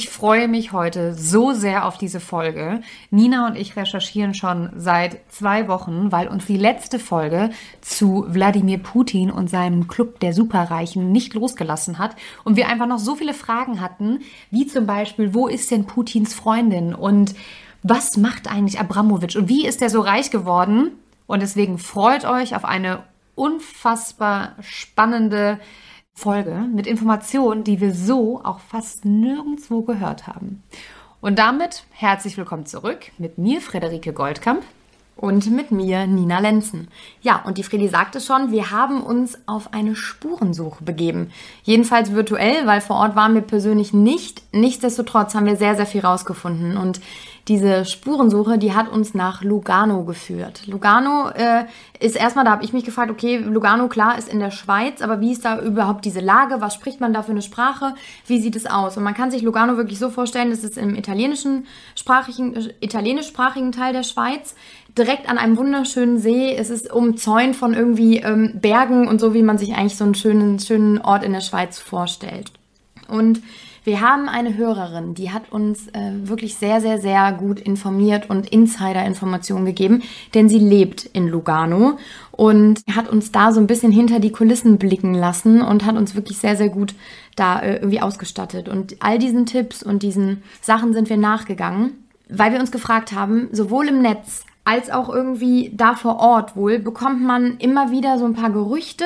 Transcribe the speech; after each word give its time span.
Ich 0.00 0.08
freue 0.08 0.48
mich 0.48 0.72
heute 0.72 1.12
so 1.12 1.52
sehr 1.52 1.84
auf 1.84 1.98
diese 1.98 2.20
Folge. 2.20 2.80
Nina 3.10 3.46
und 3.46 3.54
ich 3.54 3.76
recherchieren 3.76 4.32
schon 4.32 4.70
seit 4.74 5.18
zwei 5.30 5.68
Wochen, 5.68 6.10
weil 6.10 6.26
uns 6.26 6.46
die 6.46 6.56
letzte 6.56 6.98
Folge 6.98 7.50
zu 7.82 8.24
Wladimir 8.26 8.78
Putin 8.78 9.30
und 9.30 9.50
seinem 9.50 9.88
Club 9.88 10.18
der 10.20 10.32
Superreichen 10.32 11.12
nicht 11.12 11.34
losgelassen 11.34 11.98
hat 11.98 12.16
und 12.44 12.56
wir 12.56 12.68
einfach 12.68 12.86
noch 12.86 12.98
so 12.98 13.14
viele 13.14 13.34
Fragen 13.34 13.82
hatten, 13.82 14.20
wie 14.50 14.66
zum 14.66 14.86
Beispiel, 14.86 15.34
wo 15.34 15.48
ist 15.48 15.70
denn 15.70 15.84
Putins 15.84 16.32
Freundin 16.32 16.94
und 16.94 17.34
was 17.82 18.16
macht 18.16 18.50
eigentlich 18.50 18.80
Abramowitsch 18.80 19.36
und 19.36 19.50
wie 19.50 19.66
ist 19.66 19.82
er 19.82 19.90
so 19.90 20.00
reich 20.00 20.30
geworden? 20.30 20.92
Und 21.26 21.42
deswegen 21.42 21.76
freut 21.76 22.24
euch 22.24 22.56
auf 22.56 22.64
eine 22.64 23.02
unfassbar 23.34 24.56
spannende 24.62 25.60
Folge 26.14 26.66
mit 26.74 26.86
Informationen, 26.86 27.64
die 27.64 27.80
wir 27.80 27.94
so 27.94 28.40
auch 28.44 28.60
fast 28.60 29.04
nirgendwo 29.04 29.82
gehört 29.82 30.26
haben. 30.26 30.62
Und 31.20 31.38
damit 31.38 31.84
herzlich 31.90 32.36
willkommen 32.36 32.66
zurück 32.66 33.12
mit 33.18 33.38
mir, 33.38 33.60
Frederike 33.60 34.12
Goldkamp. 34.12 34.62
Und 35.16 35.50
mit 35.50 35.70
mir, 35.70 36.06
Nina 36.06 36.38
Lenzen. 36.38 36.88
Ja, 37.20 37.42
und 37.44 37.58
die 37.58 37.62
Fredi 37.62 37.88
sagte 37.88 38.22
schon, 38.22 38.52
wir 38.52 38.70
haben 38.70 39.02
uns 39.02 39.38
auf 39.44 39.74
eine 39.74 39.94
Spurensuche 39.94 40.82
begeben. 40.82 41.30
Jedenfalls 41.62 42.12
virtuell, 42.12 42.66
weil 42.66 42.80
vor 42.80 42.96
Ort 42.96 43.16
waren 43.16 43.34
wir 43.34 43.42
persönlich 43.42 43.92
nicht. 43.92 44.42
Nichtsdestotrotz 44.52 45.34
haben 45.34 45.44
wir 45.44 45.56
sehr, 45.56 45.76
sehr 45.76 45.84
viel 45.84 46.00
rausgefunden. 46.00 46.78
Und 46.78 47.02
diese 47.50 47.84
Spurensuche, 47.84 48.58
die 48.58 48.74
hat 48.74 48.88
uns 48.92 49.12
nach 49.12 49.42
Lugano 49.42 50.04
geführt. 50.04 50.68
Lugano 50.68 51.30
äh, 51.30 51.64
ist 51.98 52.14
erstmal, 52.14 52.44
da 52.44 52.52
habe 52.52 52.62
ich 52.62 52.72
mich 52.72 52.84
gefragt, 52.84 53.10
okay, 53.10 53.38
Lugano, 53.38 53.88
klar, 53.88 54.16
ist 54.16 54.32
in 54.32 54.38
der 54.38 54.52
Schweiz, 54.52 55.02
aber 55.02 55.20
wie 55.20 55.32
ist 55.32 55.44
da 55.44 55.60
überhaupt 55.60 56.04
diese 56.04 56.20
Lage? 56.20 56.60
Was 56.60 56.74
spricht 56.74 57.00
man 57.00 57.12
da 57.12 57.24
für 57.24 57.32
eine 57.32 57.42
Sprache? 57.42 57.96
Wie 58.24 58.40
sieht 58.40 58.54
es 58.54 58.66
aus? 58.66 58.96
Und 58.96 59.02
man 59.02 59.14
kann 59.14 59.32
sich 59.32 59.42
Lugano 59.42 59.76
wirklich 59.76 59.98
so 59.98 60.10
vorstellen, 60.10 60.50
das 60.50 60.62
ist 60.62 60.78
im 60.78 60.94
italienischen 60.94 61.66
sprachigen, 61.96 62.70
italienischsprachigen 62.78 63.72
Teil 63.72 63.94
der 63.94 64.04
Schweiz, 64.04 64.54
direkt 64.96 65.28
an 65.28 65.36
einem 65.36 65.56
wunderschönen 65.56 66.18
See. 66.20 66.54
Es 66.54 66.70
ist 66.70 66.92
umzäunt 66.92 67.56
von 67.56 67.74
irgendwie 67.74 68.18
ähm, 68.18 68.60
Bergen 68.60 69.08
und 69.08 69.20
so, 69.20 69.34
wie 69.34 69.42
man 69.42 69.58
sich 69.58 69.74
eigentlich 69.74 69.96
so 69.96 70.04
einen 70.04 70.14
schönen, 70.14 70.60
schönen 70.60 71.00
Ort 71.00 71.24
in 71.24 71.32
der 71.32 71.40
Schweiz 71.40 71.80
vorstellt. 71.80 72.52
Und 73.08 73.42
wir 73.84 74.00
haben 74.00 74.28
eine 74.28 74.56
Hörerin, 74.56 75.14
die 75.14 75.30
hat 75.30 75.50
uns 75.52 75.88
äh, 75.88 76.12
wirklich 76.22 76.56
sehr, 76.56 76.80
sehr, 76.80 76.98
sehr 77.00 77.32
gut 77.32 77.60
informiert 77.60 78.28
und 78.28 78.48
Insider-Informationen 78.50 79.64
gegeben, 79.64 80.02
denn 80.34 80.48
sie 80.48 80.58
lebt 80.58 81.06
in 81.06 81.28
Lugano 81.28 81.98
und 82.32 82.82
hat 82.94 83.08
uns 83.08 83.32
da 83.32 83.52
so 83.52 83.60
ein 83.60 83.66
bisschen 83.66 83.92
hinter 83.92 84.20
die 84.20 84.32
Kulissen 84.32 84.78
blicken 84.78 85.14
lassen 85.14 85.62
und 85.62 85.84
hat 85.86 85.96
uns 85.96 86.14
wirklich 86.14 86.38
sehr, 86.38 86.56
sehr 86.56 86.68
gut 86.68 86.94
da 87.36 87.60
äh, 87.60 87.76
irgendwie 87.76 88.00
ausgestattet. 88.00 88.68
Und 88.68 88.96
all 89.00 89.18
diesen 89.18 89.46
Tipps 89.46 89.82
und 89.82 90.02
diesen 90.02 90.42
Sachen 90.60 90.92
sind 90.92 91.08
wir 91.08 91.16
nachgegangen, 91.16 91.92
weil 92.28 92.52
wir 92.52 92.60
uns 92.60 92.70
gefragt 92.70 93.12
haben, 93.12 93.48
sowohl 93.52 93.88
im 93.88 94.02
Netz 94.02 94.44
als 94.64 94.90
auch 94.90 95.08
irgendwie 95.08 95.72
da 95.74 95.94
vor 95.94 96.18
Ort 96.18 96.54
wohl, 96.54 96.78
bekommt 96.78 97.22
man 97.22 97.56
immer 97.58 97.90
wieder 97.90 98.18
so 98.18 98.24
ein 98.24 98.34
paar 98.34 98.50
Gerüchte. 98.50 99.04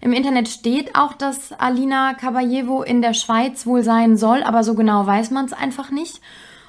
Im 0.00 0.12
Internet 0.12 0.48
steht 0.48 0.96
auch, 0.96 1.12
dass 1.12 1.52
Alina 1.52 2.14
Kabayevo 2.14 2.82
in 2.82 3.02
der 3.02 3.14
Schweiz 3.14 3.66
wohl 3.66 3.82
sein 3.82 4.16
soll, 4.16 4.42
aber 4.42 4.64
so 4.64 4.74
genau 4.74 5.06
weiß 5.06 5.30
man 5.30 5.46
es 5.46 5.52
einfach 5.52 5.90
nicht. 5.90 6.20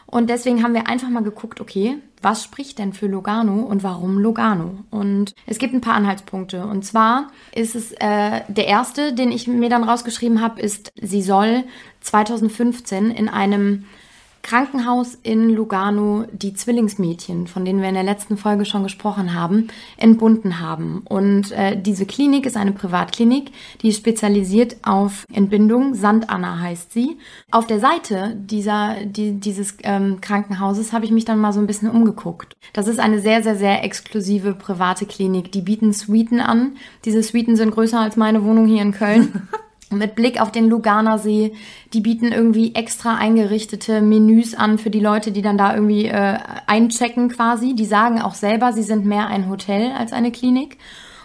Und 0.05 0.29
deswegen 0.29 0.63
haben 0.63 0.73
wir 0.73 0.87
einfach 0.87 1.09
mal 1.09 1.23
geguckt, 1.23 1.59
okay, 1.59 1.97
was 2.21 2.43
spricht 2.43 2.79
denn 2.79 2.93
für 2.93 3.07
Lugano 3.07 3.63
und 3.63 3.83
warum 3.83 4.17
Lugano? 4.17 4.83
Und 4.89 5.35
es 5.45 5.59
gibt 5.59 5.73
ein 5.73 5.81
paar 5.81 5.95
Anhaltspunkte. 5.95 6.65
Und 6.65 6.85
zwar 6.85 7.27
ist 7.53 7.75
es 7.75 7.91
äh, 7.91 8.41
der 8.47 8.67
erste, 8.67 9.13
den 9.13 9.31
ich 9.31 9.47
mir 9.47 9.69
dann 9.69 9.83
rausgeschrieben 9.83 10.41
habe, 10.41 10.61
ist, 10.61 10.91
sie 10.99 11.21
soll 11.21 11.65
2015 12.01 13.11
in 13.11 13.27
einem 13.27 13.85
Krankenhaus 14.47 15.17
in 15.23 15.49
Lugano 15.49 16.25
die 16.31 16.53
Zwillingsmädchen, 16.53 17.47
von 17.47 17.65
denen 17.65 17.81
wir 17.81 17.89
in 17.89 17.95
der 17.95 18.03
letzten 18.03 18.37
Folge 18.37 18.63
schon 18.63 18.83
gesprochen 18.83 19.33
haben, 19.33 19.67
entbunden 19.97 20.61
haben. 20.61 21.01
Und 21.03 21.51
äh, 21.51 21.75
diese 21.77 22.05
Klinik 22.05 22.45
ist 22.45 22.55
eine 22.55 22.71
Privatklinik, 22.71 23.51
die 23.81 23.89
ist 23.89 23.97
spezialisiert 23.97 24.77
auf 24.83 25.25
Entbindung. 25.33 25.95
Sandanna 25.95 26.61
heißt 26.61 26.93
sie. 26.93 27.17
Auf 27.51 27.67
der 27.67 27.81
Seite 27.81 28.37
dieser, 28.37 28.95
die, 29.03 29.33
dieses 29.33 29.79
ähm, 29.83 30.21
Krankenhauses 30.21 30.93
habe 30.93 31.03
ich 31.03 31.11
mich 31.11 31.25
dann 31.25 31.39
mal 31.39 31.51
so 31.51 31.59
ein 31.59 31.67
bisschen 31.67 31.91
umgeguckt. 31.91 32.55
Das 32.71 32.87
ist 32.87 33.01
eine 33.01 33.19
sehr, 33.19 33.43
sehr, 33.43 33.57
sehr 33.57 33.83
exklusive 33.83 34.53
private 34.53 35.05
Klinik. 35.05 35.51
Die 35.51 35.61
bieten 35.61 35.91
Suiten 35.91 36.39
an. 36.39 36.77
Diese 37.03 37.21
Suiten 37.21 37.57
sind 37.57 37.71
größer 37.71 37.99
als 37.99 38.15
meine 38.15 38.45
Wohnung 38.45 38.65
hier 38.65 38.81
in 38.81 38.93
Köln. 38.93 39.49
mit 39.89 40.15
Blick 40.15 40.41
auf 40.41 40.51
den 40.51 40.67
Luganer 40.67 41.17
See. 41.17 41.53
Die 41.93 42.01
bieten 42.01 42.31
irgendwie 42.31 42.75
extra 42.75 43.15
eingerichtete 43.15 44.01
Menüs 44.01 44.55
an 44.55 44.77
für 44.77 44.89
die 44.89 44.99
Leute, 44.99 45.31
die 45.31 45.41
dann 45.41 45.57
da 45.57 45.73
irgendwie 45.73 46.05
äh, 46.05 46.37
einchecken 46.65 47.29
quasi. 47.29 47.75
Die 47.75 47.85
sagen 47.85 48.21
auch 48.21 48.35
selber, 48.35 48.73
sie 48.73 48.83
sind 48.83 49.05
mehr 49.05 49.27
ein 49.27 49.49
Hotel 49.49 49.91
als 49.91 50.13
eine 50.13 50.31
Klinik. 50.31 50.77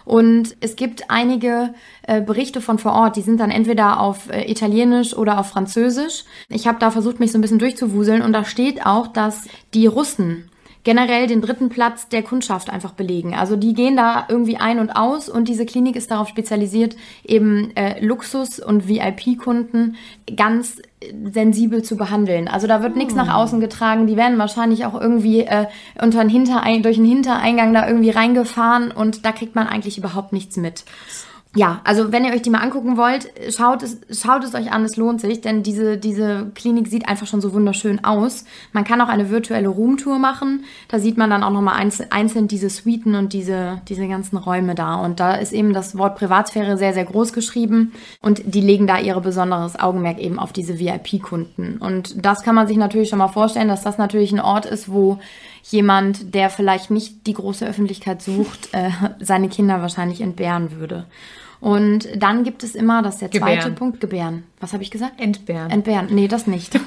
Und 0.04 0.56
es 0.60 0.76
gibt 0.76 1.10
einige 1.10 1.74
äh, 2.02 2.20
Berichte 2.20 2.60
von 2.60 2.78
vor 2.78 2.92
Ort, 2.92 3.16
die 3.16 3.22
sind 3.22 3.38
dann 3.38 3.50
entweder 3.50 4.00
auf 4.00 4.28
äh, 4.30 4.50
Italienisch 4.50 5.16
oder 5.16 5.38
auf 5.38 5.48
Französisch. 5.48 6.24
Ich 6.48 6.66
habe 6.66 6.78
da 6.80 6.90
versucht, 6.90 7.20
mich 7.20 7.30
so 7.30 7.38
ein 7.38 7.40
bisschen 7.40 7.60
durchzuwuseln 7.60 8.22
und 8.22 8.32
da 8.32 8.44
steht 8.44 8.84
auch, 8.84 9.06
dass 9.06 9.44
die 9.74 9.86
Russen 9.86 10.50
generell 10.84 11.26
den 11.26 11.40
dritten 11.40 11.68
Platz 11.68 12.08
der 12.08 12.22
Kundschaft 12.22 12.70
einfach 12.70 12.92
belegen. 12.92 13.34
Also 13.34 13.56
die 13.56 13.74
gehen 13.74 13.96
da 13.96 14.26
irgendwie 14.28 14.56
ein 14.56 14.78
und 14.78 14.90
aus 14.90 15.28
und 15.28 15.48
diese 15.48 15.66
Klinik 15.66 15.96
ist 15.96 16.10
darauf 16.10 16.28
spezialisiert, 16.28 16.96
eben 17.24 17.74
äh, 17.76 18.04
Luxus- 18.04 18.58
und 18.58 18.88
VIP-Kunden 18.88 19.96
ganz 20.36 20.78
äh, 21.00 21.12
sensibel 21.30 21.82
zu 21.82 21.96
behandeln. 21.96 22.48
Also 22.48 22.66
da 22.66 22.82
wird 22.82 22.96
nichts 22.96 23.14
nach 23.14 23.28
hm. 23.28 23.34
außen 23.34 23.60
getragen. 23.60 24.06
Die 24.06 24.16
werden 24.16 24.38
wahrscheinlich 24.38 24.84
auch 24.84 25.00
irgendwie 25.00 25.40
äh, 25.40 25.66
unter 26.00 26.20
einen 26.20 26.30
Hinterein 26.30 26.82
durch 26.82 26.96
einen 26.96 27.06
Hintereingang 27.06 27.72
da 27.72 27.86
irgendwie 27.86 28.10
reingefahren 28.10 28.90
und 28.90 29.24
da 29.24 29.32
kriegt 29.32 29.54
man 29.54 29.68
eigentlich 29.68 29.98
überhaupt 29.98 30.32
nichts 30.32 30.56
mit 30.56 30.84
ja, 31.54 31.82
also 31.84 32.12
wenn 32.12 32.24
ihr 32.24 32.32
euch 32.32 32.40
die 32.40 32.48
mal 32.48 32.62
angucken 32.62 32.96
wollt, 32.96 33.30
schaut 33.54 33.82
es, 33.82 33.98
schaut 34.10 34.42
es 34.42 34.54
euch 34.54 34.72
an, 34.72 34.84
es 34.84 34.96
lohnt 34.96 35.20
sich, 35.20 35.42
denn 35.42 35.62
diese, 35.62 35.98
diese 35.98 36.50
Klinik 36.54 36.88
sieht 36.88 37.06
einfach 37.06 37.26
schon 37.26 37.42
so 37.42 37.52
wunderschön 37.52 38.02
aus. 38.04 38.46
Man 38.72 38.84
kann 38.84 39.02
auch 39.02 39.08
eine 39.08 39.28
virtuelle 39.28 39.68
Roomtour 39.68 40.18
machen. 40.18 40.64
Da 40.88 40.98
sieht 40.98 41.18
man 41.18 41.28
dann 41.28 41.42
auch 41.42 41.50
nochmal 41.50 41.78
einzeln, 41.78 42.10
einzeln 42.10 42.48
diese 42.48 42.70
Suiten 42.70 43.14
und 43.14 43.34
diese, 43.34 43.82
diese 43.86 44.08
ganzen 44.08 44.38
Räume 44.38 44.74
da. 44.74 44.94
Und 44.94 45.20
da 45.20 45.34
ist 45.34 45.52
eben 45.52 45.74
das 45.74 45.98
Wort 45.98 46.16
Privatsphäre 46.16 46.78
sehr, 46.78 46.94
sehr 46.94 47.04
groß 47.04 47.34
geschrieben. 47.34 47.92
Und 48.22 48.40
die 48.46 48.62
legen 48.62 48.86
da 48.86 48.98
ihre 48.98 49.20
besonderes 49.20 49.78
Augenmerk 49.78 50.18
eben 50.20 50.38
auf 50.38 50.54
diese 50.54 50.78
VIP-Kunden. 50.78 51.76
Und 51.76 52.24
das 52.24 52.44
kann 52.44 52.54
man 52.54 52.66
sich 52.66 52.78
natürlich 52.78 53.10
schon 53.10 53.18
mal 53.18 53.28
vorstellen, 53.28 53.68
dass 53.68 53.82
das 53.82 53.98
natürlich 53.98 54.32
ein 54.32 54.40
Ort 54.40 54.64
ist, 54.64 54.90
wo 54.90 55.18
jemand, 55.64 56.34
der 56.34 56.48
vielleicht 56.48 56.90
nicht 56.90 57.26
die 57.26 57.34
große 57.34 57.66
Öffentlichkeit 57.66 58.22
sucht, 58.22 58.70
äh, 58.72 58.90
seine 59.20 59.50
Kinder 59.50 59.82
wahrscheinlich 59.82 60.22
entbehren 60.22 60.78
würde. 60.78 61.04
Und 61.62 62.08
dann 62.16 62.42
gibt 62.42 62.64
es 62.64 62.74
immer, 62.74 63.02
das 63.02 63.14
ist 63.14 63.22
der 63.22 63.30
zweite 63.30 63.54
gebären. 63.54 63.74
Punkt, 63.76 64.00
gebären. 64.00 64.42
Was 64.62 64.72
habe 64.72 64.84
ich 64.84 64.92
gesagt? 64.92 65.20
Entbehren. 65.20 65.72
Entbehren. 65.72 66.06
Nee, 66.12 66.28
das 66.28 66.46
nicht. 66.46 66.78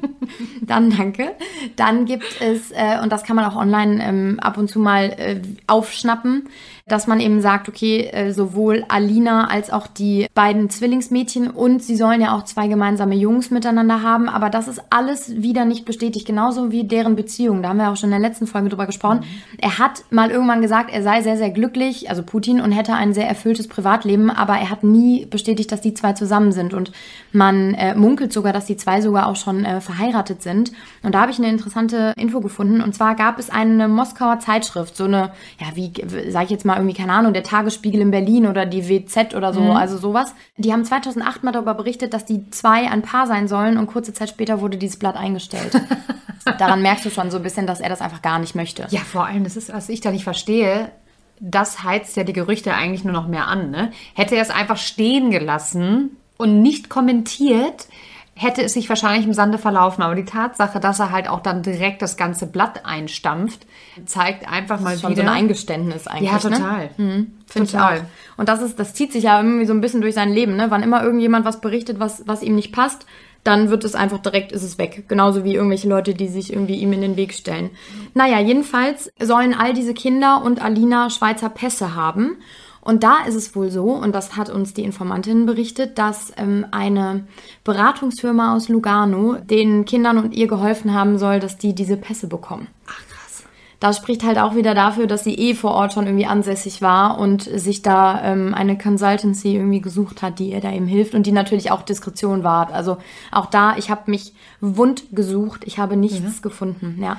dann 0.62 0.88
danke. 0.88 1.32
Dann 1.76 2.06
gibt 2.06 2.40
es, 2.40 2.70
äh, 2.70 2.98
und 3.02 3.12
das 3.12 3.24
kann 3.24 3.36
man 3.36 3.44
auch 3.44 3.56
online 3.56 4.02
ähm, 4.02 4.40
ab 4.40 4.56
und 4.56 4.68
zu 4.68 4.78
mal 4.78 5.10
äh, 5.18 5.42
aufschnappen, 5.66 6.48
dass 6.90 7.06
man 7.06 7.20
eben 7.20 7.42
sagt, 7.42 7.68
okay, 7.68 8.06
äh, 8.06 8.32
sowohl 8.32 8.84
Alina 8.88 9.48
als 9.48 9.70
auch 9.70 9.86
die 9.86 10.28
beiden 10.34 10.70
Zwillingsmädchen 10.70 11.48
und 11.48 11.82
sie 11.82 11.94
sollen 11.94 12.22
ja 12.22 12.34
auch 12.34 12.44
zwei 12.44 12.68
gemeinsame 12.68 13.14
Jungs 13.14 13.50
miteinander 13.50 14.02
haben, 14.02 14.30
aber 14.30 14.48
das 14.48 14.66
ist 14.66 14.82
alles 14.88 15.42
wieder 15.42 15.66
nicht 15.66 15.84
bestätigt, 15.84 16.26
genauso 16.26 16.72
wie 16.72 16.84
deren 16.84 17.16
Beziehung. 17.16 17.62
Da 17.62 17.68
haben 17.68 17.78
wir 17.78 17.90
auch 17.90 17.96
schon 17.96 18.12
in 18.12 18.20
der 18.20 18.28
letzten 18.28 18.46
Folge 18.46 18.70
drüber 18.70 18.86
gesprochen. 18.86 19.20
Mhm. 19.20 19.58
Er 19.58 19.78
hat 19.78 20.04
mal 20.10 20.30
irgendwann 20.30 20.62
gesagt, 20.62 20.90
er 20.90 21.02
sei 21.02 21.20
sehr, 21.20 21.36
sehr 21.36 21.50
glücklich, 21.50 22.08
also 22.08 22.22
Putin, 22.22 22.62
und 22.62 22.72
hätte 22.72 22.94
ein 22.94 23.12
sehr 23.12 23.28
erfülltes 23.28 23.68
Privatleben, 23.68 24.30
aber 24.30 24.54
er 24.54 24.70
hat 24.70 24.82
nie 24.82 25.26
bestätigt, 25.26 25.70
dass 25.70 25.82
die 25.82 25.92
zwei 25.92 26.14
zusammen 26.14 26.52
sind 26.52 26.74
und 26.74 26.92
man 27.32 27.74
äh, 27.74 27.94
munkelt 27.94 28.32
sogar, 28.32 28.52
dass 28.52 28.66
die 28.66 28.76
zwei 28.76 29.00
sogar 29.00 29.26
auch 29.26 29.36
schon 29.36 29.64
äh, 29.64 29.80
verheiratet 29.80 30.42
sind. 30.42 30.72
Und 31.02 31.14
da 31.14 31.22
habe 31.22 31.30
ich 31.30 31.38
eine 31.38 31.48
interessante 31.48 32.14
Info 32.16 32.40
gefunden 32.40 32.80
und 32.80 32.94
zwar 32.94 33.14
gab 33.14 33.38
es 33.38 33.50
eine 33.50 33.88
Moskauer 33.88 34.40
Zeitschrift, 34.40 34.96
so 34.96 35.04
eine, 35.04 35.32
ja, 35.58 35.68
wie 35.74 35.92
sage 36.30 36.46
ich 36.46 36.50
jetzt 36.50 36.64
mal, 36.64 36.76
irgendwie, 36.76 36.94
keine 36.94 37.12
Ahnung, 37.12 37.32
der 37.32 37.42
Tagesspiegel 37.42 38.00
in 38.00 38.10
Berlin 38.10 38.46
oder 38.46 38.66
die 38.66 38.88
WZ 38.88 39.34
oder 39.34 39.52
so, 39.52 39.60
mhm. 39.60 39.70
also 39.70 39.96
sowas. 39.98 40.34
Die 40.56 40.72
haben 40.72 40.84
2008 40.84 41.44
mal 41.44 41.52
darüber 41.52 41.74
berichtet, 41.74 42.14
dass 42.14 42.24
die 42.24 42.50
zwei 42.50 42.90
ein 42.90 43.02
Paar 43.02 43.26
sein 43.26 43.48
sollen 43.48 43.78
und 43.78 43.86
kurze 43.86 44.12
Zeit 44.12 44.28
später 44.28 44.60
wurde 44.60 44.76
dieses 44.76 44.98
Blatt 44.98 45.16
eingestellt. 45.16 45.80
Daran 46.58 46.82
merkst 46.82 47.04
du 47.04 47.10
schon 47.10 47.30
so 47.30 47.36
ein 47.36 47.42
bisschen, 47.42 47.66
dass 47.66 47.80
er 47.80 47.88
das 47.88 48.00
einfach 48.00 48.22
gar 48.22 48.38
nicht 48.38 48.54
möchte. 48.54 48.86
Ja, 48.90 49.00
vor 49.00 49.26
allem, 49.26 49.44
das 49.44 49.56
ist, 49.56 49.72
was 49.72 49.88
ich 49.88 50.00
da 50.00 50.10
nicht 50.10 50.24
verstehe. 50.24 50.90
Das 51.38 51.84
heizt 51.84 52.16
ja 52.16 52.24
die 52.24 52.32
Gerüchte 52.32 52.74
eigentlich 52.74 53.04
nur 53.04 53.14
noch 53.14 53.26
mehr 53.26 53.48
an. 53.48 53.70
Ne? 53.70 53.92
Hätte 54.14 54.36
er 54.36 54.42
es 54.42 54.50
einfach 54.50 54.76
stehen 54.76 55.30
gelassen 55.30 56.16
und 56.40 56.62
nicht 56.62 56.88
kommentiert, 56.88 57.86
hätte 58.34 58.62
es 58.62 58.72
sich 58.72 58.88
wahrscheinlich 58.88 59.26
im 59.26 59.34
Sande 59.34 59.58
verlaufen. 59.58 60.02
Aber 60.02 60.14
die 60.14 60.24
Tatsache, 60.24 60.80
dass 60.80 60.98
er 60.98 61.10
halt 61.10 61.28
auch 61.28 61.40
dann 61.40 61.62
direkt 61.62 62.00
das 62.00 62.16
ganze 62.16 62.46
Blatt 62.46 62.86
einstampft, 62.86 63.66
zeigt 64.06 64.50
einfach 64.50 64.80
mal 64.80 64.98
schon 64.98 65.10
wieder. 65.10 65.24
so 65.24 65.28
ein 65.28 65.34
Eingeständnis 65.34 66.06
eigentlich. 66.06 66.30
Ja, 66.30 66.36
ne? 66.36 66.56
total. 66.56 66.90
Ne? 66.96 67.04
Mhm. 67.04 67.32
Finde 67.46 67.68
ich 67.68 67.78
auch. 67.78 67.92
Und 68.38 68.48
das 68.48 68.62
ist, 68.62 68.78
das 68.78 68.94
zieht 68.94 69.12
sich 69.12 69.24
ja 69.24 69.40
irgendwie 69.40 69.66
so 69.66 69.74
ein 69.74 69.82
bisschen 69.82 70.00
durch 70.00 70.14
sein 70.14 70.32
Leben, 70.32 70.56
ne? 70.56 70.70
Wann 70.70 70.82
immer 70.82 71.02
irgendjemand 71.02 71.44
was 71.44 71.60
berichtet, 71.60 72.00
was, 72.00 72.26
was 72.26 72.42
ihm 72.42 72.54
nicht 72.54 72.72
passt, 72.72 73.04
dann 73.44 73.70
wird 73.70 73.84
es 73.84 73.94
einfach 73.94 74.18
direkt, 74.18 74.52
ist 74.52 74.62
es 74.62 74.78
weg. 74.78 75.04
Genauso 75.08 75.44
wie 75.44 75.54
irgendwelche 75.54 75.88
Leute, 75.88 76.14
die 76.14 76.28
sich 76.28 76.52
irgendwie 76.52 76.76
ihm 76.76 76.92
in 76.92 77.00
den 77.00 77.16
Weg 77.16 77.34
stellen. 77.34 77.70
Naja, 78.14 78.38
jedenfalls 78.38 79.10
sollen 79.20 79.54
all 79.54 79.74
diese 79.74 79.94
Kinder 79.94 80.42
und 80.42 80.62
Alina 80.62 81.10
Schweizer 81.10 81.48
Pässe 81.48 81.94
haben. 81.94 82.36
Und 82.82 83.02
da 83.02 83.18
ist 83.26 83.34
es 83.34 83.54
wohl 83.54 83.70
so, 83.70 83.90
und 83.92 84.14
das 84.14 84.36
hat 84.36 84.48
uns 84.48 84.72
die 84.72 84.84
Informantin 84.84 85.44
berichtet, 85.46 85.98
dass 85.98 86.32
ähm, 86.38 86.66
eine 86.70 87.24
Beratungsfirma 87.64 88.54
aus 88.56 88.68
Lugano 88.68 89.36
den 89.38 89.84
Kindern 89.84 90.18
und 90.18 90.34
ihr 90.34 90.46
geholfen 90.46 90.94
haben 90.94 91.18
soll, 91.18 91.40
dass 91.40 91.58
die 91.58 91.74
diese 91.74 91.96
Pässe 91.96 92.26
bekommen. 92.26 92.68
Ach 92.86 92.96
krass. 93.08 93.44
Das 93.80 93.96
spricht 93.98 94.24
halt 94.24 94.38
auch 94.38 94.54
wieder 94.54 94.74
dafür, 94.74 95.06
dass 95.06 95.24
sie 95.24 95.34
eh 95.34 95.54
vor 95.54 95.72
Ort 95.72 95.92
schon 95.92 96.06
irgendwie 96.06 96.26
ansässig 96.26 96.82
war 96.82 97.18
und 97.18 97.42
sich 97.42 97.82
da 97.82 98.22
ähm, 98.22 98.54
eine 98.54 98.76
Consultancy 98.76 99.54
irgendwie 99.54 99.80
gesucht 99.80 100.22
hat, 100.22 100.38
die 100.38 100.50
ihr 100.50 100.60
da 100.60 100.72
eben 100.72 100.86
hilft 100.86 101.14
und 101.14 101.26
die 101.26 101.32
natürlich 101.32 101.70
auch 101.70 101.82
Diskretion 101.82 102.44
wahrt. 102.44 102.72
Also 102.72 102.96
auch 103.30 103.46
da, 103.46 103.76
ich 103.76 103.90
habe 103.90 104.10
mich 104.10 104.34
wund 104.60 105.04
gesucht, 105.12 105.62
ich 105.64 105.78
habe 105.78 105.96
nichts 105.96 106.18
Ja. 106.36 106.42
gefunden. 106.42 106.98
Ja. 107.02 107.18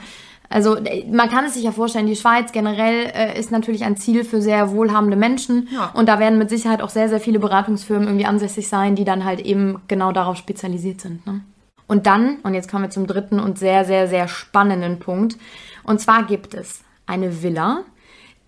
Also 0.51 0.75
äh, 0.75 1.06
man 1.09 1.30
kann 1.30 1.45
es 1.45 1.53
sich 1.56 1.63
ja 1.63 1.71
vorstellen, 1.71 2.07
die 2.07 2.15
Schweiz 2.15 2.51
generell 2.51 3.12
äh, 3.15 3.39
ist 3.39 3.51
natürlich 3.51 3.83
ein 3.83 3.98
Ziel 3.98 4.24
für 4.24 4.42
sehr 4.42 4.71
wohlhabende 4.71 5.18
Menschen 5.18 5.68
Ja. 5.71 5.92
und 5.94 6.07
da 6.07 6.19
werden 6.19 6.38
mit 6.38 6.50
Sicherheit 6.50 6.81
auch 6.81 6.89
sehr, 6.89 7.09
sehr 7.09 7.19
viele 7.19 7.39
Beratungsfirmen 7.39 8.07
irgendwie 8.07 8.25
ansässig 8.25 8.68
sein, 8.68 8.95
die 8.95 9.06
dann 9.06 9.25
halt 9.25 9.39
eben 9.39 9.81
genau 9.88 10.12
darauf 10.12 10.38
spezialisiert 10.38 11.01
sind. 11.01 11.25
Ne? 11.25 11.42
Und 11.88 12.06
dann, 12.06 12.38
und 12.44 12.53
jetzt 12.53 12.69
kommen 12.69 12.83
wir 12.83 12.89
zum 12.89 13.07
dritten 13.07 13.39
und 13.39 13.57
sehr, 13.57 13.86
sehr, 13.86 14.07
sehr 14.07 14.27
spannenden 14.27 15.00
Punkt. 15.00 15.38
Und 15.83 16.00
zwar 16.00 16.24
gibt 16.24 16.53
es 16.53 16.83
eine 17.06 17.44
Villa, 17.44 17.83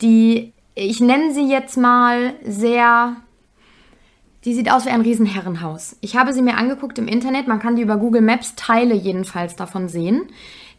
die, 0.02 0.54
ich 0.76 1.00
nenne 1.02 1.34
sie 1.34 1.50
jetzt 1.50 1.78
mal 1.78 2.34
sehr, 2.46 3.16
die 4.46 4.54
sieht 4.54 4.72
aus 4.72 4.86
wie 4.86 4.90
ein 4.90 5.02
Riesenherrenhaus. 5.02 5.98
Ich 6.02 6.16
habe 6.16 6.34
sie 6.34 6.42
mir 6.42 6.58
angeguckt 6.58 6.98
im 7.00 7.08
Internet, 7.08 7.48
man 7.48 7.60
kann 7.60 7.76
die 7.76 7.82
über 7.82 7.98
Google 7.98 8.22
Maps 8.22 8.56
Teile 8.56 8.94
jedenfalls 8.94 9.56
davon 9.56 9.88
sehen. 9.90 10.24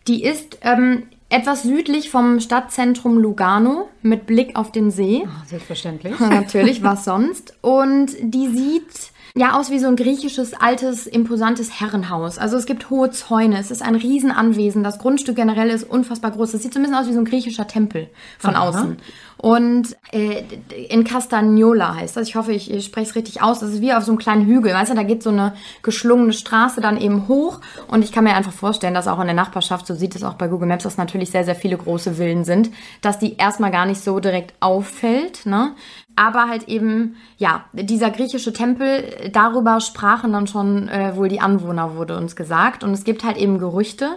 Die 0.06 0.22
ist 0.22 0.58
ähm, 0.62 1.04
etwas 1.34 1.64
südlich 1.64 2.10
vom 2.10 2.38
Stadtzentrum 2.38 3.18
Lugano 3.18 3.88
mit 4.02 4.24
Blick 4.26 4.56
auf 4.56 4.70
den 4.70 4.92
See. 4.92 5.24
Ah, 5.26 5.42
Selbstverständlich. 5.46 6.16
Natürlich, 6.20 6.82
was 6.84 7.04
sonst. 7.04 7.54
Und 7.60 8.12
die 8.20 8.46
sieht 8.48 9.10
ja 9.36 9.58
aus 9.58 9.70
wie 9.72 9.80
so 9.80 9.88
ein 9.88 9.96
griechisches, 9.96 10.54
altes, 10.54 11.08
imposantes 11.08 11.80
Herrenhaus. 11.80 12.38
Also 12.38 12.56
es 12.56 12.66
gibt 12.66 12.88
hohe 12.88 13.10
Zäune, 13.10 13.58
es 13.58 13.72
ist 13.72 13.82
ein 13.82 13.96
Riesenanwesen. 13.96 14.84
Das 14.84 15.00
Grundstück 15.00 15.34
generell 15.34 15.70
ist 15.70 15.82
unfassbar 15.82 16.30
groß. 16.30 16.52
Das 16.52 16.62
sieht 16.62 16.72
so 16.72 16.78
ein 16.78 16.84
bisschen 16.84 16.96
aus 16.96 17.08
wie 17.08 17.14
so 17.14 17.18
ein 17.18 17.24
griechischer 17.24 17.66
Tempel 17.66 18.08
von 18.38 18.54
Aha. 18.54 18.68
außen. 18.68 18.96
Und 19.36 19.96
äh, 20.12 20.42
in 20.88 21.04
Castagnola 21.04 21.96
heißt 21.96 22.16
das. 22.16 22.28
Ich 22.28 22.36
hoffe, 22.36 22.52
ich, 22.52 22.70
ich 22.70 22.84
spreche 22.86 23.10
es 23.10 23.16
richtig 23.16 23.42
aus. 23.42 23.60
Das 23.60 23.70
ist 23.70 23.80
wie 23.80 23.92
auf 23.92 24.04
so 24.04 24.12
einem 24.12 24.18
kleinen 24.18 24.46
Hügel. 24.46 24.72
Weißt 24.72 24.90
du, 24.90 24.94
da 24.94 25.02
geht 25.02 25.22
so 25.22 25.30
eine 25.30 25.54
geschlungene 25.82 26.32
Straße 26.32 26.80
dann 26.80 27.00
eben 27.00 27.28
hoch. 27.28 27.60
Und 27.88 28.04
ich 28.04 28.12
kann 28.12 28.24
mir 28.24 28.34
einfach 28.34 28.52
vorstellen, 28.52 28.94
dass 28.94 29.08
auch 29.08 29.20
in 29.20 29.26
der 29.26 29.34
Nachbarschaft, 29.34 29.86
so 29.86 29.94
sieht 29.94 30.14
es 30.14 30.22
auch 30.22 30.34
bei 30.34 30.48
Google 30.48 30.68
Maps, 30.68 30.84
dass 30.84 30.96
natürlich 30.96 31.30
sehr, 31.30 31.44
sehr 31.44 31.54
viele 31.54 31.76
große 31.76 32.14
Villen 32.14 32.44
sind, 32.44 32.70
dass 33.02 33.18
die 33.18 33.36
erstmal 33.36 33.70
gar 33.70 33.86
nicht 33.86 34.00
so 34.00 34.20
direkt 34.20 34.54
auffällt. 34.60 35.46
Ne? 35.46 35.72
Aber 36.16 36.48
halt 36.48 36.68
eben, 36.68 37.16
ja, 37.36 37.64
dieser 37.72 38.10
griechische 38.10 38.52
Tempel, 38.52 39.30
darüber 39.32 39.80
sprachen 39.80 40.32
dann 40.32 40.46
schon 40.46 40.88
äh, 40.88 41.16
wohl 41.16 41.28
die 41.28 41.40
Anwohner, 41.40 41.96
wurde 41.96 42.16
uns 42.16 42.36
gesagt. 42.36 42.84
Und 42.84 42.92
es 42.92 43.04
gibt 43.04 43.24
halt 43.24 43.36
eben 43.36 43.58
Gerüchte. 43.58 44.16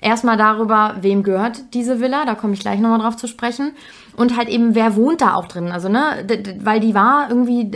Erstmal 0.00 0.36
darüber, 0.36 0.96
wem 1.00 1.22
gehört 1.22 1.74
diese 1.74 2.00
Villa, 2.00 2.24
da 2.24 2.34
komme 2.34 2.54
ich 2.54 2.60
gleich 2.60 2.80
nochmal 2.80 3.00
drauf 3.00 3.16
zu 3.16 3.26
sprechen. 3.26 3.72
Und 4.16 4.36
halt 4.36 4.48
eben, 4.48 4.74
wer 4.74 4.96
wohnt 4.96 5.20
da 5.20 5.34
auch 5.34 5.46
drin? 5.46 5.70
Also, 5.72 5.88
ne, 5.88 6.26
weil 6.58 6.80
die 6.80 6.94
war 6.94 7.28
irgendwie 7.28 7.70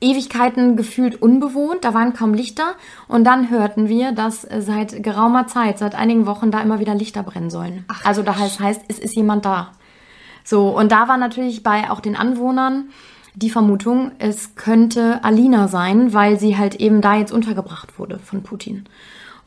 Ewigkeiten 0.00 0.76
gefühlt 0.76 1.20
unbewohnt, 1.20 1.84
da 1.84 1.94
waren 1.94 2.12
kaum 2.12 2.32
Lichter. 2.32 2.74
Und 3.08 3.24
dann 3.24 3.50
hörten 3.50 3.88
wir, 3.88 4.12
dass 4.12 4.46
seit 4.58 5.02
geraumer 5.02 5.46
Zeit, 5.46 5.78
seit 5.78 5.94
einigen 5.94 6.26
Wochen 6.26 6.50
da 6.50 6.60
immer 6.60 6.78
wieder 6.78 6.94
Lichter 6.94 7.22
brennen 7.22 7.50
sollen. 7.50 7.84
also 8.04 8.22
da 8.22 8.38
heißt, 8.38 8.60
heißt, 8.60 8.82
es 8.88 8.98
ist 8.98 9.16
jemand 9.16 9.44
da. 9.44 9.72
So, 10.44 10.68
und 10.68 10.92
da 10.92 11.08
war 11.08 11.16
natürlich 11.16 11.62
bei 11.62 11.90
auch 11.90 12.00
den 12.00 12.16
Anwohnern 12.16 12.90
die 13.34 13.50
Vermutung, 13.50 14.12
es 14.18 14.56
könnte 14.56 15.22
Alina 15.22 15.68
sein, 15.68 16.12
weil 16.12 16.40
sie 16.40 16.56
halt 16.56 16.76
eben 16.76 17.00
da 17.00 17.16
jetzt 17.16 17.32
untergebracht 17.32 17.98
wurde 17.98 18.18
von 18.18 18.42
Putin. 18.42 18.84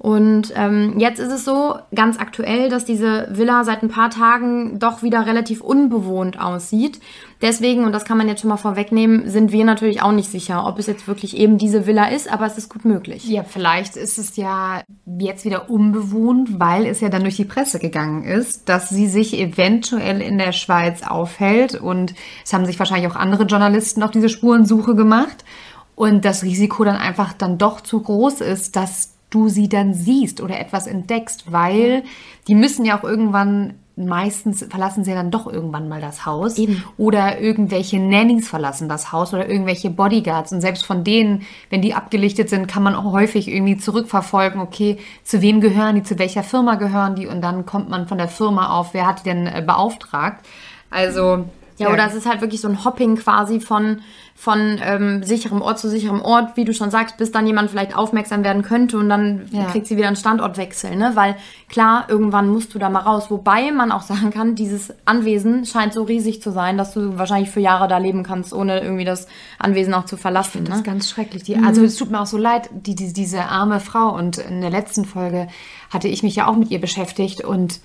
Und 0.01 0.51
ähm, 0.55 0.95
jetzt 0.97 1.19
ist 1.19 1.31
es 1.31 1.45
so, 1.45 1.75
ganz 1.93 2.17
aktuell, 2.17 2.69
dass 2.69 2.85
diese 2.85 3.27
Villa 3.29 3.63
seit 3.63 3.83
ein 3.83 3.89
paar 3.89 4.09
Tagen 4.09 4.79
doch 4.79 5.03
wieder 5.03 5.27
relativ 5.27 5.61
unbewohnt 5.61 6.41
aussieht. 6.41 6.99
Deswegen, 7.43 7.85
und 7.85 7.91
das 7.91 8.03
kann 8.03 8.17
man 8.17 8.27
jetzt 8.27 8.41
schon 8.41 8.49
mal 8.49 8.57
vorwegnehmen, 8.57 9.29
sind 9.29 9.51
wir 9.51 9.63
natürlich 9.63 10.01
auch 10.01 10.11
nicht 10.11 10.31
sicher, 10.31 10.65
ob 10.65 10.79
es 10.79 10.87
jetzt 10.87 11.07
wirklich 11.07 11.37
eben 11.37 11.59
diese 11.59 11.85
Villa 11.85 12.05
ist, 12.05 12.33
aber 12.33 12.47
es 12.47 12.57
ist 12.57 12.69
gut 12.69 12.83
möglich. 12.83 13.29
Ja, 13.29 13.43
vielleicht 13.43 13.95
ist 13.95 14.17
es 14.17 14.37
ja 14.37 14.81
jetzt 15.19 15.45
wieder 15.45 15.69
unbewohnt, 15.69 16.59
weil 16.59 16.87
es 16.87 16.99
ja 16.99 17.09
dann 17.09 17.21
durch 17.21 17.35
die 17.35 17.45
Presse 17.45 17.77
gegangen 17.77 18.23
ist, 18.23 18.69
dass 18.69 18.89
sie 18.89 19.05
sich 19.05 19.39
eventuell 19.39 20.19
in 20.19 20.39
der 20.39 20.51
Schweiz 20.51 21.03
aufhält. 21.03 21.75
Und 21.75 22.15
es 22.43 22.53
haben 22.53 22.65
sich 22.65 22.79
wahrscheinlich 22.79 23.11
auch 23.11 23.15
andere 23.15 23.43
Journalisten 23.43 24.01
auf 24.01 24.09
diese 24.09 24.29
Spurensuche 24.29 24.95
gemacht. 24.95 25.45
Und 25.93 26.25
das 26.25 26.41
Risiko 26.41 26.85
dann 26.85 26.95
einfach 26.95 27.33
dann 27.33 27.59
doch 27.59 27.81
zu 27.81 28.01
groß 28.01 28.41
ist, 28.41 28.75
dass 28.75 29.20
du 29.31 29.49
sie 29.49 29.67
dann 29.67 29.95
siehst 29.95 30.39
oder 30.41 30.59
etwas 30.59 30.85
entdeckst, 30.85 31.51
weil 31.51 32.03
die 32.47 32.55
müssen 32.55 32.85
ja 32.85 32.99
auch 32.99 33.03
irgendwann 33.03 33.73
meistens 33.97 34.65
verlassen 34.69 35.03
sie 35.03 35.11
ja 35.11 35.17
dann 35.17 35.31
doch 35.31 35.47
irgendwann 35.47 35.89
mal 35.89 36.01
das 36.01 36.25
Haus 36.25 36.57
Eben. 36.57 36.83
oder 36.97 37.39
irgendwelche 37.39 37.99
Nannies 37.99 38.47
verlassen 38.47 38.89
das 38.89 39.11
Haus 39.11 39.33
oder 39.33 39.49
irgendwelche 39.49 39.89
Bodyguards 39.89 40.51
und 40.51 40.61
selbst 40.61 40.85
von 40.85 41.03
denen, 41.03 41.43
wenn 41.69 41.81
die 41.81 41.93
abgelichtet 41.93 42.49
sind, 42.49 42.67
kann 42.67 42.83
man 42.83 42.95
auch 42.95 43.11
häufig 43.11 43.47
irgendwie 43.47 43.77
zurückverfolgen, 43.77 44.61
okay, 44.61 44.97
zu 45.23 45.41
wem 45.41 45.61
gehören 45.61 45.95
die, 45.95 46.03
zu 46.03 46.19
welcher 46.19 46.43
Firma 46.43 46.75
gehören 46.75 47.15
die 47.15 47.27
und 47.27 47.41
dann 47.41 47.65
kommt 47.65 47.89
man 47.89 48.07
von 48.07 48.17
der 48.17 48.29
Firma 48.29 48.77
auf, 48.77 48.93
wer 48.93 49.07
hat 49.07 49.19
die 49.19 49.29
denn 49.29 49.47
äh, 49.47 49.63
beauftragt? 49.65 50.45
Also 50.89 51.45
Ja, 51.77 51.89
oder 51.91 52.05
es 52.05 52.13
ist 52.15 52.27
halt 52.27 52.41
wirklich 52.41 52.61
so 52.61 52.67
ein 52.67 52.83
Hopping 52.85 53.15
quasi 53.15 53.59
von, 53.59 54.01
von 54.35 54.79
ähm, 54.83 55.23
sicherem 55.23 55.61
Ort 55.61 55.79
zu 55.79 55.89
sicherem 55.89 56.21
Ort, 56.21 56.55
wie 56.57 56.65
du 56.65 56.73
schon 56.73 56.91
sagst, 56.91 57.17
bis 57.17 57.31
dann 57.31 57.47
jemand 57.47 57.69
vielleicht 57.71 57.95
aufmerksam 57.95 58.43
werden 58.43 58.61
könnte 58.61 58.97
und 58.97 59.09
dann 59.09 59.47
Ja. 59.51 59.65
kriegt 59.65 59.87
sie 59.87 59.97
wieder 59.97 60.07
einen 60.07 60.15
Standortwechsel, 60.15 60.95
ne? 60.95 61.11
Weil 61.15 61.35
klar, 61.69 62.05
irgendwann 62.07 62.49
musst 62.49 62.73
du 62.75 62.79
da 62.79 62.89
mal 62.89 62.99
raus. 62.99 63.29
Wobei 63.31 63.71
man 63.71 63.91
auch 63.91 64.01
sagen 64.03 64.31
kann, 64.31 64.55
dieses 64.55 64.93
Anwesen 65.05 65.65
scheint 65.65 65.93
so 65.93 66.03
riesig 66.03 66.41
zu 66.41 66.51
sein, 66.51 66.77
dass 66.77 66.93
du 66.93 67.17
wahrscheinlich 67.17 67.49
für 67.49 67.59
Jahre 67.59 67.87
da 67.87 67.97
leben 67.97 68.23
kannst, 68.23 68.53
ohne 68.53 68.79
irgendwie 68.81 69.05
das 69.05 69.27
Anwesen 69.59 69.93
auch 69.93 70.05
zu 70.05 70.17
verlassen. 70.17 70.65
Das 70.65 70.69
Ne? 70.69 70.75
ist 70.77 70.83
ganz 70.85 71.09
schrecklich. 71.09 71.43
Die, 71.43 71.57
also 71.57 71.83
es 71.83 71.95
tut 71.95 72.11
mir 72.11 72.19
auch 72.21 72.25
so 72.27 72.37
leid, 72.37 72.69
die, 72.71 72.95
die, 72.95 73.13
diese 73.13 73.43
arme 73.45 73.79
Frau. 73.79 74.13
Und 74.15 74.37
in 74.37 74.61
der 74.61 74.69
letzten 74.71 75.05
Folge 75.05 75.47
hatte 75.91 76.07
ich 76.07 76.23
mich 76.23 76.35
ja 76.35 76.47
auch 76.47 76.55
mit 76.55 76.71
ihr 76.71 76.79
beschäftigt 76.81 77.43
und 77.43 77.79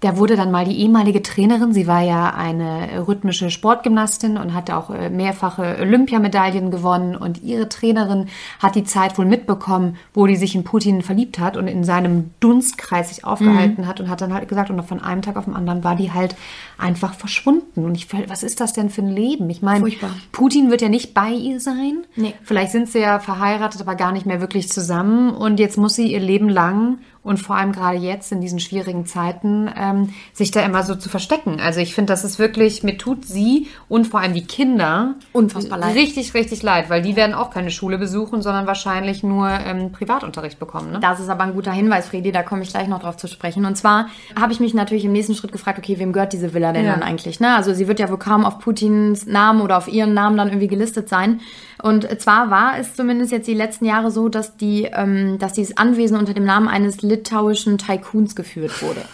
da 0.00 0.16
wurde 0.16 0.34
dann 0.34 0.50
mal 0.50 0.64
die 0.64 0.78
ehemalige 0.78 1.22
Trainerin, 1.22 1.74
sie 1.74 1.86
war 1.86 2.00
ja 2.00 2.30
eine 2.34 3.06
rhythmische 3.06 3.50
Sportgymnastin 3.50 4.38
und 4.38 4.54
hatte 4.54 4.76
auch 4.76 4.88
äh, 4.88 5.10
mehrfache 5.10 5.76
Olympiamedaillen 5.78 6.70
gewonnen 6.70 7.14
und 7.14 7.42
ihre 7.42 7.68
Trainerin 7.68 8.28
hat 8.60 8.76
die 8.76 8.84
Zeit 8.84 9.18
wohl 9.18 9.26
mitbekommen, 9.26 9.96
wo 10.14 10.26
die 10.26 10.36
sich 10.36 10.54
in 10.54 10.64
Putin 10.64 11.02
verliebt 11.02 11.38
hat 11.38 11.58
und 11.58 11.68
in 11.68 11.84
seinem 11.84 12.30
Dunstkreis 12.40 13.10
sich 13.10 13.24
aufgehalten 13.24 13.86
hat 13.86 14.00
und 14.00 14.08
hat 14.08 14.22
dann 14.22 14.32
halt 14.32 14.48
gesagt, 14.48 14.70
und 14.70 14.82
von 14.82 15.00
einem 15.00 15.20
Tag 15.20 15.36
auf 15.36 15.44
den 15.44 15.54
anderen 15.54 15.84
war 15.84 15.96
die 15.96 16.12
halt 16.12 16.34
einfach 16.78 17.14
verschwunden. 17.14 17.84
Und 17.84 17.94
ich, 17.94 18.08
was 18.28 18.42
ist 18.42 18.60
das 18.60 18.72
denn 18.72 18.88
für 18.88 19.02
ein 19.02 19.08
Leben? 19.08 19.50
Ich 19.50 19.60
meine, 19.60 19.80
Furchtbar. 19.80 20.10
Putin 20.32 20.70
wird 20.70 20.80
ja 20.80 20.88
nicht 20.88 21.12
bei 21.12 21.30
ihr 21.30 21.60
sein. 21.60 22.04
Nee. 22.16 22.34
Vielleicht 22.42 22.72
sind 22.72 22.88
sie 22.88 23.00
ja 23.00 23.18
verheiratet, 23.18 23.80
aber 23.80 23.94
gar 23.94 24.12
nicht 24.12 24.26
mehr 24.26 24.40
wirklich 24.40 24.70
zusammen. 24.70 25.30
Und 25.30 25.60
jetzt 25.60 25.76
muss 25.76 25.94
sie 25.94 26.12
ihr 26.12 26.20
Leben 26.20 26.48
lang 26.48 26.98
und 27.22 27.36
vor 27.38 27.56
allem 27.56 27.72
gerade 27.72 27.98
jetzt 27.98 28.32
in 28.32 28.40
diesen 28.40 28.60
schwierigen 28.60 29.04
Zeiten 29.04 29.70
ähm, 29.76 30.14
sich 30.32 30.50
da 30.52 30.62
immer 30.62 30.82
so 30.82 30.94
zu 30.94 31.08
verstecken. 31.10 31.60
Also 31.60 31.80
ich 31.80 31.94
finde, 31.94 32.12
das 32.12 32.24
ist 32.24 32.38
wirklich, 32.38 32.82
mir 32.82 32.96
tut 32.96 33.26
sie 33.26 33.68
und 33.88 34.06
vor 34.06 34.20
allem 34.20 34.32
die 34.32 34.46
Kinder 34.46 35.16
Unfassbar 35.32 35.78
leid. 35.78 35.94
richtig, 35.96 36.32
richtig 36.32 36.62
leid, 36.62 36.88
weil 36.88 37.02
die 37.02 37.16
werden 37.16 37.34
auch 37.34 37.50
keine 37.50 37.70
Schule 37.70 37.98
besuchen, 37.98 38.40
sondern 38.40 38.66
wahrscheinlich 38.66 39.22
nur 39.22 39.48
ähm, 39.50 39.92
Privatunterricht 39.92 40.58
bekommen. 40.58 40.92
Ne? 40.92 41.00
Das 41.00 41.20
ist 41.20 41.28
aber 41.28 41.44
ein 41.44 41.52
guter 41.52 41.72
Hinweis, 41.72 42.08
Fredi, 42.08 42.32
da 42.32 42.42
komme 42.42 42.62
ich 42.62 42.70
gleich 42.70 42.88
noch 42.88 43.00
drauf 43.00 43.18
zu 43.18 43.28
sprechen. 43.28 43.66
Und 43.66 43.76
zwar 43.76 44.08
habe 44.40 44.52
ich 44.54 44.60
mich 44.60 44.72
natürlich 44.72 45.04
im 45.04 45.12
nächsten 45.12 45.34
Schritt 45.34 45.52
gefragt, 45.52 45.78
okay, 45.78 45.98
wem 45.98 46.12
gehört 46.14 46.32
diese 46.32 46.54
Villa 46.54 46.72
denn 46.72 46.86
Ja. 46.86 46.92
dann 46.92 47.02
eigentlich? 47.02 47.38
Ne? 47.38 47.54
Also 47.54 47.74
sie 47.74 47.86
wird 47.86 48.00
ja 48.00 48.08
wohl 48.08 48.18
kaum 48.18 48.46
auf 48.46 48.58
Putins 48.60 49.26
Namen 49.26 49.60
oder 49.60 49.76
auf 49.76 49.88
ihren 49.88 50.14
Namen 50.14 50.38
dann 50.38 50.48
irgendwie 50.48 50.68
gelistet 50.68 51.08
sein. 51.10 51.40
Und 51.82 52.20
zwar 52.20 52.50
war 52.50 52.78
es 52.78 52.94
zumindest 52.94 53.32
jetzt 53.32 53.46
die 53.46 53.54
letzten 53.54 53.84
Jahre 53.84 54.10
so, 54.10 54.28
dass, 54.28 54.56
die, 54.56 54.84
ähm, 54.92 55.38
dass 55.38 55.54
dieses 55.54 55.76
Anwesen 55.76 56.16
unter 56.16 56.34
dem 56.34 56.44
Namen 56.44 56.68
eines 56.68 57.02
litauischen 57.02 57.78
Tycoons 57.78 58.36
geführt 58.36 58.82
wurde. 58.82 59.02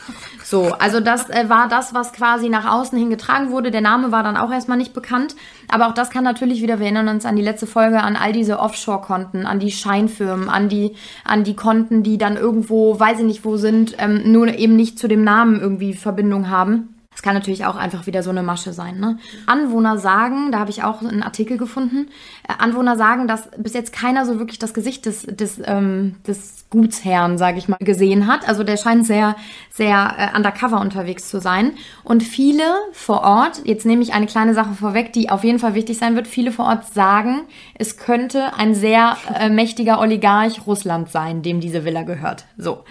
So, 0.48 0.74
also 0.74 1.00
das 1.00 1.28
äh, 1.28 1.48
war 1.48 1.68
das, 1.68 1.92
was 1.92 2.12
quasi 2.12 2.48
nach 2.48 2.72
außen 2.72 2.96
hin 2.96 3.10
getragen 3.10 3.50
wurde. 3.50 3.72
Der 3.72 3.80
Name 3.80 4.12
war 4.12 4.22
dann 4.22 4.36
auch 4.36 4.52
erstmal 4.52 4.78
nicht 4.78 4.94
bekannt. 4.94 5.34
Aber 5.66 5.88
auch 5.88 5.92
das 5.92 6.08
kann 6.08 6.22
natürlich 6.22 6.62
wieder, 6.62 6.78
wir 6.78 6.84
erinnern 6.84 7.08
uns 7.08 7.26
an 7.26 7.34
die 7.34 7.42
letzte 7.42 7.66
Folge, 7.66 8.00
an 8.00 8.14
all 8.14 8.32
diese 8.32 8.60
Offshore-Konten, 8.60 9.44
an 9.44 9.58
die 9.58 9.72
Scheinfirmen, 9.72 10.48
an 10.48 10.68
die, 10.68 10.94
an 11.24 11.42
die 11.42 11.56
Konten, 11.56 12.04
die 12.04 12.16
dann 12.16 12.36
irgendwo, 12.36 13.00
weiß 13.00 13.18
ich 13.18 13.24
nicht 13.24 13.44
wo 13.44 13.56
sind, 13.56 13.96
ähm, 13.98 14.30
nur 14.30 14.46
eben 14.46 14.76
nicht 14.76 15.00
zu 15.00 15.08
dem 15.08 15.24
Namen 15.24 15.58
irgendwie 15.58 15.94
Verbindung 15.94 16.48
haben. 16.48 16.95
Das 17.16 17.22
kann 17.22 17.32
natürlich 17.32 17.64
auch 17.64 17.76
einfach 17.76 18.06
wieder 18.06 18.22
so 18.22 18.28
eine 18.28 18.42
Masche 18.42 18.74
sein. 18.74 19.00
Ne? 19.00 19.18
Anwohner 19.46 19.96
sagen, 19.96 20.52
da 20.52 20.58
habe 20.58 20.68
ich 20.68 20.84
auch 20.84 21.00
einen 21.00 21.22
Artikel 21.22 21.56
gefunden, 21.56 22.08
äh, 22.46 22.52
Anwohner 22.58 22.96
sagen, 22.98 23.26
dass 23.26 23.48
bis 23.56 23.72
jetzt 23.72 23.94
keiner 23.94 24.26
so 24.26 24.38
wirklich 24.38 24.58
das 24.58 24.74
Gesicht 24.74 25.06
des, 25.06 25.22
des, 25.22 25.58
ähm, 25.64 26.16
des 26.26 26.66
Gutsherrn, 26.68 27.38
sage 27.38 27.56
ich 27.56 27.68
mal, 27.68 27.78
gesehen 27.80 28.26
hat. 28.26 28.46
Also 28.46 28.64
der 28.64 28.76
scheint 28.76 29.06
sehr, 29.06 29.34
sehr 29.70 30.14
äh, 30.18 30.36
undercover 30.36 30.78
unterwegs 30.78 31.30
zu 31.30 31.40
sein. 31.40 31.72
Und 32.04 32.22
viele 32.22 32.64
vor 32.92 33.22
Ort, 33.22 33.62
jetzt 33.64 33.86
nehme 33.86 34.02
ich 34.02 34.12
eine 34.12 34.26
kleine 34.26 34.52
Sache 34.52 34.74
vorweg, 34.74 35.14
die 35.14 35.30
auf 35.30 35.42
jeden 35.42 35.58
Fall 35.58 35.72
wichtig 35.72 35.96
sein 35.96 36.16
wird, 36.16 36.28
viele 36.28 36.52
vor 36.52 36.66
Ort 36.66 36.92
sagen, 36.92 37.44
es 37.78 37.96
könnte 37.96 38.52
ein 38.58 38.74
sehr 38.74 39.16
äh, 39.34 39.48
mächtiger 39.48 40.00
Oligarch 40.00 40.66
Russland 40.66 41.10
sein, 41.10 41.40
dem 41.40 41.60
diese 41.60 41.86
Villa 41.86 42.02
gehört. 42.02 42.44
So. 42.58 42.84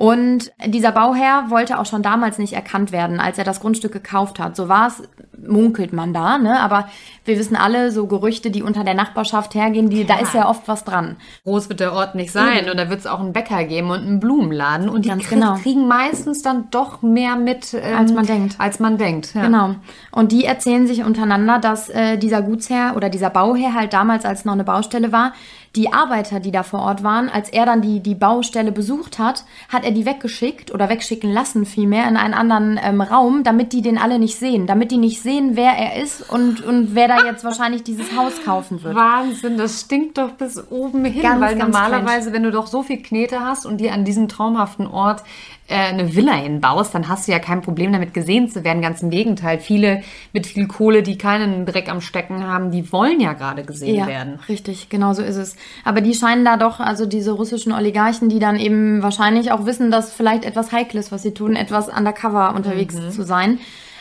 Und 0.00 0.50
dieser 0.64 0.92
Bauherr 0.92 1.50
wollte 1.50 1.78
auch 1.78 1.84
schon 1.84 2.02
damals 2.02 2.38
nicht 2.38 2.54
erkannt 2.54 2.90
werden, 2.90 3.20
als 3.20 3.36
er 3.36 3.44
das 3.44 3.60
Grundstück 3.60 3.92
gekauft 3.92 4.38
hat. 4.38 4.56
So 4.56 4.66
war 4.66 4.86
es, 4.86 5.02
munkelt 5.46 5.92
man 5.92 6.14
da, 6.14 6.38
ne? 6.38 6.58
Aber 6.58 6.88
wir 7.26 7.38
wissen 7.38 7.54
alle, 7.54 7.92
so 7.92 8.06
Gerüchte, 8.06 8.50
die 8.50 8.62
unter 8.62 8.82
der 8.82 8.94
Nachbarschaft 8.94 9.54
hergehen, 9.54 9.90
die, 9.90 10.00
ja. 10.00 10.06
da 10.06 10.18
ist 10.20 10.32
ja 10.32 10.48
oft 10.48 10.66
was 10.68 10.84
dran. 10.84 11.16
Groß 11.44 11.68
wird 11.68 11.80
der 11.80 11.92
Ort 11.92 12.14
nicht 12.14 12.32
sein 12.32 12.60
Eben. 12.60 12.70
und 12.70 12.78
da 12.78 12.88
wird 12.88 13.00
es 13.00 13.06
auch 13.06 13.20
einen 13.20 13.34
Bäcker 13.34 13.62
geben 13.64 13.90
und 13.90 14.00
einen 14.00 14.20
Blumenladen 14.20 14.88
und 14.88 15.04
die 15.04 15.10
Ganz 15.10 15.28
genau. 15.28 15.56
kriegen 15.56 15.86
meistens 15.86 16.40
dann 16.40 16.70
doch 16.70 17.02
mehr 17.02 17.36
mit, 17.36 17.74
ähm, 17.74 17.98
als 17.98 18.14
man 18.14 18.24
denkt. 18.24 18.54
Als 18.56 18.80
man 18.80 18.96
denkt. 18.96 19.34
Ja. 19.34 19.42
Genau. 19.42 19.74
Und 20.12 20.32
die 20.32 20.46
erzählen 20.46 20.86
sich 20.86 21.04
untereinander, 21.04 21.58
dass 21.58 21.90
äh, 21.90 22.16
dieser 22.16 22.40
Gutsherr 22.40 22.94
oder 22.96 23.10
dieser 23.10 23.28
Bauherr 23.28 23.74
halt 23.74 23.92
damals, 23.92 24.24
als 24.24 24.46
noch 24.46 24.54
eine 24.54 24.64
Baustelle 24.64 25.12
war, 25.12 25.34
die 25.76 25.92
Arbeiter, 25.92 26.40
die 26.40 26.50
da 26.50 26.64
vor 26.64 26.80
Ort 26.80 27.04
waren, 27.04 27.28
als 27.28 27.48
er 27.48 27.64
dann 27.64 27.80
die, 27.80 28.00
die 28.00 28.16
Baustelle 28.16 28.72
besucht 28.72 29.20
hat, 29.20 29.44
hat 29.68 29.84
er 29.84 29.92
die 29.92 30.04
weggeschickt 30.04 30.74
oder 30.74 30.88
wegschicken 30.88 31.32
lassen 31.32 31.64
vielmehr 31.64 32.08
in 32.08 32.16
einen 32.16 32.34
anderen 32.34 32.80
ähm, 32.82 33.00
Raum, 33.00 33.44
damit 33.44 33.72
die 33.72 33.80
den 33.80 33.96
alle 33.96 34.18
nicht 34.18 34.36
sehen. 34.36 34.66
Damit 34.66 34.90
die 34.90 34.96
nicht 34.96 35.22
sehen, 35.22 35.52
wer 35.54 35.70
er 35.70 36.02
ist 36.02 36.28
und, 36.28 36.60
und 36.62 36.96
wer 36.96 37.06
da 37.06 37.24
jetzt 37.24 37.44
wahrscheinlich 37.44 37.84
dieses 37.84 38.16
Haus 38.16 38.32
kaufen 38.44 38.82
wird. 38.82 38.96
Wahnsinn, 38.96 39.58
das 39.58 39.82
stinkt 39.82 40.18
doch 40.18 40.32
bis 40.32 40.60
oben 40.70 41.04
hin, 41.04 41.22
ganz, 41.22 41.40
weil 41.40 41.56
ganz 41.56 41.72
normalerweise, 41.72 42.30
cringe. 42.30 42.34
wenn 42.34 42.42
du 42.42 42.50
doch 42.50 42.66
so 42.66 42.82
viel 42.82 43.00
Knete 43.00 43.40
hast 43.40 43.64
und 43.64 43.78
dir 43.78 43.92
an 43.92 44.04
diesem 44.04 44.26
traumhaften 44.26 44.88
Ort 44.88 45.22
eine 45.70 46.14
Villa 46.14 46.34
hinbaust, 46.34 46.94
dann 46.94 47.08
hast 47.08 47.28
du 47.28 47.32
ja 47.32 47.38
kein 47.38 47.62
Problem 47.62 47.92
damit 47.92 48.14
gesehen 48.14 48.48
zu 48.48 48.64
werden. 48.64 48.82
Ganz 48.82 49.02
im 49.02 49.10
Gegenteil. 49.10 49.58
Viele 49.58 50.02
mit 50.32 50.46
viel 50.46 50.66
Kohle, 50.66 51.02
die 51.02 51.18
keinen 51.18 51.66
Dreck 51.66 51.88
am 51.88 52.00
Stecken 52.00 52.46
haben, 52.46 52.70
die 52.70 52.92
wollen 52.92 53.20
ja 53.20 53.32
gerade 53.32 53.64
gesehen 53.64 53.96
ja, 53.96 54.06
werden. 54.06 54.38
Richtig, 54.48 54.88
genau 54.88 55.12
so 55.12 55.22
ist 55.22 55.36
es. 55.36 55.56
Aber 55.84 56.00
die 56.00 56.14
scheinen 56.14 56.44
da 56.44 56.56
doch, 56.56 56.80
also 56.80 57.06
diese 57.06 57.32
russischen 57.32 57.72
Oligarchen, 57.72 58.28
die 58.28 58.38
dann 58.38 58.58
eben 58.58 59.02
wahrscheinlich 59.02 59.52
auch 59.52 59.66
wissen, 59.66 59.90
dass 59.90 60.12
vielleicht 60.12 60.44
etwas 60.44 60.72
Heikles, 60.72 61.12
was 61.12 61.22
sie 61.22 61.34
tun, 61.34 61.56
etwas 61.56 61.88
undercover 61.88 62.54
unterwegs 62.54 62.94
mhm. 62.94 63.10
zu 63.10 63.22
sein 63.22 63.58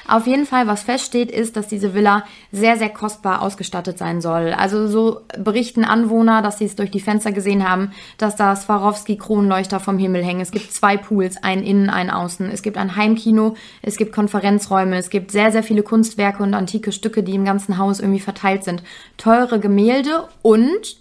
auf 0.09 0.27
jeden 0.27 0.45
Fall, 0.45 0.67
was 0.67 0.83
feststeht, 0.83 1.31
ist, 1.31 1.55
dass 1.55 1.67
diese 1.67 1.93
Villa 1.93 2.23
sehr, 2.51 2.77
sehr 2.77 2.89
kostbar 2.89 3.41
ausgestattet 3.41 3.97
sein 3.97 4.21
soll. 4.21 4.53
Also 4.53 4.87
so 4.87 5.21
berichten 5.37 5.83
Anwohner, 5.83 6.41
dass 6.41 6.57
sie 6.57 6.65
es 6.65 6.75
durch 6.75 6.91
die 6.91 6.99
Fenster 6.99 7.31
gesehen 7.31 7.67
haben, 7.67 7.91
dass 8.17 8.35
da 8.35 8.55
Swarovski-Kronleuchter 8.55 9.79
vom 9.79 9.97
Himmel 9.97 10.23
hängen. 10.23 10.41
Es 10.41 10.51
gibt 10.51 10.71
zwei 10.71 10.97
Pools, 10.97 11.43
einen 11.43 11.63
innen, 11.63 11.89
einen 11.89 12.09
außen. 12.09 12.49
Es 12.51 12.61
gibt 12.61 12.77
ein 12.77 12.95
Heimkino, 12.95 13.55
es 13.81 13.97
gibt 13.97 14.13
Konferenzräume, 14.13 14.97
es 14.97 15.09
gibt 15.09 15.31
sehr, 15.31 15.51
sehr 15.51 15.63
viele 15.63 15.83
Kunstwerke 15.83 16.43
und 16.43 16.53
antike 16.53 16.91
Stücke, 16.91 17.23
die 17.23 17.35
im 17.35 17.45
ganzen 17.45 17.77
Haus 17.77 17.99
irgendwie 17.99 18.19
verteilt 18.19 18.63
sind. 18.63 18.83
Teure 19.17 19.59
Gemälde 19.59 20.27
und, 20.41 20.97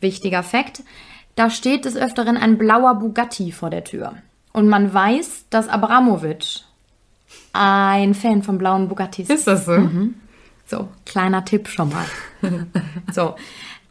wichtiger 0.00 0.42
Fakt, 0.42 0.82
da 1.36 1.50
steht 1.50 1.84
des 1.84 1.96
Öfteren 1.96 2.36
ein 2.36 2.58
blauer 2.58 2.94
Bugatti 2.96 3.52
vor 3.52 3.70
der 3.70 3.84
Tür. 3.84 4.14
Und 4.52 4.68
man 4.68 4.92
weiß, 4.92 5.46
dass 5.50 5.68
Abramowitsch 5.68 6.62
ein 7.52 8.14
Fan 8.14 8.42
von 8.42 8.58
blauen 8.58 8.88
Bugattis. 8.88 9.28
Ist 9.28 9.46
das 9.46 9.66
so? 9.66 9.72
Mhm. 9.72 10.14
So, 10.66 10.88
kleiner 11.04 11.44
Tipp 11.44 11.68
schon 11.68 11.90
mal. 11.90 12.06
so. 13.12 13.34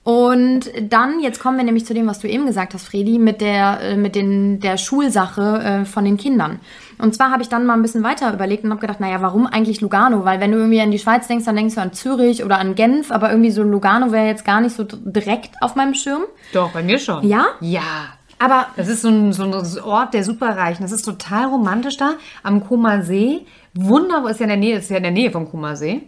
Und 0.03 0.71
dann, 0.81 1.19
jetzt 1.19 1.39
kommen 1.39 1.57
wir 1.57 1.63
nämlich 1.63 1.85
zu 1.85 1.93
dem, 1.93 2.07
was 2.07 2.19
du 2.19 2.27
eben 2.27 2.45
gesagt 2.45 2.73
hast, 2.73 2.87
Fredi, 2.87 3.19
mit 3.19 3.41
der, 3.41 3.81
äh, 3.81 3.95
mit 3.97 4.15
den, 4.15 4.59
der 4.59 4.77
Schulsache 4.77 5.59
äh, 5.61 5.85
von 5.85 6.05
den 6.05 6.17
Kindern. 6.17 6.59
Und 6.97 7.13
zwar 7.13 7.31
habe 7.31 7.43
ich 7.43 7.49
dann 7.49 7.65
mal 7.65 7.73
ein 7.73 7.81
bisschen 7.81 8.01
weiter 8.01 8.33
überlegt 8.33 8.63
und 8.63 8.71
habe 8.71 8.81
gedacht, 8.81 8.99
naja, 9.01 9.21
warum 9.21 9.45
eigentlich 9.45 9.81
Lugano? 9.81 10.25
Weil 10.25 10.39
wenn 10.39 10.51
du 10.51 10.57
irgendwie 10.57 10.81
an 10.81 10.91
die 10.91 10.99
Schweiz 10.99 11.27
denkst, 11.27 11.45
dann 11.45 11.55
denkst 11.55 11.75
du 11.75 11.81
an 11.81 11.93
Zürich 11.93 12.43
oder 12.43 12.57
an 12.59 12.75
Genf, 12.75 13.11
aber 13.11 13.29
irgendwie 13.29 13.51
so 13.51 13.61
Lugano 13.61 14.11
wäre 14.11 14.25
jetzt 14.25 14.45
gar 14.45 14.61
nicht 14.61 14.75
so 14.75 14.83
direkt 14.83 15.61
auf 15.61 15.75
meinem 15.75 15.93
Schirm. 15.93 16.23
Doch, 16.53 16.71
bei 16.71 16.81
mir 16.81 16.97
schon. 16.97 17.27
Ja? 17.27 17.45
Ja. 17.59 18.18
Aber 18.39 18.67
das 18.77 18.87
ist 18.87 19.01
so 19.01 19.09
ein, 19.09 19.33
so 19.33 19.43
ein 19.43 19.83
Ort 19.83 20.13
der 20.13 20.23
Superreichen. 20.23 20.83
Das 20.83 20.91
ist 20.91 21.03
total 21.03 21.45
romantisch 21.45 21.97
da 21.97 22.13
am 22.41 22.65
Kuma 22.65 23.01
See. 23.01 23.45
Wunderbar, 23.73 24.31
ist 24.31 24.39
ja 24.39 24.45
in 24.45 24.49
der 24.49 24.57
Nähe, 24.57 24.77
ist 24.77 24.89
ja 24.89 24.97
in 24.97 25.03
der 25.03 25.11
Nähe 25.11 25.31
vom 25.31 25.49
Kuma 25.49 25.75
See. 25.75 26.03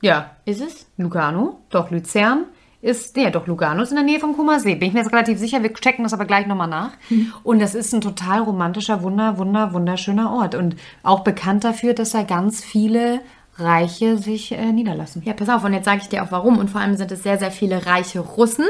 Ja. 0.00 0.30
Ist 0.44 0.60
es? 0.60 0.86
Lugano, 0.96 1.60
doch, 1.70 1.90
Luzern 1.90 2.44
ist, 2.82 3.16
ja, 3.16 3.30
doch, 3.30 3.48
Lugano 3.48 3.82
ist 3.82 3.90
in 3.90 3.96
der 3.96 4.04
Nähe 4.04 4.20
vom 4.20 4.36
Kuma 4.36 4.60
See. 4.60 4.76
Bin 4.76 4.88
ich 4.88 4.94
mir 4.94 5.00
jetzt 5.00 5.12
relativ 5.12 5.38
sicher. 5.38 5.62
Wir 5.62 5.74
checken 5.74 6.04
das 6.04 6.12
aber 6.12 6.24
gleich 6.24 6.46
nochmal 6.46 6.68
nach. 6.68 6.92
Mhm. 7.10 7.32
Und 7.42 7.58
das 7.60 7.74
ist 7.74 7.92
ein 7.92 8.00
total 8.00 8.42
romantischer, 8.42 9.02
wunder, 9.02 9.38
wunder, 9.38 9.72
wunderschöner 9.72 10.32
Ort. 10.32 10.54
Und 10.54 10.76
auch 11.02 11.20
bekannt 11.20 11.64
dafür, 11.64 11.94
dass 11.94 12.10
da 12.10 12.22
ganz 12.22 12.62
viele 12.62 13.20
Reiche 13.56 14.18
sich 14.18 14.52
äh, 14.52 14.72
niederlassen. 14.72 15.22
Ja, 15.24 15.32
pass 15.32 15.48
auf, 15.48 15.64
und 15.64 15.72
jetzt 15.72 15.86
sage 15.86 16.00
ich 16.02 16.08
dir 16.08 16.22
auch 16.22 16.30
warum. 16.30 16.58
Und 16.58 16.70
vor 16.70 16.80
allem 16.80 16.96
sind 16.96 17.10
es 17.10 17.24
sehr, 17.24 17.38
sehr 17.38 17.50
viele 17.50 17.86
reiche 17.86 18.20
Russen. 18.20 18.66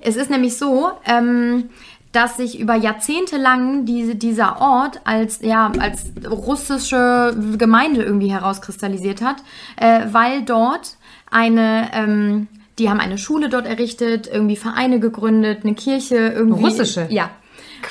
Es 0.00 0.16
ist 0.16 0.28
nämlich 0.28 0.58
so, 0.58 0.90
ähm, 1.06 1.70
dass 2.16 2.38
sich 2.38 2.58
über 2.58 2.74
Jahrzehnte 2.74 3.36
lang 3.36 3.84
diese, 3.84 4.14
dieser 4.14 4.58
Ort 4.62 5.02
als, 5.04 5.42
ja, 5.42 5.70
als 5.78 6.06
russische 6.26 7.36
Gemeinde 7.58 8.02
irgendwie 8.02 8.32
herauskristallisiert 8.32 9.20
hat, 9.20 9.36
äh, 9.76 10.00
weil 10.12 10.42
dort 10.42 10.96
eine, 11.30 11.90
ähm, 11.92 12.48
die 12.78 12.88
haben 12.88 13.00
eine 13.00 13.18
Schule 13.18 13.50
dort 13.50 13.66
errichtet, 13.66 14.30
irgendwie 14.32 14.56
Vereine 14.56 14.98
gegründet, 14.98 15.60
eine 15.64 15.74
Kirche 15.74 16.16
irgendwie. 16.16 16.64
Russische? 16.64 17.06
Ja. 17.10 17.28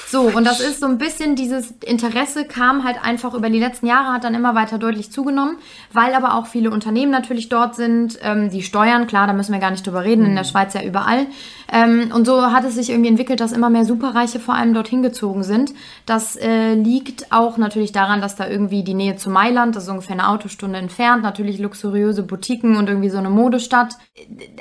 So, 0.07 0.21
und 0.21 0.45
das 0.45 0.59
ist 0.59 0.79
so 0.79 0.85
ein 0.85 0.97
bisschen 0.97 1.35
dieses 1.35 1.73
Interesse 1.83 2.45
kam 2.45 2.83
halt 2.83 3.03
einfach 3.03 3.33
über 3.33 3.49
die 3.49 3.59
letzten 3.59 3.87
Jahre, 3.87 4.13
hat 4.13 4.23
dann 4.23 4.35
immer 4.35 4.55
weiter 4.55 4.77
deutlich 4.77 5.11
zugenommen, 5.11 5.57
weil 5.91 6.13
aber 6.13 6.35
auch 6.35 6.47
viele 6.47 6.71
Unternehmen 6.71 7.11
natürlich 7.11 7.49
dort 7.49 7.75
sind, 7.75 8.19
ähm, 8.21 8.49
die 8.49 8.61
steuern, 8.61 9.07
klar, 9.07 9.27
da 9.27 9.33
müssen 9.33 9.53
wir 9.53 9.59
gar 9.59 9.71
nicht 9.71 9.85
drüber 9.85 10.03
reden, 10.03 10.21
mhm. 10.23 10.29
in 10.29 10.35
der 10.35 10.43
mhm. 10.43 10.49
Schweiz 10.49 10.73
ja 10.73 10.83
überall. 10.83 11.27
Ähm, 11.71 12.11
und 12.13 12.25
so 12.25 12.41
hat 12.51 12.63
es 12.63 12.75
sich 12.75 12.89
irgendwie 12.89 13.09
entwickelt, 13.09 13.39
dass 13.39 13.51
immer 13.51 13.69
mehr 13.69 13.85
Superreiche 13.85 14.39
vor 14.39 14.53
allem 14.53 14.73
dorthin 14.73 15.01
gezogen 15.01 15.43
sind. 15.43 15.73
Das 16.05 16.35
äh, 16.35 16.73
liegt 16.75 17.31
auch 17.31 17.57
natürlich 17.57 17.91
daran, 17.91 18.21
dass 18.21 18.35
da 18.35 18.47
irgendwie 18.47 18.83
die 18.83 18.93
Nähe 18.93 19.15
zu 19.15 19.29
Mailand, 19.29 19.75
das 19.75 19.83
ist 19.83 19.89
ungefähr 19.89 20.13
eine 20.13 20.29
Autostunde 20.29 20.77
entfernt, 20.77 21.23
natürlich 21.23 21.59
luxuriöse 21.59 22.23
Boutiquen 22.23 22.77
und 22.77 22.87
irgendwie 22.87 23.09
so 23.09 23.17
eine 23.17 23.29
Modestadt. 23.29 23.95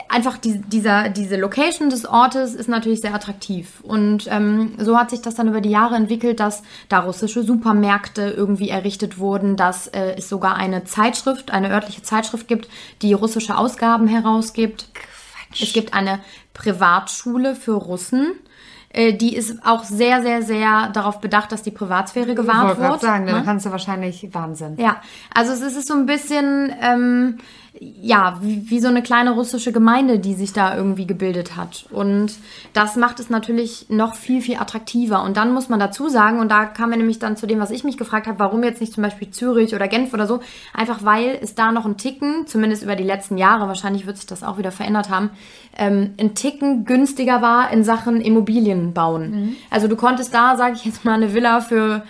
Einfach 0.09 0.39
die, 0.39 0.61
dieser, 0.63 1.11
diese 1.11 1.37
Location 1.37 1.91
des 1.91 2.07
Ortes 2.07 2.55
ist 2.55 2.69
natürlich 2.69 3.01
sehr 3.01 3.15
attraktiv. 3.15 3.83
Und 3.83 4.27
ähm, 4.31 4.73
so 4.79 4.99
hat 4.99 5.11
sich 5.11 5.14
das 5.23 5.35
dann 5.35 5.49
über 5.49 5.61
die 5.61 5.71
Jahre 5.71 5.95
entwickelt, 5.97 6.41
dass 6.41 6.63
da 6.89 7.01
russische 7.01 7.43
Supermärkte 7.43 8.35
irgendwie 8.37 8.69
errichtet 8.69 9.19
wurden, 9.19 9.57
dass 9.57 9.87
äh, 9.89 10.15
es 10.17 10.29
sogar 10.29 10.57
eine 10.57 10.85
Zeitschrift, 10.85 11.51
eine 11.51 11.71
örtliche 11.71 12.03
Zeitschrift 12.03 12.49
gibt, 12.49 12.69
die 13.03 13.13
russische 13.13 13.57
Ausgaben 13.57 14.07
herausgibt. 14.07 14.89
Quatsch. 15.55 15.63
Es 15.63 15.73
gibt 15.73 15.95
eine 15.95 16.21
Privatschule 16.53 17.55
für 17.55 17.73
Russen. 17.73 18.33
Äh, 18.91 19.15
die 19.15 19.35
ist 19.35 19.65
auch 19.65 19.85
sehr, 19.85 20.23
sehr, 20.23 20.43
sehr 20.43 20.89
darauf 20.91 21.21
bedacht, 21.21 21.53
dass 21.53 21.63
die 21.63 21.71
Privatsphäre 21.71 22.35
gewahrt 22.35 22.79
wird. 22.79 22.95
Ich 22.97 23.01
sagen, 23.01 23.25
ne? 23.25 23.33
dann 23.33 23.45
kannst 23.45 23.67
du 23.67 23.71
wahrscheinlich 23.71 24.29
Wahnsinn. 24.33 24.77
Ja, 24.79 25.01
also 25.35 25.53
es 25.53 25.61
ist 25.61 25.89
so 25.89 25.95
ein 25.95 26.07
bisschen, 26.07 26.73
ähm, 26.81 27.39
ja, 27.81 28.39
wie, 28.41 28.71
wie 28.71 28.81
so 28.81 28.89
eine 28.89 29.03
kleine 29.03 29.33
russische 29.33 29.73
Gemeinde, 29.73 30.21
die 30.21 30.35
sich 30.35 30.53
da 30.53 30.77
irgendwie 30.77 31.07
gebildet 31.07 31.57
hat. 31.57 31.87
Und 31.91 32.33
das 32.73 32.95
macht 32.95 33.19
es 33.19 33.31
natürlich 33.31 33.87
noch 33.89 34.15
viel, 34.15 34.41
viel 34.43 34.57
attraktiver. 34.57 35.23
Und 35.25 35.37
dann 35.37 35.53
muss 35.53 35.69
man 35.69 35.81
dazu 35.81 36.09
sagen, 36.09 36.39
und 36.39 36.51
da 36.51 36.67
kamen 36.67 36.93
wir 36.93 36.99
nämlich 36.99 37.19
dann 37.19 37.37
zu 37.37 37.47
dem, 37.47 37.59
was 37.59 37.71
ich 37.71 37.83
mich 37.83 37.97
gefragt 37.97 38.29
habe, 38.29 38.39
warum 38.39 38.63
jetzt 38.63 38.81
nicht 38.81 38.93
zum 38.93 39.03
Beispiel 39.03 39.31
Zürich 39.31 39.75
oder 39.75 39.89
Genf 39.89 40.15
oder 40.15 40.27
so, 40.27 40.41
einfach 40.73 41.05
weil 41.05 41.39
es 41.43 41.57
da 41.57 41.73
noch 41.73 41.85
ein 41.85 41.97
Ticken, 41.97 42.47
zumindest 42.47 42.85
über 42.85 42.95
die 42.95 43.05
letzten 43.05 43.39
Jahre, 43.39 43.67
wahrscheinlich 43.67 44.07
wird 44.07 44.19
sich 44.19 44.27
das 44.27 44.45
auch 44.45 44.57
wieder 44.57 44.71
verändert 44.71 45.11
haben, 45.11 45.31
ähm, 45.77 46.15
ein 46.21 46.35
Ticken 46.35 46.85
günstiger 46.85 47.43
war 47.43 47.73
in 47.73 47.83
Sachen 47.83 48.21
Immobilien 48.21 48.93
bauen. 48.95 49.31
Mhm. 49.31 49.57
Also 49.71 49.89
du 49.89 49.97
konntest 49.97 50.33
da, 50.33 50.57
sage 50.57 50.77
ich 50.77 50.85
jetzt 50.85 51.05
mal, 51.05 51.15
eine 51.15 51.35
Villa 51.35 51.61
für 51.61 52.05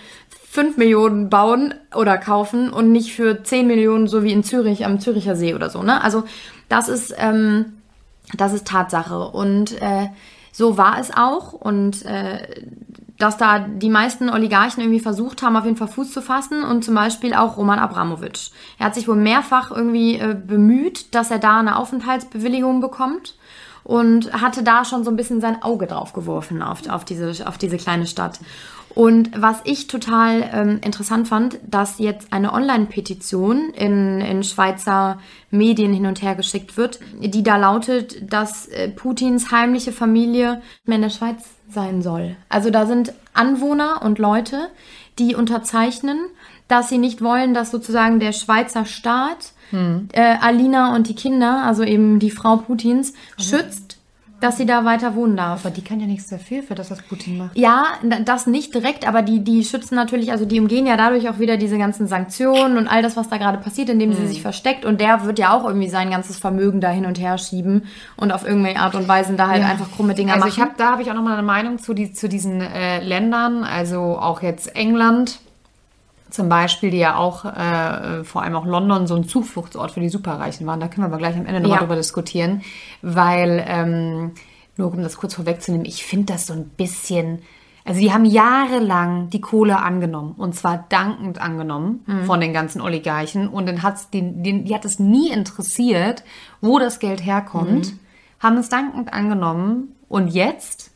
5 0.54 0.76
Millionen 0.76 1.30
bauen 1.30 1.74
oder 1.96 2.16
kaufen 2.16 2.72
und 2.72 2.92
nicht 2.92 3.12
für 3.12 3.42
10 3.42 3.66
Millionen, 3.66 4.06
so 4.06 4.22
wie 4.22 4.30
in 4.30 4.44
Zürich 4.44 4.86
am 4.86 5.00
Züricher 5.00 5.34
See 5.34 5.52
oder 5.52 5.68
so. 5.68 5.82
Ne? 5.82 6.00
Also 6.00 6.22
das 6.68 6.88
ist, 6.88 7.12
ähm, 7.18 7.72
das 8.36 8.52
ist 8.52 8.64
Tatsache. 8.64 9.30
Und 9.30 9.72
äh, 9.82 10.10
so 10.52 10.78
war 10.78 11.00
es 11.00 11.10
auch. 11.12 11.54
Und 11.54 12.04
äh, 12.04 12.46
dass 13.18 13.36
da 13.36 13.58
die 13.58 13.90
meisten 13.90 14.30
Oligarchen 14.30 14.80
irgendwie 14.80 15.00
versucht 15.00 15.42
haben, 15.42 15.56
auf 15.56 15.64
jeden 15.64 15.76
Fall 15.76 15.88
Fuß 15.88 16.12
zu 16.12 16.22
fassen 16.22 16.62
und 16.62 16.84
zum 16.84 16.94
Beispiel 16.94 17.34
auch 17.34 17.56
Roman 17.56 17.80
Abramowitsch. 17.80 18.50
Er 18.78 18.86
hat 18.86 18.94
sich 18.94 19.08
wohl 19.08 19.16
mehrfach 19.16 19.72
irgendwie 19.72 20.20
äh, 20.20 20.36
bemüht, 20.40 21.16
dass 21.16 21.32
er 21.32 21.40
da 21.40 21.58
eine 21.58 21.76
Aufenthaltsbewilligung 21.76 22.80
bekommt 22.80 23.34
und 23.82 24.32
hatte 24.32 24.62
da 24.62 24.84
schon 24.84 25.02
so 25.02 25.10
ein 25.10 25.16
bisschen 25.16 25.40
sein 25.40 25.62
Auge 25.64 25.88
drauf 25.88 26.12
geworfen 26.12 26.62
auf, 26.62 26.88
auf, 26.88 27.04
diese, 27.04 27.44
auf 27.48 27.58
diese 27.58 27.76
kleine 27.76 28.06
Stadt. 28.06 28.38
Und 28.94 29.30
was 29.36 29.60
ich 29.64 29.88
total 29.88 30.48
ähm, 30.52 30.80
interessant 30.84 31.26
fand, 31.26 31.58
dass 31.66 31.98
jetzt 31.98 32.32
eine 32.32 32.52
Online-Petition 32.52 33.70
in, 33.70 34.20
in 34.20 34.44
Schweizer 34.44 35.18
Medien 35.50 35.92
hin 35.92 36.06
und 36.06 36.22
her 36.22 36.36
geschickt 36.36 36.76
wird, 36.76 37.00
die 37.20 37.42
da 37.42 37.56
lautet, 37.56 38.32
dass 38.32 38.68
äh, 38.68 38.88
Putins 38.88 39.50
heimliche 39.50 39.92
Familie 39.92 40.62
mehr 40.84 40.96
in 40.96 41.02
der 41.02 41.10
Schweiz 41.10 41.44
sein 41.68 42.02
soll. 42.02 42.36
Also 42.48 42.70
da 42.70 42.86
sind 42.86 43.12
Anwohner 43.32 44.02
und 44.02 44.18
Leute, 44.18 44.68
die 45.18 45.34
unterzeichnen, 45.34 46.18
dass 46.68 46.88
sie 46.88 46.98
nicht 46.98 47.20
wollen, 47.20 47.52
dass 47.52 47.70
sozusagen 47.70 48.20
der 48.20 48.32
Schweizer 48.32 48.84
Staat 48.84 49.52
hm. 49.70 50.08
äh, 50.12 50.36
Alina 50.40 50.94
und 50.94 51.08
die 51.08 51.14
Kinder, 51.14 51.64
also 51.64 51.82
eben 51.82 52.18
die 52.20 52.30
Frau 52.30 52.56
Putins, 52.56 53.12
schützt 53.38 53.93
dass 54.44 54.58
sie 54.58 54.66
da 54.66 54.84
weiter 54.84 55.14
wohnen 55.14 55.36
darf. 55.36 55.64
Aber 55.64 55.74
die 55.74 55.82
kann 55.82 56.00
ja 56.00 56.06
nichts 56.06 56.28
dafür, 56.28 56.62
für 56.62 56.74
das, 56.74 56.90
was 56.90 57.00
Putin 57.00 57.38
macht. 57.38 57.56
Ja, 57.56 57.86
das 58.24 58.46
nicht 58.46 58.74
direkt, 58.74 59.08
aber 59.08 59.22
die, 59.22 59.42
die 59.42 59.64
schützen 59.64 59.94
natürlich, 59.94 60.32
also 60.32 60.44
die 60.44 60.60
umgehen 60.60 60.86
ja 60.86 60.98
dadurch 60.98 61.30
auch 61.30 61.38
wieder 61.38 61.56
diese 61.56 61.78
ganzen 61.78 62.06
Sanktionen 62.06 62.76
und 62.76 62.86
all 62.86 63.00
das, 63.00 63.16
was 63.16 63.30
da 63.30 63.38
gerade 63.38 63.56
passiert, 63.56 63.88
indem 63.88 64.10
mhm. 64.10 64.14
sie 64.14 64.26
sich 64.26 64.42
versteckt. 64.42 64.84
Und 64.84 65.00
der 65.00 65.24
wird 65.24 65.38
ja 65.38 65.54
auch 65.54 65.64
irgendwie 65.64 65.88
sein 65.88 66.10
ganzes 66.10 66.38
Vermögen 66.38 66.82
da 66.82 66.90
hin 66.90 67.06
und 67.06 67.18
her 67.18 67.38
schieben 67.38 67.86
und 68.16 68.32
auf 68.32 68.46
irgendeine 68.46 68.80
Art 68.80 68.94
und 68.94 69.08
Weise 69.08 69.32
da 69.32 69.48
halt 69.48 69.62
ja. 69.62 69.68
einfach 69.68 69.90
krumme 69.90 70.14
Dinge 70.14 70.34
also 70.34 70.44
machen. 70.44 70.54
Ich 70.54 70.62
hab, 70.62 70.76
da 70.76 70.90
habe 70.92 71.00
ich 71.00 71.10
auch 71.10 71.14
nochmal 71.14 71.34
eine 71.34 71.42
Meinung 71.42 71.78
zu, 71.78 71.94
die, 71.94 72.12
zu 72.12 72.28
diesen 72.28 72.60
äh, 72.60 73.02
Ländern, 73.02 73.64
also 73.64 74.18
auch 74.18 74.42
jetzt 74.42 74.76
England 74.76 75.38
zum 76.34 76.48
Beispiel, 76.48 76.90
die 76.90 76.98
ja 76.98 77.16
auch, 77.16 77.44
äh, 77.44 78.24
vor 78.24 78.42
allem 78.42 78.56
auch 78.56 78.66
London, 78.66 79.06
so 79.06 79.14
ein 79.14 79.24
Zufluchtsort 79.24 79.92
für 79.92 80.00
die 80.00 80.08
Superreichen 80.08 80.66
waren. 80.66 80.80
Da 80.80 80.88
können 80.88 81.04
wir 81.04 81.06
aber 81.06 81.18
gleich 81.18 81.36
am 81.36 81.46
Ende 81.46 81.60
nochmal 81.60 81.76
ja. 81.76 81.82
drüber 81.82 81.96
diskutieren, 81.96 82.62
weil, 83.02 83.64
ähm, 83.66 84.32
nur 84.76 84.92
um 84.92 85.02
das 85.02 85.16
kurz 85.16 85.34
vorwegzunehmen, 85.34 85.86
ich 85.86 86.04
finde 86.04 86.32
das 86.32 86.46
so 86.46 86.52
ein 86.52 86.68
bisschen, 86.70 87.42
also 87.84 88.00
die 88.00 88.12
haben 88.12 88.24
jahrelang 88.24 89.30
die 89.30 89.40
Kohle 89.40 89.78
angenommen 89.78 90.34
und 90.36 90.56
zwar 90.56 90.86
dankend 90.88 91.40
angenommen 91.40 92.02
mhm. 92.06 92.24
von 92.24 92.40
den 92.40 92.52
ganzen 92.52 92.80
Oligarchen 92.80 93.48
und 93.48 93.66
dann 93.66 93.84
hat's 93.84 94.10
den, 94.10 94.42
den, 94.42 94.64
die 94.64 94.74
hat 94.74 94.84
es 94.84 94.98
nie 94.98 95.30
interessiert, 95.30 96.24
wo 96.60 96.80
das 96.80 96.98
Geld 96.98 97.24
herkommt, 97.24 97.92
mhm. 97.92 97.98
haben 98.40 98.56
es 98.56 98.68
dankend 98.68 99.12
angenommen 99.12 99.94
und 100.08 100.28
jetzt 100.28 100.93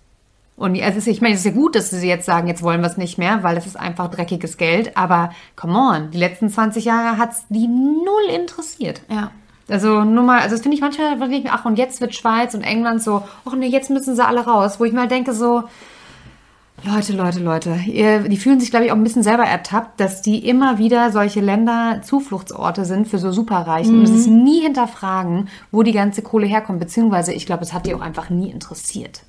und 0.59 0.83
also 0.83 1.09
ich 1.09 1.21
meine, 1.21 1.35
es 1.35 1.41
ist 1.41 1.47
ja 1.47 1.53
gut, 1.53 1.77
dass 1.77 1.91
sie 1.91 2.09
jetzt 2.09 2.27
sagen, 2.27 2.49
jetzt 2.49 2.65
wollen 2.65 2.81
wir 2.81 2.89
es 2.89 2.97
nicht 2.97 3.17
mehr, 3.17 3.45
weil 3.45 3.57
es 3.57 3.65
ist 3.65 3.79
einfach 3.79 4.11
dreckiges 4.11 4.57
Geld. 4.57 4.97
Aber 4.97 5.31
come 5.55 5.79
on, 5.79 6.11
die 6.11 6.19
letzten 6.19 6.51
20 6.51 6.85
Jahre 6.85 7.17
hat 7.17 7.31
es 7.31 7.45
die 7.49 7.69
null 7.69 8.35
interessiert. 8.35 9.03
Ja. 9.09 9.31
Also 9.69 10.03
nur 10.03 10.25
mal, 10.25 10.41
also 10.41 10.57
das 10.57 10.63
finde 10.63 10.75
ich 10.75 10.81
manchmal, 10.81 11.31
ich 11.31 11.49
ach 11.49 11.65
und 11.65 11.79
jetzt 11.79 12.01
wird 12.01 12.17
Schweiz 12.17 12.55
und 12.55 12.63
England 12.63 13.03
so, 13.03 13.23
ach 13.45 13.55
nee, 13.55 13.69
jetzt 13.69 13.89
müssen 13.89 14.17
sie 14.17 14.25
alle 14.25 14.41
raus. 14.41 14.81
Wo 14.81 14.85
ich 14.85 14.93
mal 14.93 15.07
denke 15.07 15.33
so, 15.33 15.63
Leute, 16.83 17.13
Leute, 17.13 17.41
Leute, 17.41 17.77
die 17.87 18.37
fühlen 18.37 18.59
sich, 18.59 18.71
glaube 18.71 18.87
ich, 18.87 18.93
auch 18.93 18.97
ein 18.97 19.05
bisschen 19.05 19.23
selber 19.23 19.45
ertappt, 19.45 20.01
dass 20.01 20.23
die 20.23 20.49
immer 20.49 20.79
wieder 20.79 21.13
solche 21.13 21.41
Länder 21.41 22.01
Zufluchtsorte 22.03 22.85
sind 22.85 23.07
für 23.07 23.19
so 23.19 23.31
Superreichen 23.31 23.95
mhm. 23.95 23.99
und 24.01 24.05
es 24.07 24.11
ist 24.11 24.29
nie 24.29 24.61
hinterfragen, 24.61 25.49
wo 25.71 25.85
die 25.85 25.93
ganze 25.93 26.23
Kohle 26.23 26.47
herkommt, 26.47 26.81
beziehungsweise 26.81 27.33
ich 27.33 27.47
glaube, 27.47 27.63
es 27.63 27.73
hat 27.73 27.87
die 27.87 27.95
auch 27.95 28.01
einfach 28.01 28.31
nie 28.31 28.51
interessiert. 28.51 29.23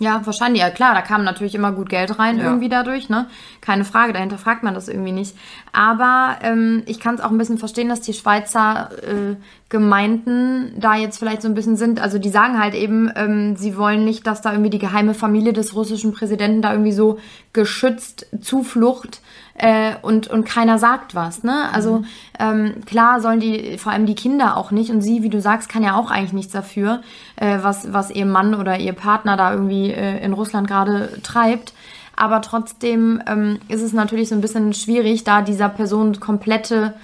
Ja, 0.00 0.24
wahrscheinlich. 0.24 0.62
Ja, 0.62 0.70
klar, 0.70 0.94
da 0.94 1.02
kam 1.02 1.24
natürlich 1.24 1.56
immer 1.56 1.72
gut 1.72 1.88
Geld 1.88 2.20
rein 2.20 2.38
ja. 2.38 2.44
irgendwie 2.44 2.68
dadurch, 2.68 3.08
ne? 3.08 3.26
Keine 3.60 3.84
Frage, 3.84 4.12
dahinter 4.12 4.38
fragt 4.38 4.62
man 4.62 4.74
das 4.74 4.86
irgendwie 4.86 5.10
nicht. 5.10 5.36
Aber 5.72 6.36
ähm, 6.42 6.84
ich 6.86 7.00
kann 7.00 7.16
es 7.16 7.20
auch 7.20 7.30
ein 7.30 7.38
bisschen 7.38 7.58
verstehen, 7.58 7.88
dass 7.88 8.00
die 8.00 8.12
Schweizer 8.12 8.90
äh, 9.02 9.34
Gemeinden 9.68 10.72
da 10.78 10.94
jetzt 10.94 11.18
vielleicht 11.18 11.42
so 11.42 11.48
ein 11.48 11.54
bisschen 11.54 11.76
sind. 11.76 12.00
Also 12.00 12.18
die 12.18 12.28
sagen 12.28 12.60
halt 12.60 12.74
eben, 12.74 13.10
ähm, 13.16 13.56
sie 13.56 13.76
wollen 13.76 14.04
nicht, 14.04 14.24
dass 14.26 14.40
da 14.40 14.52
irgendwie 14.52 14.70
die 14.70 14.78
geheime 14.78 15.14
Familie 15.14 15.52
des 15.52 15.74
russischen 15.74 16.12
Präsidenten 16.12 16.62
da 16.62 16.70
irgendwie 16.70 16.92
so 16.92 17.18
geschützt 17.52 18.26
Zuflucht 18.40 19.20
äh, 19.58 19.94
und, 20.02 20.28
und 20.28 20.44
keiner 20.44 20.78
sagt 20.78 21.14
was. 21.14 21.42
Ne? 21.42 21.68
Also 21.72 21.98
mhm. 21.98 22.06
ähm, 22.38 22.74
klar 22.86 23.20
sollen 23.20 23.40
die, 23.40 23.76
vor 23.78 23.92
allem 23.92 24.06
die 24.06 24.14
Kinder 24.14 24.56
auch 24.56 24.70
nicht, 24.70 24.90
und 24.90 25.02
sie, 25.02 25.22
wie 25.22 25.28
du 25.28 25.40
sagst, 25.40 25.68
kann 25.68 25.82
ja 25.82 25.96
auch 25.96 26.10
eigentlich 26.10 26.32
nichts 26.32 26.52
dafür, 26.52 27.02
äh, 27.36 27.58
was, 27.62 27.92
was 27.92 28.10
ihr 28.10 28.26
Mann 28.26 28.54
oder 28.54 28.78
ihr 28.78 28.92
Partner 28.92 29.36
da 29.36 29.52
irgendwie 29.52 29.90
äh, 29.90 30.24
in 30.24 30.32
Russland 30.32 30.68
gerade 30.68 31.20
treibt. 31.22 31.74
Aber 32.16 32.40
trotzdem 32.40 33.22
ähm, 33.26 33.58
ist 33.68 33.82
es 33.82 33.92
natürlich 33.92 34.28
so 34.28 34.34
ein 34.34 34.40
bisschen 34.40 34.72
schwierig, 34.74 35.24
da 35.24 35.42
dieser 35.42 35.68
Person 35.68 36.18
komplette 36.18 36.94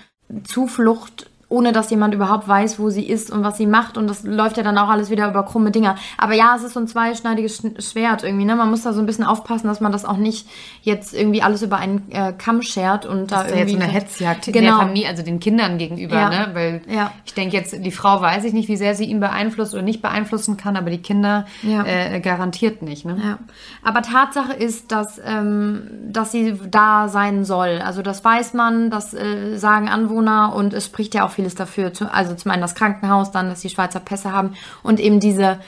Zuflucht 0.45 1.31
ohne 1.55 1.71
dass 1.71 1.89
jemand 1.91 2.15
überhaupt 2.15 2.49
weiß, 2.49 2.81
wo 2.81 2.91
sie 2.91 3.07
ist 3.07 3.31
und 3.31 3.45
was 3.45 3.57
sie 3.57 3.67
macht. 3.67 3.97
Und 3.97 4.09
das 4.09 4.25
läuft 4.25 4.57
ja 4.57 4.65
dann 4.65 4.77
auch 4.77 4.89
alles 4.89 5.09
wieder 5.09 5.29
über 5.29 5.45
krumme 5.45 5.71
Dinger. 5.71 5.95
Aber 6.19 6.35
ja, 6.35 6.55
es 6.57 6.65
ist 6.65 6.75
so 6.75 6.81
ein 6.81 6.89
zweischneidiges 6.89 7.63
Schwert 7.79 8.25
irgendwie. 8.25 8.45
Ne? 8.45 8.57
Man 8.57 8.71
muss 8.71 8.83
da 8.83 8.93
so 8.93 8.99
ein 8.99 9.07
bisschen 9.07 9.25
aufpassen, 9.25 9.69
dass 9.69 9.81
man 9.81 9.93
das 9.93 10.05
auch 10.05 10.17
nicht 10.17 10.49
jetzt 10.83 11.15
irgendwie 11.15 11.43
alles 11.43 11.63
über 11.63 11.77
einen 11.77 12.11
äh, 12.11 12.33
Kamm 12.33 12.63
schert 12.63 13.07
und 13.07 13.31
das 13.31 13.43
da 13.43 13.47
ist 13.47 13.57
irgendwie. 13.57 13.75
Ja 13.75 13.79
jetzt 13.79 13.83
eine 13.83 13.93
Hetzjagd 13.93 14.47
genau. 14.47 14.61
der 14.61 14.87
Familie, 14.87 15.09
also 15.09 15.23
den 15.23 15.39
Kindern 15.39 15.79
gegenüber, 15.79 16.17
ja. 16.17 16.29
ne? 16.29 16.49
Weil 16.55 16.83
ja. 16.89 17.13
ich 17.25 17.35
denke 17.35 17.57
jetzt, 17.57 17.85
die 17.85 17.91
Frau 17.93 18.21
weiß 18.21 18.43
ich 18.45 18.53
nicht, 18.53 18.69
wie 18.69 18.77
sehr 18.77 18.97
sie 18.97 19.05
ihn 19.05 19.21
beeinflusst 19.21 19.75
oder 19.75 19.83
nicht 19.83 20.03
beeinflussen 20.03 20.57
kann, 20.57 20.77
aber 20.77 20.91
die 20.91 21.03
Kinder 21.03 21.47
ja. 21.63 21.85
äh, 21.85 22.19
garantiert 22.19 22.83
nicht. 22.83 23.05
Ne? 23.05 23.17
Ja. 23.23 23.39
Aber 23.85 24.03
Tatsache 24.03 24.55
ist, 24.55 24.91
dass, 24.91 25.21
ähm, 25.25 25.89
dass 26.09 26.33
sie 26.33 26.59
da 26.69 27.09
sein 27.09 27.45
soll. 27.45 27.81
Also 27.85 28.03
das 28.03 28.25
weiß 28.25 28.55
man, 28.55 28.91
das 28.91 29.15
äh, 29.15 29.57
sagen 29.57 29.89
Anwohner 29.89 30.53
und 30.57 30.75
es 30.75 30.87
spricht 30.87 31.15
ja 31.15 31.25
auch 31.25 31.31
vieles 31.45 31.55
dafür. 31.55 31.93
Also 32.13 32.35
zum 32.35 32.51
einen 32.51 32.63
das 32.63 32.75
Krankenhaus, 32.75 33.31
dann, 33.31 33.51
dass 33.51 33.61
die 33.61 33.69
Schweizer 33.69 34.01
Pässe 34.01 34.33
haben 34.33 34.55
und 34.83 34.99
eben 34.99 35.21
diese 35.21 35.59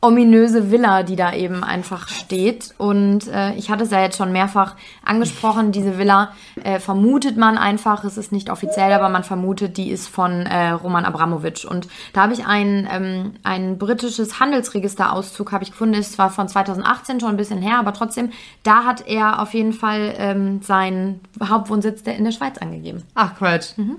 ominöse 0.00 0.70
Villa, 0.70 1.02
die 1.02 1.16
da 1.16 1.32
eben 1.32 1.64
einfach 1.64 2.06
steht. 2.06 2.72
Und 2.78 3.26
äh, 3.26 3.54
ich 3.54 3.68
hatte 3.68 3.82
es 3.82 3.90
ja 3.90 4.00
jetzt 4.00 4.16
schon 4.16 4.30
mehrfach 4.30 4.76
angesprochen, 5.04 5.72
diese 5.72 5.98
Villa 5.98 6.34
äh, 6.62 6.78
vermutet 6.78 7.36
man 7.36 7.58
einfach, 7.58 8.04
es 8.04 8.16
ist 8.16 8.30
nicht 8.30 8.48
offiziell, 8.48 8.92
aber 8.92 9.08
man 9.08 9.24
vermutet, 9.24 9.76
die 9.76 9.90
ist 9.90 10.06
von 10.06 10.46
äh, 10.46 10.70
Roman 10.70 11.04
Abramowitsch. 11.04 11.64
Und 11.64 11.88
da 12.12 12.22
habe 12.22 12.32
ich 12.32 12.46
ein, 12.46 12.88
ähm, 12.92 13.32
ein 13.42 13.76
britisches 13.76 14.38
Handelsregisterauszug, 14.38 15.50
habe 15.50 15.64
ich 15.64 15.72
gefunden, 15.72 15.94
ist 15.94 16.12
zwar 16.12 16.30
von 16.30 16.46
2018 16.46 17.18
schon 17.18 17.30
ein 17.30 17.36
bisschen 17.36 17.60
her, 17.60 17.80
aber 17.80 17.92
trotzdem, 17.92 18.30
da 18.62 18.84
hat 18.84 19.04
er 19.08 19.42
auf 19.42 19.52
jeden 19.52 19.72
Fall 19.72 20.14
ähm, 20.16 20.62
seinen 20.62 21.20
Hauptwohnsitz 21.42 22.02
in 22.02 22.22
der 22.22 22.32
Schweiz 22.32 22.58
angegeben. 22.58 23.02
Ach 23.16 23.34
Quatsch. 23.36 23.76
Mhm. 23.76 23.96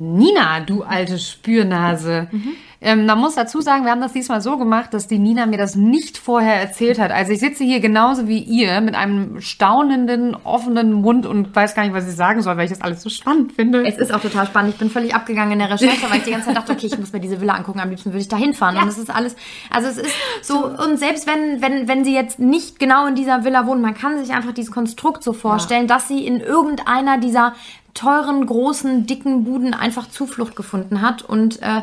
Nina, 0.00 0.60
du 0.60 0.82
alte 0.82 1.18
Spürnase. 1.18 2.28
Mhm. 2.32 2.54
Ähm, 2.82 3.04
man 3.04 3.18
muss 3.18 3.34
dazu 3.34 3.60
sagen, 3.60 3.84
wir 3.84 3.90
haben 3.90 4.00
das 4.00 4.14
diesmal 4.14 4.40
so 4.40 4.56
gemacht, 4.56 4.94
dass 4.94 5.06
die 5.06 5.18
Nina 5.18 5.44
mir 5.44 5.58
das 5.58 5.76
nicht 5.76 6.16
vorher 6.16 6.54
erzählt 6.54 6.98
hat. 6.98 7.10
Also 7.10 7.32
ich 7.32 7.40
sitze 7.40 7.62
hier 7.62 7.80
genauso 7.80 8.26
wie 8.26 8.38
ihr 8.38 8.80
mit 8.80 8.94
einem 8.94 9.42
staunenden, 9.42 10.34
offenen 10.34 10.92
Mund 10.92 11.26
und 11.26 11.54
weiß 11.54 11.74
gar 11.74 11.82
nicht, 11.82 11.92
was 11.92 12.08
ich 12.08 12.16
sagen 12.16 12.40
soll, 12.40 12.56
weil 12.56 12.64
ich 12.64 12.70
das 12.70 12.80
alles 12.80 13.02
so 13.02 13.10
spannend 13.10 13.52
finde. 13.52 13.86
Es 13.86 13.98
ist 13.98 14.14
auch 14.14 14.20
total 14.20 14.46
spannend. 14.46 14.72
Ich 14.72 14.78
bin 14.78 14.88
völlig 14.88 15.14
abgegangen 15.14 15.52
in 15.52 15.58
der 15.58 15.70
Recherche, 15.70 16.08
weil 16.08 16.18
ich 16.18 16.24
die 16.24 16.30
ganze 16.30 16.46
Zeit 16.46 16.56
dachte, 16.56 16.72
okay, 16.72 16.86
ich 16.86 16.98
muss 16.98 17.12
mir 17.12 17.20
diese 17.20 17.42
Villa 17.42 17.52
angucken. 17.52 17.80
Am 17.80 17.90
liebsten 17.90 18.12
würde 18.12 18.22
ich 18.22 18.28
da 18.28 18.38
hinfahren. 18.38 18.76
Ja. 18.76 18.82
Und 18.82 18.88
es 18.88 18.96
ist 18.96 19.14
alles, 19.14 19.36
also 19.68 19.88
es 19.88 19.98
ist 19.98 20.14
so, 20.40 20.64
und 20.64 20.98
selbst 20.98 21.26
wenn, 21.26 21.60
wenn, 21.60 21.86
wenn 21.86 22.04
sie 22.04 22.14
jetzt 22.14 22.38
nicht 22.38 22.78
genau 22.78 23.06
in 23.06 23.14
dieser 23.14 23.44
Villa 23.44 23.66
wohnen, 23.66 23.82
man 23.82 23.92
kann 23.92 24.18
sich 24.18 24.34
einfach 24.34 24.52
dieses 24.52 24.72
Konstrukt 24.72 25.22
so 25.22 25.34
vorstellen, 25.34 25.86
ja. 25.86 25.94
dass 25.94 26.08
sie 26.08 26.26
in 26.26 26.40
irgendeiner 26.40 27.18
dieser 27.18 27.52
teuren, 27.94 28.46
großen, 28.46 29.06
dicken 29.06 29.44
Buden 29.44 29.74
einfach 29.74 30.08
Zuflucht 30.08 30.56
gefunden 30.56 31.00
hat. 31.02 31.22
Und 31.22 31.62
äh, 31.62 31.82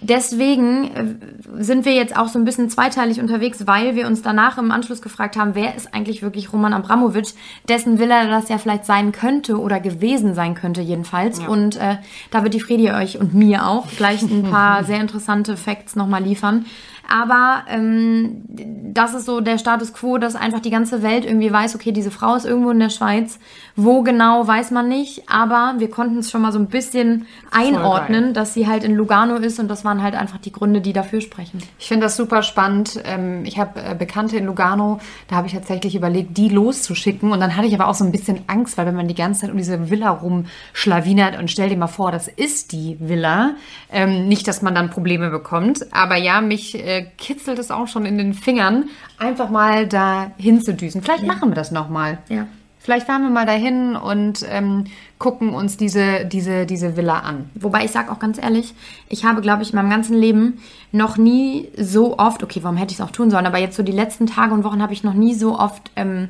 deswegen 0.00 0.84
äh, 0.84 1.62
sind 1.62 1.84
wir 1.84 1.94
jetzt 1.94 2.16
auch 2.16 2.28
so 2.28 2.38
ein 2.38 2.44
bisschen 2.44 2.68
zweiteilig 2.68 3.20
unterwegs, 3.20 3.66
weil 3.66 3.94
wir 3.94 4.06
uns 4.06 4.22
danach 4.22 4.58
im 4.58 4.70
Anschluss 4.70 5.02
gefragt 5.02 5.36
haben, 5.36 5.54
wer 5.54 5.74
ist 5.74 5.94
eigentlich 5.94 6.22
wirklich 6.22 6.52
Roman 6.52 6.72
Abramowitsch, 6.72 7.32
dessen 7.68 7.98
Villa 7.98 8.26
das 8.26 8.48
ja 8.48 8.58
vielleicht 8.58 8.84
sein 8.84 9.12
könnte 9.12 9.58
oder 9.58 9.80
gewesen 9.80 10.34
sein 10.34 10.54
könnte 10.54 10.82
jedenfalls. 10.82 11.40
Ja. 11.40 11.48
Und 11.48 11.76
äh, 11.76 11.96
da 12.30 12.42
wird 12.42 12.54
die 12.54 12.60
Fredi 12.60 12.90
euch 12.90 13.18
und 13.18 13.34
mir 13.34 13.66
auch 13.66 13.88
gleich 13.96 14.22
ein 14.22 14.44
paar 14.44 14.84
sehr 14.84 15.00
interessante 15.00 15.56
Facts 15.56 15.96
nochmal 15.96 16.22
liefern. 16.22 16.66
Aber 17.08 17.62
ähm, 17.68 18.42
das 18.48 19.14
ist 19.14 19.26
so 19.26 19.40
der 19.40 19.58
Status 19.58 19.92
quo, 19.92 20.18
dass 20.18 20.34
einfach 20.34 20.60
die 20.60 20.70
ganze 20.70 21.02
Welt 21.02 21.24
irgendwie 21.24 21.52
weiß, 21.52 21.74
okay, 21.74 21.92
diese 21.92 22.10
Frau 22.10 22.34
ist 22.34 22.44
irgendwo 22.44 22.70
in 22.70 22.80
der 22.80 22.90
Schweiz. 22.90 23.38
Wo 23.76 24.02
genau, 24.02 24.46
weiß 24.46 24.70
man 24.70 24.88
nicht. 24.88 25.28
Aber 25.28 25.74
wir 25.78 25.90
konnten 25.90 26.18
es 26.18 26.30
schon 26.30 26.42
mal 26.42 26.52
so 26.52 26.58
ein 26.58 26.68
bisschen 26.68 27.26
einordnen, 27.50 28.32
dass 28.32 28.54
sie 28.54 28.66
halt 28.66 28.84
in 28.84 28.94
Lugano 28.94 29.36
ist. 29.36 29.58
Und 29.58 29.68
das 29.68 29.84
waren 29.84 30.02
halt 30.02 30.14
einfach 30.14 30.38
die 30.38 30.52
Gründe, 30.52 30.80
die 30.80 30.92
dafür 30.92 31.20
sprechen. 31.20 31.62
Ich 31.78 31.88
finde 31.88 32.06
das 32.06 32.16
super 32.16 32.42
spannend. 32.42 33.00
Ähm, 33.04 33.44
ich 33.44 33.58
habe 33.58 33.80
äh, 33.82 33.94
Bekannte 33.94 34.36
in 34.38 34.46
Lugano. 34.46 35.00
Da 35.28 35.36
habe 35.36 35.46
ich 35.46 35.52
tatsächlich 35.52 35.94
überlegt, 35.94 36.36
die 36.36 36.48
loszuschicken. 36.48 37.32
Und 37.32 37.40
dann 37.40 37.56
hatte 37.56 37.66
ich 37.66 37.74
aber 37.74 37.88
auch 37.88 37.94
so 37.94 38.04
ein 38.04 38.12
bisschen 38.12 38.40
Angst, 38.46 38.78
weil 38.78 38.86
wenn 38.86 38.96
man 38.96 39.08
die 39.08 39.14
ganze 39.14 39.42
Zeit 39.42 39.50
um 39.50 39.58
diese 39.58 39.90
Villa 39.90 40.10
rumschlawinert 40.10 41.38
und 41.38 41.50
stell 41.50 41.68
dir 41.68 41.76
mal 41.76 41.86
vor, 41.86 42.10
das 42.10 42.28
ist 42.28 42.72
die 42.72 42.96
Villa. 42.98 43.54
Ähm, 43.92 44.26
nicht, 44.26 44.48
dass 44.48 44.62
man 44.62 44.74
dann 44.74 44.90
Probleme 44.90 45.30
bekommt. 45.30 45.92
Aber 45.92 46.16
ja, 46.16 46.40
mich 46.40 46.74
äh, 46.96 47.06
kitzelt 47.18 47.58
es 47.58 47.70
auch 47.70 47.88
schon 47.88 48.06
in 48.06 48.18
den 48.18 48.34
Fingern, 48.34 48.88
einfach 49.18 49.50
mal 49.50 49.86
da 49.86 50.32
hinzudüsen. 50.38 51.02
Vielleicht 51.02 51.24
ja. 51.24 51.32
machen 51.32 51.50
wir 51.50 51.54
das 51.54 51.70
nochmal. 51.70 52.18
Ja. 52.28 52.46
Vielleicht 52.78 53.06
fahren 53.06 53.22
wir 53.22 53.30
mal 53.30 53.46
dahin 53.46 53.96
und 53.96 54.46
ähm, 54.48 54.84
gucken 55.18 55.54
uns 55.54 55.76
diese, 55.76 56.24
diese, 56.24 56.66
diese 56.66 56.96
Villa 56.96 57.18
an. 57.18 57.50
Wobei 57.56 57.84
ich 57.84 57.90
sage 57.90 58.12
auch 58.12 58.20
ganz 58.20 58.40
ehrlich, 58.40 58.74
ich 59.08 59.24
habe, 59.24 59.40
glaube 59.40 59.64
ich, 59.64 59.70
in 59.70 59.76
meinem 59.76 59.90
ganzen 59.90 60.16
Leben 60.16 60.60
noch 60.92 61.16
nie 61.16 61.68
so 61.76 62.16
oft, 62.16 62.44
okay, 62.44 62.60
warum 62.62 62.76
hätte 62.76 62.92
ich 62.92 63.00
es 63.00 63.04
auch 63.04 63.10
tun 63.10 63.28
sollen, 63.28 63.46
aber 63.46 63.58
jetzt 63.58 63.76
so 63.76 63.82
die 63.82 63.90
letzten 63.90 64.28
Tage 64.28 64.54
und 64.54 64.62
Wochen 64.62 64.80
habe 64.82 64.92
ich 64.92 65.02
noch 65.02 65.14
nie 65.14 65.34
so 65.34 65.58
oft 65.58 65.90
ähm, 65.96 66.28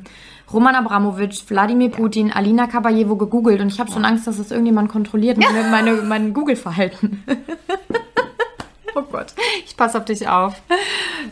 Roman 0.51 0.73
Abramowitsch, 0.73 1.43
Wladimir 1.47 1.91
Putin, 1.91 2.31
Alina 2.31 2.65
Kabajewo 2.65 3.17
gegoogelt 3.17 3.61
und 3.61 3.67
ich 3.67 3.79
habe 3.79 3.91
schon 3.91 4.03
Angst, 4.03 4.25
dass 4.25 4.37
das 4.37 4.49
irgendjemand 4.49 4.89
kontrolliert, 4.89 5.37
meine, 5.37 5.69
meine, 5.69 5.93
mein 6.01 6.33
Google-Verhalten. 6.33 7.23
oh 8.97 9.03
Gott, 9.11 9.33
ich 9.65 9.77
passe 9.77 9.97
auf 9.97 10.05
dich 10.05 10.27
auf. 10.27 10.61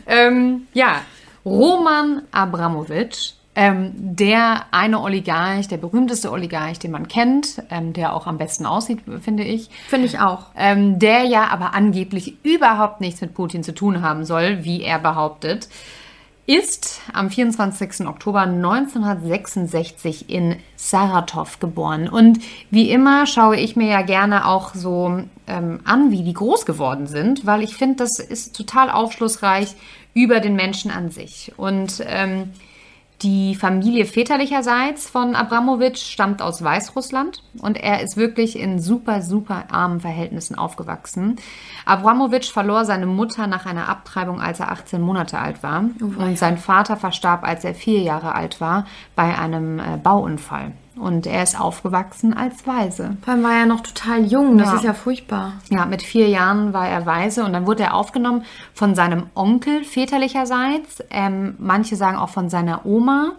Ähm, 0.08 0.68
ja, 0.74 1.02
Roman 1.46 2.24
Abramowitsch 2.32 3.34
ähm, 3.56 3.92
der 3.96 4.66
eine 4.72 5.02
Oligarch, 5.02 5.70
der 5.70 5.78
berühmteste 5.78 6.30
Oligarch, 6.30 6.78
den 6.78 6.92
man 6.92 7.08
kennt, 7.08 7.64
ähm, 7.72 7.94
der 7.94 8.14
auch 8.14 8.28
am 8.28 8.38
besten 8.38 8.66
aussieht, 8.66 9.00
finde 9.22 9.44
ich. 9.44 9.70
Finde 9.88 10.08
ich 10.08 10.20
auch. 10.20 10.48
Ähm, 10.58 11.00
der 11.00 11.24
ja 11.24 11.48
aber 11.48 11.74
angeblich 11.74 12.36
überhaupt 12.44 13.00
nichts 13.00 13.22
mit 13.22 13.34
Putin 13.34 13.64
zu 13.64 13.74
tun 13.74 14.02
haben 14.02 14.26
soll, 14.26 14.66
wie 14.66 14.82
er 14.82 15.00
behauptet, 15.00 15.70
ist 16.48 17.02
am 17.12 17.30
24. 17.30 18.08
Oktober 18.08 18.42
1966 18.42 20.30
in 20.30 20.58
Saratov 20.76 21.60
geboren. 21.60 22.08
Und 22.08 22.40
wie 22.70 22.92
immer 22.92 23.26
schaue 23.26 23.58
ich 23.58 23.76
mir 23.76 23.88
ja 23.88 24.02
gerne 24.04 24.48
auch 24.48 24.76
so 24.76 25.24
ähm, 25.48 25.80
an, 25.86 26.12
wie 26.12 26.24
die 26.24 26.34
groß 26.34 26.66
geworden 26.66 27.08
sind, 27.08 27.46
weil 27.46 27.64
ich 27.64 27.76
finde, 27.76 27.98
das 27.98 28.20
ist 28.20 28.56
total 28.56 28.92
aufschlussreich 28.92 29.76
über 30.14 30.40
den 30.40 30.56
Menschen 30.56 30.92
an 30.92 31.10
sich. 31.10 31.52
Und 31.58 32.04
ähm, 32.08 32.52
die 33.26 33.56
Familie 33.56 34.06
väterlicherseits 34.06 35.10
von 35.10 35.34
Abramowitsch 35.34 36.12
stammt 36.12 36.44
aus 36.44 36.64
Weißrussland 36.64 37.42
und 37.60 37.76
er 37.76 38.02
ist 38.02 38.18
wirklich 38.18 38.58
in 38.58 38.80
super, 38.80 39.24
super 39.24 39.64
armen 39.72 40.00
Verhältnissen 40.00 40.56
aufgewachsen. 40.56 41.38
Abramowitsch 41.86 42.52
verlor 42.52 42.86
seine 42.86 43.08
Mutter 43.08 43.48
nach 43.48 43.66
einer 43.66 43.90
Abtreibung, 43.90 44.40
als 44.40 44.60
er 44.60 44.72
18 44.72 45.02
Monate 45.02 45.40
alt 45.40 45.64
war. 45.64 45.86
Oh, 46.02 46.22
und 46.22 46.38
sein 46.38 46.60
Vater 46.60 46.98
verstarb, 46.98 47.44
als 47.44 47.66
er 47.66 47.74
vier 47.74 48.02
Jahre 48.02 48.36
alt 48.36 48.62
war, 48.62 48.86
bei 49.16 49.36
einem 49.36 49.80
äh, 49.80 49.98
Bauunfall. 49.98 50.74
Und 50.98 51.28
er 51.28 51.44
ist 51.44 51.60
aufgewachsen 51.60 52.34
als 52.34 52.66
Waise. 52.66 53.18
Vor 53.22 53.34
allem 53.34 53.44
war 53.44 53.54
er 53.54 53.66
noch 53.66 53.82
total 53.82 54.24
jung, 54.26 54.58
das 54.58 54.70
ja. 54.70 54.76
ist 54.76 54.84
ja 54.84 54.94
furchtbar. 54.94 55.54
Ja, 55.70 55.86
mit 55.86 56.02
vier 56.02 56.30
Jahren 56.30 56.72
war 56.74 56.88
er 56.88 57.06
Waise 57.06 57.44
und 57.44 57.52
dann 57.54 57.68
wurde 57.68 57.84
er 57.84 57.94
aufgenommen 57.96 58.46
von 58.74 58.96
seinem 58.96 59.24
Onkel 59.36 59.84
väterlicherseits. 59.84 61.04
Ähm, 61.10 61.56
manche 61.58 61.98
sagen 61.98 62.18
auch 62.18 62.30
von 62.30 62.50
seiner 62.50 62.86
Oma. 62.86 63.34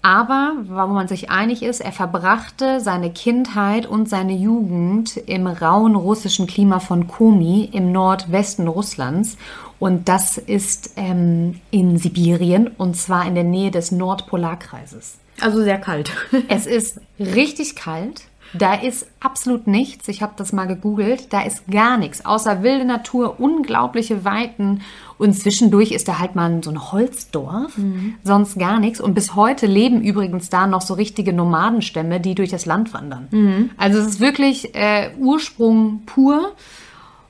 Aber, 0.00 0.52
warum 0.62 0.94
man 0.94 1.08
sich 1.08 1.28
einig 1.28 1.62
ist, 1.62 1.80
er 1.80 1.92
verbrachte 1.92 2.80
seine 2.80 3.10
Kindheit 3.10 3.84
und 3.84 4.08
seine 4.08 4.32
Jugend 4.32 5.16
im 5.16 5.46
rauen 5.46 5.96
russischen 5.96 6.46
Klima 6.46 6.78
von 6.78 7.08
Komi 7.08 7.68
im 7.72 7.90
Nordwesten 7.90 8.68
Russlands. 8.68 9.36
Und 9.80 10.08
das 10.08 10.38
ist 10.38 10.92
ähm, 10.96 11.60
in 11.70 11.98
Sibirien 11.98 12.68
und 12.78 12.96
zwar 12.96 13.26
in 13.26 13.34
der 13.34 13.44
Nähe 13.44 13.70
des 13.70 13.92
Nordpolarkreises. 13.92 15.18
Also 15.40 15.62
sehr 15.62 15.78
kalt. 15.78 16.12
es 16.48 16.66
ist 16.66 17.00
richtig 17.18 17.76
kalt. 17.76 18.22
Da 18.54 18.74
ist 18.74 19.06
absolut 19.20 19.66
nichts. 19.66 20.08
Ich 20.08 20.22
habe 20.22 20.32
das 20.36 20.52
mal 20.52 20.66
gegoogelt. 20.66 21.32
Da 21.32 21.42
ist 21.42 21.66
gar 21.70 21.98
nichts, 21.98 22.24
außer 22.24 22.62
wilde 22.62 22.84
Natur, 22.84 23.40
unglaubliche 23.40 24.24
Weiten. 24.24 24.80
Und 25.18 25.34
zwischendurch 25.34 25.92
ist 25.92 26.08
da 26.08 26.18
halt 26.18 26.34
mal 26.34 26.62
so 26.62 26.70
ein 26.70 26.92
Holzdorf, 26.92 27.76
mhm. 27.76 28.14
sonst 28.24 28.58
gar 28.58 28.80
nichts. 28.80 29.00
Und 29.00 29.14
bis 29.14 29.34
heute 29.34 29.66
leben 29.66 30.00
übrigens 30.00 30.48
da 30.48 30.66
noch 30.66 30.80
so 30.80 30.94
richtige 30.94 31.32
Nomadenstämme, 31.32 32.20
die 32.20 32.34
durch 32.34 32.50
das 32.50 32.64
Land 32.64 32.94
wandern. 32.94 33.28
Mhm. 33.30 33.70
Also 33.76 33.98
es 33.98 34.06
ist 34.06 34.20
wirklich 34.20 34.74
äh, 34.74 35.10
Ursprung 35.18 36.02
pur. 36.06 36.52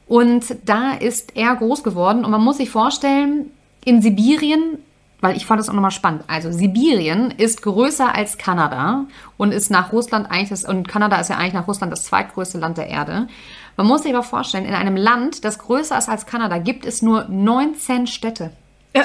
Und 0.07 0.57
da 0.65 0.93
ist 0.93 1.37
er 1.37 1.57
groß 1.57 1.83
geworden. 1.83 2.25
Und 2.25 2.31
man 2.31 2.43
muss 2.43 2.59
sich 2.59 2.71
vorstellen, 2.71 3.51
in 3.85 4.03
Sibirien 4.03 4.79
weil 5.21 5.37
ich 5.37 5.47
fand 5.47 5.61
das 5.61 5.69
auch 5.69 5.75
nochmal 5.75 5.91
spannend. 5.91 6.25
Also 6.29 6.53
Sibirien 6.53 7.31
ist 7.31 7.63
größer 7.63 8.15
als 8.15 8.39
Kanada 8.39 9.07
und 9.37 9.53
ist 9.53 9.71
nach 9.71 9.93
Russland 9.93 10.31
eigentlich 10.31 10.51
das, 10.51 10.65
und 10.65 10.87
Kanada 10.87 11.21
ist 11.21 11.31
ja 11.31 11.37
eigentlich 11.37 11.55
nach 11.55 11.69
Russland 11.69 11.93
das 11.93 12.05
zweitgrößte 12.05 12.59
Land 12.59 12.79
der 12.79 12.89
Erde. 12.89 13.29
Man 13.77 13.87
muss 13.87 14.03
sich 14.03 14.15
aber 14.15 14.23
vorstellen, 14.23 14.65
in 14.65 14.75
einem 14.75 14.97
Land, 14.97 15.45
das 15.45 15.59
größer 15.59 15.99
ist 15.99 16.09
als 16.09 16.27
Kanada, 16.27 16.59
gibt 16.59 16.87
es 16.87 17.03
nur 17.03 17.25
19 17.29 18.07
Städte. 18.07 18.51
Ja. 18.95 19.05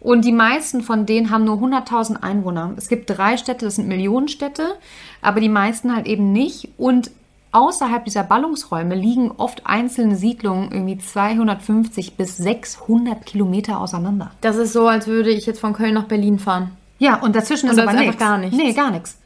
Und 0.00 0.24
die 0.24 0.32
meisten 0.32 0.82
von 0.82 1.06
denen 1.06 1.30
haben 1.30 1.44
nur 1.44 1.56
100.000 1.56 2.22
Einwohner. 2.22 2.74
Es 2.76 2.88
gibt 2.88 3.08
drei 3.08 3.38
Städte, 3.38 3.64
das 3.64 3.76
sind 3.76 3.88
Millionenstädte, 3.88 4.74
aber 5.22 5.40
die 5.40 5.48
meisten 5.48 5.94
halt 5.94 6.06
eben 6.06 6.32
nicht. 6.32 6.68
Und 6.76 7.10
außerhalb 7.54 8.04
dieser 8.04 8.24
Ballungsräume 8.24 8.94
liegen 8.94 9.30
oft 9.30 9.66
einzelne 9.66 10.16
Siedlungen 10.16 10.70
irgendwie 10.72 10.98
250 10.98 12.16
bis 12.16 12.36
600 12.36 13.24
Kilometer 13.24 13.80
auseinander. 13.80 14.32
Das 14.40 14.56
ist 14.56 14.72
so, 14.72 14.88
als 14.88 15.06
würde 15.06 15.30
ich 15.30 15.46
jetzt 15.46 15.60
von 15.60 15.72
Köln 15.72 15.94
nach 15.94 16.04
Berlin 16.04 16.38
fahren. 16.38 16.72
Ja, 16.98 17.20
und 17.20 17.36
dazwischen 17.36 17.68
und 17.68 17.76
ist 17.76 17.82
aber 17.82 17.92
ist 17.92 18.00
nichts. 18.00 18.18
gar 18.18 18.38
nichts. 18.38 18.56
Nee, 18.56 18.72
gar 18.72 18.90
nichts. 18.90 19.18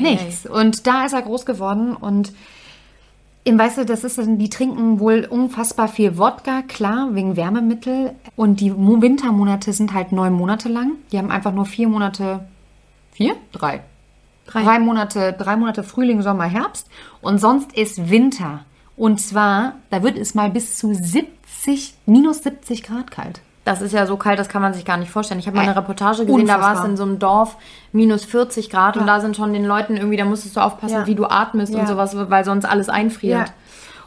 Nichts. 0.00 0.46
Und 0.46 0.86
da 0.86 1.04
ist 1.04 1.12
er 1.12 1.22
groß 1.22 1.46
geworden 1.46 1.96
und 1.96 2.32
Eben, 3.44 3.58
weißt 3.58 3.78
du, 3.78 3.84
das 3.84 4.04
ist, 4.04 4.20
die 4.24 4.48
trinken 4.48 5.00
wohl 5.00 5.26
unfassbar 5.28 5.88
viel 5.88 6.16
Wodka, 6.16 6.62
klar, 6.62 7.08
wegen 7.12 7.36
Wärmemittel. 7.36 8.12
Und 8.36 8.60
die 8.60 8.72
Wintermonate 8.72 9.72
sind 9.72 9.94
halt 9.94 10.12
neun 10.12 10.32
Monate 10.32 10.68
lang. 10.68 10.92
Die 11.10 11.18
haben 11.18 11.32
einfach 11.32 11.52
nur 11.52 11.66
vier 11.66 11.88
Monate, 11.88 12.46
vier? 13.10 13.34
Drei. 13.50 13.82
Drei. 14.52 14.62
drei 14.62 14.78
Monate, 14.78 15.32
drei 15.32 15.56
Monate 15.56 15.82
Frühling, 15.82 16.22
Sommer, 16.22 16.44
Herbst. 16.44 16.88
Und 17.20 17.38
sonst 17.38 17.76
ist 17.76 18.10
Winter. 18.10 18.60
Und 18.96 19.20
zwar, 19.20 19.74
da 19.90 20.02
wird 20.02 20.18
es 20.18 20.34
mal 20.34 20.50
bis 20.50 20.76
zu 20.76 20.94
70, 20.94 21.94
minus 22.06 22.42
70 22.42 22.82
Grad 22.82 23.10
kalt. 23.10 23.40
Das 23.64 23.80
ist 23.80 23.92
ja 23.92 24.06
so 24.06 24.16
kalt, 24.16 24.40
das 24.40 24.48
kann 24.48 24.60
man 24.60 24.74
sich 24.74 24.84
gar 24.84 24.96
nicht 24.96 25.10
vorstellen. 25.10 25.38
Ich 25.38 25.46
habe 25.46 25.56
mal 25.56 25.62
eine 25.62 25.76
Reportage 25.76 26.26
gesehen, 26.26 26.40
Unfassbar. 26.42 26.72
da 26.72 26.74
war 26.74 26.82
es 26.82 26.90
in 26.90 26.96
so 26.96 27.04
einem 27.04 27.20
Dorf 27.20 27.56
minus 27.92 28.24
40 28.24 28.70
Grad 28.70 28.96
ja. 28.96 29.00
und 29.00 29.06
da 29.06 29.20
sind 29.20 29.36
schon 29.36 29.52
den 29.52 29.64
Leuten 29.64 29.96
irgendwie, 29.96 30.16
da 30.16 30.24
musstest 30.24 30.56
du 30.56 30.60
aufpassen, 30.60 30.94
ja. 30.94 31.06
wie 31.06 31.14
du 31.14 31.26
atmest 31.26 31.72
ja. 31.72 31.80
und 31.80 31.86
sowas, 31.86 32.16
weil 32.16 32.44
sonst 32.44 32.64
alles 32.64 32.88
einfriert. 32.88 33.52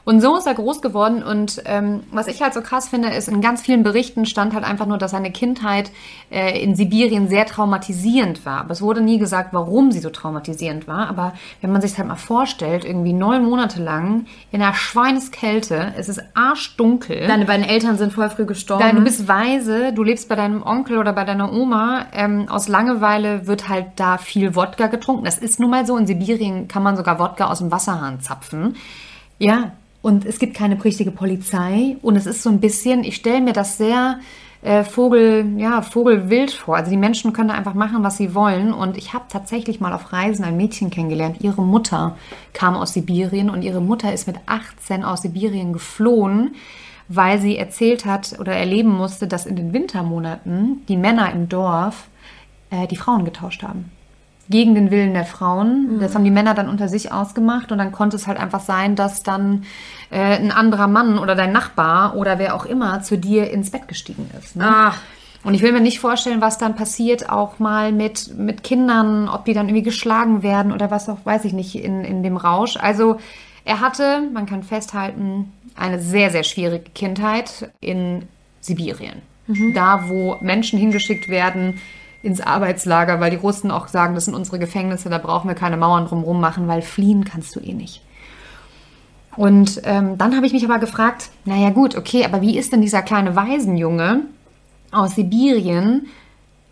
Und 0.05 0.21
so 0.21 0.37
ist 0.37 0.45
er 0.45 0.53
groß 0.53 0.83
geworden. 0.83 1.23
Und 1.23 1.63
ähm, 1.65 2.03
was 2.11 2.27
ich 2.27 2.41
halt 2.41 2.53
so 2.53 2.61
krass 2.61 2.87
finde, 2.87 3.09
ist, 3.09 3.27
in 3.27 3.41
ganz 3.41 3.63
vielen 3.63 3.81
Berichten 3.81 4.27
stand 4.27 4.53
halt 4.53 4.63
einfach 4.63 4.85
nur, 4.85 4.99
dass 4.99 5.11
seine 5.11 5.31
Kindheit 5.31 5.91
äh, 6.29 6.61
in 6.61 6.75
Sibirien 6.75 7.27
sehr 7.27 7.47
traumatisierend 7.47 8.45
war. 8.45 8.59
Aber 8.59 8.71
es 8.71 8.83
wurde 8.83 9.01
nie 9.01 9.17
gesagt, 9.17 9.49
warum 9.51 9.91
sie 9.91 9.99
so 9.99 10.11
traumatisierend 10.11 10.87
war. 10.87 11.09
Aber 11.09 11.33
wenn 11.61 11.71
man 11.71 11.81
sich 11.81 11.97
halt 11.97 12.07
mal 12.07 12.15
vorstellt, 12.15 12.85
irgendwie 12.85 13.13
neun 13.13 13.43
Monate 13.43 13.81
lang 13.81 14.27
in 14.51 14.61
einer 14.61 14.75
Schweineskälte, 14.75 15.93
es 15.97 16.07
ist 16.07 16.21
arschdunkel. 16.35 17.25
Deine 17.25 17.45
beiden 17.45 17.65
Eltern 17.65 17.97
sind 17.97 18.13
voll 18.13 18.29
früh 18.29 18.45
gestorben. 18.45 18.83
Dein, 18.83 18.95
du 18.95 19.03
bist 19.03 19.27
weise, 19.27 19.91
du 19.91 20.03
lebst 20.03 20.29
bei 20.29 20.35
deinem 20.35 20.61
Onkel 20.61 20.99
oder 20.99 21.13
bei 21.13 21.25
deiner 21.25 21.51
Oma. 21.51 22.05
Ähm, 22.13 22.47
aus 22.47 22.67
Langeweile 22.67 23.47
wird 23.47 23.69
halt 23.69 23.87
da 23.95 24.19
viel 24.19 24.55
Wodka 24.55 24.85
getrunken. 24.85 25.25
Das 25.25 25.39
ist 25.39 25.59
nun 25.59 25.71
mal 25.71 25.87
so. 25.87 25.97
In 25.97 26.05
Sibirien 26.05 26.67
kann 26.67 26.83
man 26.83 26.95
sogar 26.95 27.17
Wodka 27.17 27.47
aus 27.47 27.57
dem 27.57 27.71
Wasserhahn 27.71 28.21
zapfen. 28.21 28.75
Ja, 29.39 29.71
und 30.05 30.23
es 30.23 30.37
gibt 30.37 30.55
keine 30.55 30.83
richtige 30.83 31.09
Polizei 31.09 31.97
und 32.03 32.15
es 32.15 32.27
ist 32.27 32.43
so 32.43 32.51
ein 32.51 32.59
bisschen, 32.59 33.03
ich 33.03 33.15
stelle 33.15 33.41
mir 33.41 33.53
das 33.53 33.79
sehr 33.79 34.19
äh, 34.61 34.83
Vogel, 34.83 35.55
ja, 35.57 35.81
Vogelwild 35.81 36.51
vor. 36.51 36.75
Also 36.75 36.91
die 36.91 36.97
Menschen 36.97 37.33
können 37.33 37.47
da 37.47 37.55
einfach 37.55 37.73
machen, 37.73 38.03
was 38.03 38.17
sie 38.17 38.35
wollen. 38.35 38.71
Und 38.71 38.97
ich 38.97 39.13
habe 39.13 39.25
tatsächlich 39.29 39.79
mal 39.79 39.93
auf 39.93 40.13
Reisen 40.13 40.45
ein 40.45 40.57
Mädchen 40.57 40.91
kennengelernt. 40.91 41.37
Ihre 41.41 41.63
Mutter 41.63 42.15
kam 42.53 42.75
aus 42.75 42.93
Sibirien 42.93 43.49
und 43.49 43.63
ihre 43.63 43.81
Mutter 43.81 44.13
ist 44.13 44.27
mit 44.27 44.35
18 44.45 45.03
aus 45.03 45.23
Sibirien 45.23 45.73
geflohen, 45.73 46.53
weil 47.07 47.41
sie 47.41 47.57
erzählt 47.57 48.05
hat 48.05 48.39
oder 48.39 48.53
erleben 48.53 48.91
musste, 48.91 49.25
dass 49.25 49.47
in 49.47 49.55
den 49.55 49.73
Wintermonaten 49.73 50.85
die 50.87 50.97
Männer 50.97 51.31
im 51.31 51.49
Dorf 51.49 52.09
äh, 52.69 52.85
die 52.85 52.95
Frauen 52.95 53.25
getauscht 53.25 53.63
haben 53.63 53.89
gegen 54.49 54.75
den 54.75 54.91
Willen 54.91 55.13
der 55.13 55.25
Frauen. 55.25 55.95
Mhm. 55.95 55.99
Das 55.99 56.15
haben 56.15 56.23
die 56.23 56.31
Männer 56.31 56.53
dann 56.53 56.69
unter 56.69 56.88
sich 56.88 57.12
ausgemacht 57.12 57.71
und 57.71 57.77
dann 57.77 57.91
konnte 57.91 58.15
es 58.15 58.27
halt 58.27 58.39
einfach 58.39 58.62
sein, 58.62 58.95
dass 58.95 59.23
dann 59.23 59.63
äh, 60.12 60.19
ein 60.19 60.51
anderer 60.51 60.88
Mann 60.88 61.17
oder 61.17 61.36
dein 61.36 61.51
Nachbar 61.51 62.15
oder 62.15 62.39
wer 62.39 62.55
auch 62.55 62.65
immer 62.65 63.01
zu 63.01 63.17
dir 63.17 63.49
ins 63.51 63.71
Bett 63.71 63.88
gestiegen 63.88 64.29
ist. 64.39 64.55
Ne? 64.55 64.67
Ah. 64.67 64.93
Und 65.43 65.53
ich 65.53 65.62
will 65.62 65.71
mir 65.71 65.81
nicht 65.81 65.99
vorstellen, 65.99 66.41
was 66.41 66.58
dann 66.58 66.75
passiert, 66.75 67.29
auch 67.29 67.60
mal 67.60 67.91
mit, 67.91 68.36
mit 68.36 68.63
Kindern, 68.63 69.29
ob 69.29 69.45
die 69.45 69.53
dann 69.53 69.67
irgendwie 69.67 69.84
geschlagen 69.84 70.41
werden 70.41 70.71
oder 70.71 70.89
was 70.89 71.08
auch, 71.08 71.19
weiß 71.23 71.45
ich 71.45 71.53
nicht, 71.53 71.75
in, 71.75 72.03
in 72.03 72.23
dem 72.23 72.36
Rausch. 72.36 72.77
Also 72.77 73.19
er 73.63 73.79
hatte, 73.79 74.23
man 74.34 74.47
kann 74.47 74.63
festhalten, 74.63 75.51
eine 75.75 75.99
sehr, 75.99 76.31
sehr 76.31 76.43
schwierige 76.43 76.89
Kindheit 76.91 77.69
in 77.79 78.23
Sibirien. 78.60 79.21
Mhm. 79.47 79.73
Da, 79.75 80.10
wo 80.10 80.38
Menschen 80.41 80.79
hingeschickt 80.79 81.29
werden, 81.29 81.79
ins 82.25 82.41
Arbeitslager, 82.41 83.19
weil 83.19 83.29
die 83.29 83.38
Russen 83.38 83.69
auch 83.69 83.88
sagen, 83.88 84.15
das 84.15 84.25
sind 84.25 84.33
unsere 84.33 84.57
Gefängnisse, 84.57 85.09
da 85.09 85.19
brauchen 85.19 85.47
wir 85.47 85.55
keine 85.55 85.77
Mauern 85.77 86.07
drumherum 86.07 86.41
machen, 86.41 86.67
weil 86.67 86.81
fliehen 86.81 87.23
kannst 87.23 87.55
du 87.55 87.59
eh 87.59 87.73
nicht. 87.73 88.01
Und 89.35 89.81
ähm, 89.83 90.17
dann 90.17 90.35
habe 90.35 90.47
ich 90.47 90.53
mich 90.53 90.65
aber 90.65 90.79
gefragt, 90.79 91.29
naja 91.45 91.69
gut, 91.69 91.95
okay, 91.95 92.25
aber 92.25 92.41
wie 92.41 92.57
ist 92.57 92.71
denn 92.73 92.81
dieser 92.81 93.03
kleine 93.03 93.35
Waisenjunge 93.35 94.21
aus 94.91 95.15
Sibirien 95.15 96.07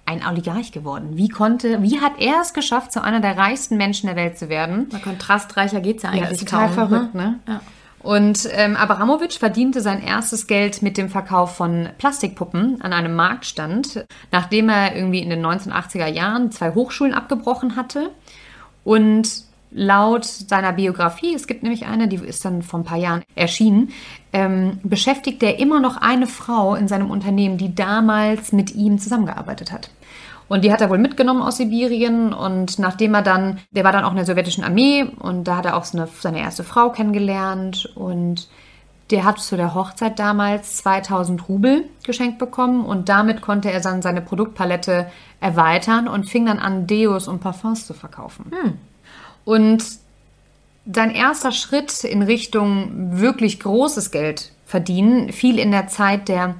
ein 0.05 0.25
Oligarch 0.25 0.71
geworden? 0.71 1.11
Wie 1.13 1.29
konnte, 1.29 1.83
wie 1.83 1.99
hat 2.01 2.13
er 2.19 2.41
es 2.41 2.53
geschafft, 2.53 2.91
zu 2.91 3.03
einer 3.03 3.19
der 3.19 3.37
reichsten 3.37 3.77
Menschen 3.77 4.07
der 4.07 4.15
Welt 4.15 4.39
zu 4.39 4.49
werden? 4.49 4.87
Na, 4.91 4.99
kontrastreicher 4.99 5.81
geht 5.81 5.97
es 5.97 6.03
ja 6.03 6.09
eigentlich 6.09 6.23
Ja, 6.23 6.31
ist 6.31 6.49
total 6.49 6.67
kaum, 6.67 6.73
verrückt, 6.73 7.15
ne? 7.15 7.39
Ja. 7.47 7.61
Und 8.03 8.49
ähm, 8.51 8.75
Abramowitsch 8.75 9.39
verdiente 9.39 9.79
sein 9.79 10.03
erstes 10.03 10.45
Geld 10.45 10.81
mit 10.81 10.97
dem 10.97 11.09
Verkauf 11.09 11.55
von 11.55 11.87
Plastikpuppen 11.97 12.81
an 12.81 12.91
einem 12.91 13.15
Marktstand, 13.15 14.05
nachdem 14.29 14.67
er 14.67 14.95
irgendwie 14.95 15.21
in 15.21 15.29
den 15.29 15.43
1980er 15.43 16.07
Jahren 16.07 16.51
zwei 16.51 16.73
Hochschulen 16.73 17.13
abgebrochen 17.13 17.77
hatte. 17.77 18.11
Und 18.83 19.45
laut 19.71 20.25
seiner 20.25 20.73
Biografie, 20.73 21.33
es 21.33 21.47
gibt 21.47 21.63
nämlich 21.63 21.85
eine, 21.85 22.09
die 22.09 22.17
ist 22.17 22.43
dann 22.43 22.61
vor 22.61 22.81
ein 22.81 22.85
paar 22.85 22.97
Jahren 22.97 23.23
erschienen, 23.35 23.89
ähm, 24.33 24.79
beschäftigt 24.83 25.41
er 25.41 25.59
immer 25.59 25.79
noch 25.79 25.97
eine 25.97 26.27
Frau 26.27 26.75
in 26.75 26.89
seinem 26.89 27.09
Unternehmen, 27.09 27.57
die 27.57 27.73
damals 27.73 28.51
mit 28.51 28.75
ihm 28.75 28.99
zusammengearbeitet 28.99 29.71
hat. 29.71 29.89
Und 30.47 30.63
die 30.63 30.71
hat 30.71 30.81
er 30.81 30.89
wohl 30.89 30.97
mitgenommen 30.97 31.41
aus 31.41 31.57
Sibirien. 31.57 32.33
Und 32.33 32.79
nachdem 32.79 33.13
er 33.13 33.21
dann, 33.21 33.59
der 33.71 33.83
war 33.83 33.91
dann 33.91 34.03
auch 34.03 34.11
in 34.11 34.17
der 34.17 34.25
sowjetischen 34.25 34.63
Armee. 34.63 35.05
Und 35.19 35.45
da 35.45 35.57
hat 35.57 35.65
er 35.65 35.77
auch 35.77 35.85
so 35.85 35.97
eine, 35.97 36.07
seine 36.19 36.39
erste 36.39 36.63
Frau 36.63 36.89
kennengelernt. 36.89 37.91
Und 37.95 38.47
der 39.09 39.25
hat 39.25 39.39
zu 39.39 39.57
der 39.57 39.73
Hochzeit 39.73 40.19
damals 40.19 40.77
2000 40.77 41.47
Rubel 41.49 41.85
geschenkt 42.03 42.39
bekommen. 42.39 42.85
Und 42.85 43.09
damit 43.09 43.41
konnte 43.41 43.71
er 43.71 43.81
dann 43.81 44.01
seine 44.01 44.21
Produktpalette 44.21 45.07
erweitern 45.39 46.07
und 46.07 46.29
fing 46.29 46.45
dann 46.45 46.59
an, 46.59 46.87
Deos 46.87 47.27
und 47.27 47.39
Parfums 47.39 47.85
zu 47.85 47.93
verkaufen. 47.93 48.51
Und 49.45 49.83
sein 50.91 51.11
erster 51.11 51.51
Schritt 51.51 52.03
in 52.03 52.21
Richtung 52.21 53.19
wirklich 53.19 53.59
großes 53.59 54.11
Geld 54.11 54.51
verdienen 54.65 55.31
fiel 55.31 55.59
in 55.59 55.71
der 55.71 55.87
Zeit 55.87 56.27
der 56.27 56.55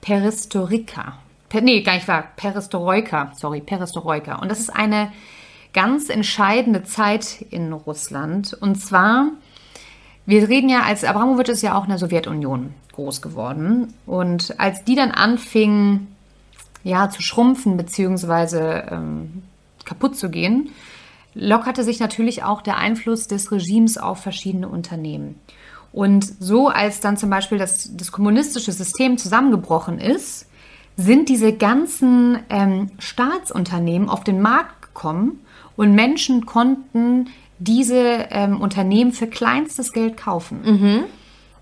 Perestroika. 0.00 1.18
Nee, 1.52 1.82
gar 1.82 1.94
nicht 1.94 2.08
wahr. 2.08 2.28
Perestroika. 2.36 3.32
Sorry, 3.34 3.60
Perestroika. 3.60 4.36
Und 4.36 4.50
das 4.50 4.60
ist 4.60 4.70
eine 4.70 5.12
ganz 5.72 6.08
entscheidende 6.08 6.82
Zeit 6.84 7.44
in 7.50 7.72
Russland. 7.72 8.54
Und 8.60 8.76
zwar, 8.76 9.28
wir 10.26 10.48
reden 10.48 10.68
ja, 10.68 10.82
als 10.82 11.04
Abramowitsch 11.04 11.48
ist 11.48 11.62
ja 11.62 11.76
auch 11.76 11.84
in 11.84 11.90
der 11.90 11.98
Sowjetunion 11.98 12.74
groß 12.92 13.22
geworden. 13.22 13.94
Und 14.06 14.58
als 14.58 14.84
die 14.84 14.94
dann 14.94 15.10
anfingen, 15.10 16.08
ja, 16.84 17.10
zu 17.10 17.22
schrumpfen 17.22 17.76
beziehungsweise 17.76 18.86
ähm, 18.90 19.42
kaputt 19.84 20.16
zu 20.16 20.30
gehen, 20.30 20.70
lockerte 21.34 21.84
sich 21.84 22.00
natürlich 22.00 22.42
auch 22.42 22.62
der 22.62 22.76
Einfluss 22.76 23.28
des 23.28 23.52
Regimes 23.52 23.98
auf 23.98 24.20
verschiedene 24.20 24.68
Unternehmen. 24.68 25.38
Und 25.92 26.24
so 26.40 26.68
als 26.68 27.00
dann 27.00 27.16
zum 27.16 27.30
Beispiel 27.30 27.58
das, 27.58 27.96
das 27.96 28.12
kommunistische 28.12 28.72
System 28.72 29.16
zusammengebrochen 29.16 29.98
ist, 29.98 30.46
sind 30.98 31.28
diese 31.28 31.52
ganzen 31.52 32.40
ähm, 32.50 32.90
Staatsunternehmen 32.98 34.08
auf 34.08 34.24
den 34.24 34.42
Markt 34.42 34.82
gekommen 34.82 35.40
und 35.76 35.94
Menschen 35.94 36.44
konnten 36.44 37.28
diese 37.60 38.26
ähm, 38.30 38.60
Unternehmen 38.60 39.12
für 39.12 39.28
kleinstes 39.28 39.92
Geld 39.92 40.16
kaufen. 40.16 40.60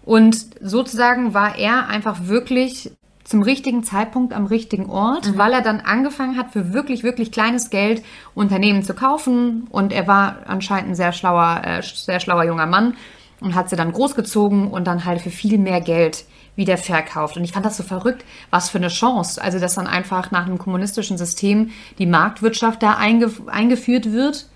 Und 0.06 0.46
sozusagen 0.62 1.34
war 1.34 1.58
er 1.58 1.88
einfach 1.88 2.26
wirklich 2.26 2.92
zum 3.24 3.42
richtigen 3.42 3.82
Zeitpunkt 3.82 4.32
am 4.32 4.46
richtigen 4.46 4.88
Ort, 4.88 5.36
weil 5.36 5.52
er 5.52 5.60
dann 5.60 5.80
angefangen 5.80 6.38
hat, 6.38 6.52
für 6.52 6.72
wirklich, 6.72 7.02
wirklich 7.02 7.30
kleines 7.30 7.68
Geld 7.68 8.02
Unternehmen 8.34 8.84
zu 8.84 8.94
kaufen. 8.94 9.66
Und 9.68 9.92
er 9.92 10.06
war 10.06 10.36
anscheinend 10.46 10.90
ein 10.90 10.94
sehr 10.94 11.12
schlauer, 11.12 11.60
äh, 11.62 11.82
sehr 11.82 12.20
schlauer 12.20 12.44
junger 12.44 12.66
Mann 12.66 12.94
und 13.40 13.54
hat 13.54 13.68
sie 13.68 13.76
dann 13.76 13.92
großgezogen 13.92 14.68
und 14.68 14.86
dann 14.86 15.04
halt 15.04 15.20
für 15.20 15.30
viel 15.30 15.58
mehr 15.58 15.82
Geld 15.82 16.24
wieder 16.56 16.76
verkauft. 16.78 17.36
Und 17.36 17.44
ich 17.44 17.52
fand 17.52 17.64
das 17.64 17.76
so 17.76 17.82
verrückt, 17.82 18.24
was 18.50 18.70
für 18.70 18.78
eine 18.78 18.88
Chance. 18.88 19.40
Also, 19.40 19.58
dass 19.60 19.74
dann 19.74 19.86
einfach 19.86 20.30
nach 20.30 20.46
einem 20.46 20.58
kommunistischen 20.58 21.18
System 21.18 21.70
die 21.98 22.06
Marktwirtschaft 22.06 22.82
da 22.82 22.94
einge 22.94 23.30
eingeführt 23.46 24.10
wird 24.12 24.46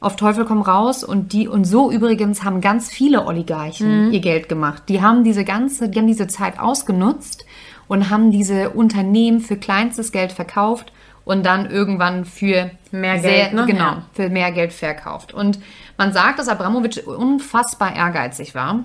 auf 0.00 0.16
Teufel 0.16 0.44
komm 0.44 0.62
raus 0.62 1.04
und 1.04 1.32
die 1.32 1.46
und 1.46 1.64
so 1.64 1.90
übrigens 1.90 2.42
haben 2.42 2.60
ganz 2.60 2.90
viele 2.90 3.24
Oligarchen 3.24 4.12
ihr 4.12 4.20
Geld 4.20 4.48
gemacht. 4.48 4.82
Die 4.88 5.00
haben 5.00 5.22
diese 5.22 5.44
ganze, 5.44 5.88
die 5.88 5.98
haben 5.98 6.08
diese 6.08 6.26
Zeit 6.26 6.58
ausgenutzt 6.58 7.46
und 7.86 8.10
haben 8.10 8.32
diese 8.32 8.70
Unternehmen 8.70 9.40
für 9.40 9.56
kleinstes 9.56 10.10
Geld 10.10 10.32
verkauft 10.32 10.92
und 11.24 11.46
dann 11.46 11.70
irgendwann 11.70 12.24
für 12.24 12.72
Mehr 12.90 13.20
sehr, 13.20 13.44
Geld, 13.50 13.54
ne? 13.54 13.66
genau, 13.66 13.84
Ja. 13.84 14.02
für 14.12 14.28
mehr 14.28 14.50
Geld 14.50 14.72
verkauft. 14.72 15.32
Und 15.32 15.60
man 15.96 16.12
sagt, 16.12 16.40
dass 16.40 16.48
Abramowitsch 16.48 16.98
unfassbar 17.06 17.94
ehrgeizig 17.94 18.56
war. 18.56 18.84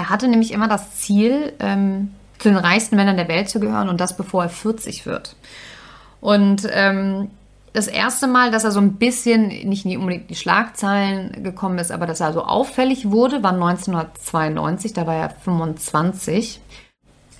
Er 0.00 0.08
hatte 0.08 0.28
nämlich 0.28 0.50
immer 0.52 0.66
das 0.66 0.96
Ziel, 0.96 1.52
ähm, 1.60 2.12
zu 2.38 2.48
den 2.48 2.56
reichsten 2.56 2.96
Männern 2.96 3.18
der 3.18 3.28
Welt 3.28 3.50
zu 3.50 3.60
gehören 3.60 3.90
und 3.90 4.00
das 4.00 4.16
bevor 4.16 4.44
er 4.44 4.48
40 4.48 5.04
wird. 5.04 5.36
Und 6.22 6.66
ähm, 6.72 7.30
das 7.74 7.86
erste 7.86 8.26
Mal, 8.26 8.50
dass 8.50 8.64
er 8.64 8.70
so 8.70 8.80
ein 8.80 8.94
bisschen, 8.94 9.48
nicht 9.48 9.84
unbedingt 9.84 10.30
die 10.30 10.36
Schlagzeilen 10.36 11.42
gekommen 11.44 11.76
ist, 11.76 11.92
aber 11.92 12.06
dass 12.06 12.20
er 12.20 12.32
so 12.32 12.42
auffällig 12.44 13.10
wurde, 13.10 13.42
war 13.42 13.52
1992, 13.52 14.94
da 14.94 15.06
war 15.06 15.16
er 15.16 15.28
25. 15.28 16.60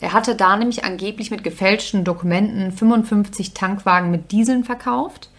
Er 0.02 0.12
hatte 0.12 0.34
da 0.34 0.54
nämlich 0.54 0.84
angeblich 0.84 1.30
mit 1.30 1.42
gefälschten 1.42 2.04
Dokumenten 2.04 2.72
55 2.72 3.54
Tankwagen 3.54 4.10
mit 4.10 4.32
Dieseln 4.32 4.64
verkauft. 4.64 5.30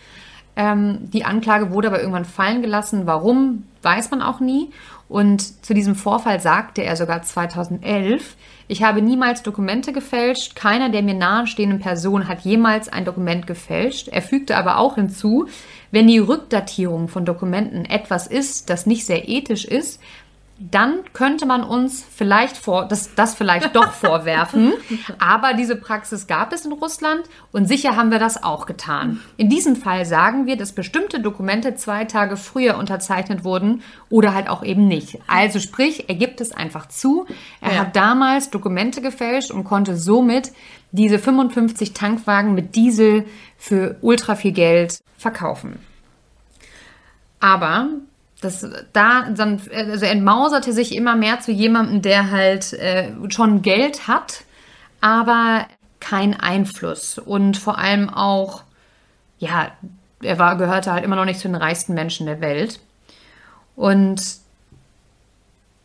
Ähm, 0.56 1.12
die 1.12 1.24
Anklage 1.24 1.70
wurde 1.70 1.90
aber 1.90 2.00
irgendwann 2.00 2.26
fallen 2.26 2.64
gelassen. 2.64 3.06
Warum, 3.06 3.68
weiß 3.82 4.12
man 4.12 4.22
auch 4.22 4.40
nie. 4.40 4.72
Und 5.10 5.66
zu 5.66 5.74
diesem 5.74 5.96
Vorfall 5.96 6.40
sagte 6.40 6.84
er 6.84 6.96
sogar 6.96 7.22
2011, 7.22 8.38
ich 8.68 8.84
habe 8.84 9.02
niemals 9.02 9.44
Dokumente 9.44 9.92
gefälscht, 9.92 10.56
keiner 10.56 10.90
der 10.90 11.04
mir 11.04 11.14
nahestehenden 11.14 11.80
Person 11.80 12.30
hat 12.30 12.42
jemals 12.42 12.88
ein 12.88 13.04
Dokument 13.04 13.46
gefälscht. 13.46 14.08
Er 14.08 14.22
fügte 14.22 14.56
aber 14.56 14.78
auch 14.78 14.96
hinzu, 14.96 15.48
wenn 15.92 16.08
die 16.08 16.20
Rückdatierung 16.20 17.10
von 17.10 17.26
Dokumenten 17.26 17.84
etwas 17.84 18.28
ist, 18.28 18.70
das 18.70 18.86
nicht 18.86 19.06
sehr 19.06 19.28
ethisch 19.28 19.66
ist, 19.66 20.00
dann 20.70 21.00
könnte 21.14 21.46
man 21.48 21.64
uns 21.64 22.06
vielleicht 22.16 22.56
vor, 22.56 22.86
das, 22.86 23.16
das 23.16 23.34
vielleicht 23.34 23.76
doch 23.76 23.92
vorwerfen. 23.94 24.74
Aber 25.18 25.54
diese 25.54 25.76
Praxis 25.76 26.28
gab 26.28 26.54
es 26.54 26.66
in 26.66 26.72
Russland 26.72 27.24
und 27.52 27.66
sicher 27.68 27.96
haben 27.96 28.12
wir 28.12 28.20
das 28.20 28.44
auch 28.44 28.68
getan. 28.68 29.20
In 29.38 29.50
diesem 29.50 29.76
Fall 29.76 30.06
sagen 30.06 30.46
wir, 30.46 30.58
dass 30.58 30.74
bestimmte 30.74 31.20
Dokumente 31.20 31.76
zwei 31.76 32.06
Tage 32.06 32.38
früher 32.38 32.78
unterzeichnet 32.78 33.44
wurden 33.44 33.82
oder 34.10 34.36
halt 34.36 34.50
auch 34.50 34.64
eben 34.64 34.88
nicht. 34.88 35.18
Also 35.28 35.60
sprich, 35.60 36.10
er 36.10 36.16
gibt 36.16 36.42
es 36.42 36.52
einfach 36.52 36.88
zu. 36.88 37.26
Er 37.62 37.74
Ja. 37.74 37.80
hat 37.80 37.96
damals 37.96 38.52
Dokumente 38.52 39.02
gefälscht 39.02 39.50
und 39.50 39.64
konnte 39.64 39.98
somit 39.98 40.52
diese 40.92 41.18
55 41.18 41.94
Tankwagen 41.94 42.54
mit 42.54 42.76
Diesel 42.76 43.26
für 43.58 43.96
ultra 44.02 44.36
viel 44.36 44.52
Geld 44.52 45.00
verkaufen. 45.18 45.80
Aber 47.40 47.88
das 48.42 48.68
da 48.94 49.30
dann 49.30 49.62
also 49.74 50.06
er 50.06 50.12
entmauserte 50.12 50.74
sich 50.74 50.96
immer 50.96 51.16
mehr 51.16 51.40
zu 51.40 51.52
jemandem, 51.52 52.02
der 52.02 52.32
halt 52.32 52.74
äh, 52.74 53.12
schon 53.30 53.62
Geld 53.62 54.08
hat, 54.08 54.44
aber 55.00 55.68
kein 56.00 56.40
Einfluss 56.40 57.18
und 57.20 57.58
vor 57.58 57.78
allem 57.78 58.10
auch 58.10 58.64
ja, 59.42 59.72
er 60.22 60.40
war 60.40 60.58
gehörte 60.58 60.92
halt 60.92 61.04
immer 61.04 61.16
noch 61.16 61.26
nicht 61.26 61.40
zu 61.40 61.48
den 61.48 61.56
reichsten 61.56 61.94
Menschen 61.94 62.28
der 62.28 62.42
Welt. 62.42 62.80
Und 63.76 64.22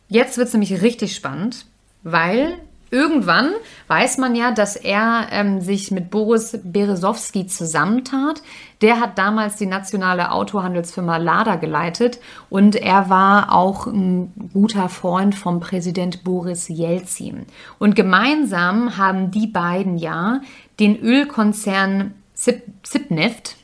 jetzt 0.09 0.37
wird 0.37 0.47
es 0.47 0.53
nämlich 0.53 0.81
richtig 0.81 1.15
spannend, 1.15 1.65
weil 2.03 2.59
irgendwann 2.91 3.51
weiß 3.87 4.17
man 4.17 4.35
ja, 4.35 4.51
dass 4.51 4.75
er 4.75 5.27
ähm, 5.31 5.61
sich 5.61 5.91
mit 5.91 6.09
Boris 6.09 6.59
Berezowski 6.63 7.47
zusammentat. 7.47 8.41
Der 8.81 8.99
hat 8.99 9.17
damals 9.17 9.55
die 9.55 9.65
nationale 9.65 10.31
Autohandelsfirma 10.31 11.17
Lada 11.17 11.55
geleitet 11.55 12.19
und 12.49 12.75
er 12.75 13.09
war 13.09 13.53
auch 13.53 13.87
ein 13.87 14.31
guter 14.53 14.89
Freund 14.89 15.35
vom 15.35 15.59
Präsident 15.59 16.23
Boris 16.23 16.67
Jelzin. 16.67 17.45
Und 17.79 17.95
gemeinsam 17.95 18.97
haben 18.97 19.31
die 19.31 19.47
beiden 19.47 19.97
ja 19.97 20.41
den 20.79 20.99
Ölkonzern 20.99 22.13
Sip 22.33 22.63
Sipneft, 22.83 23.55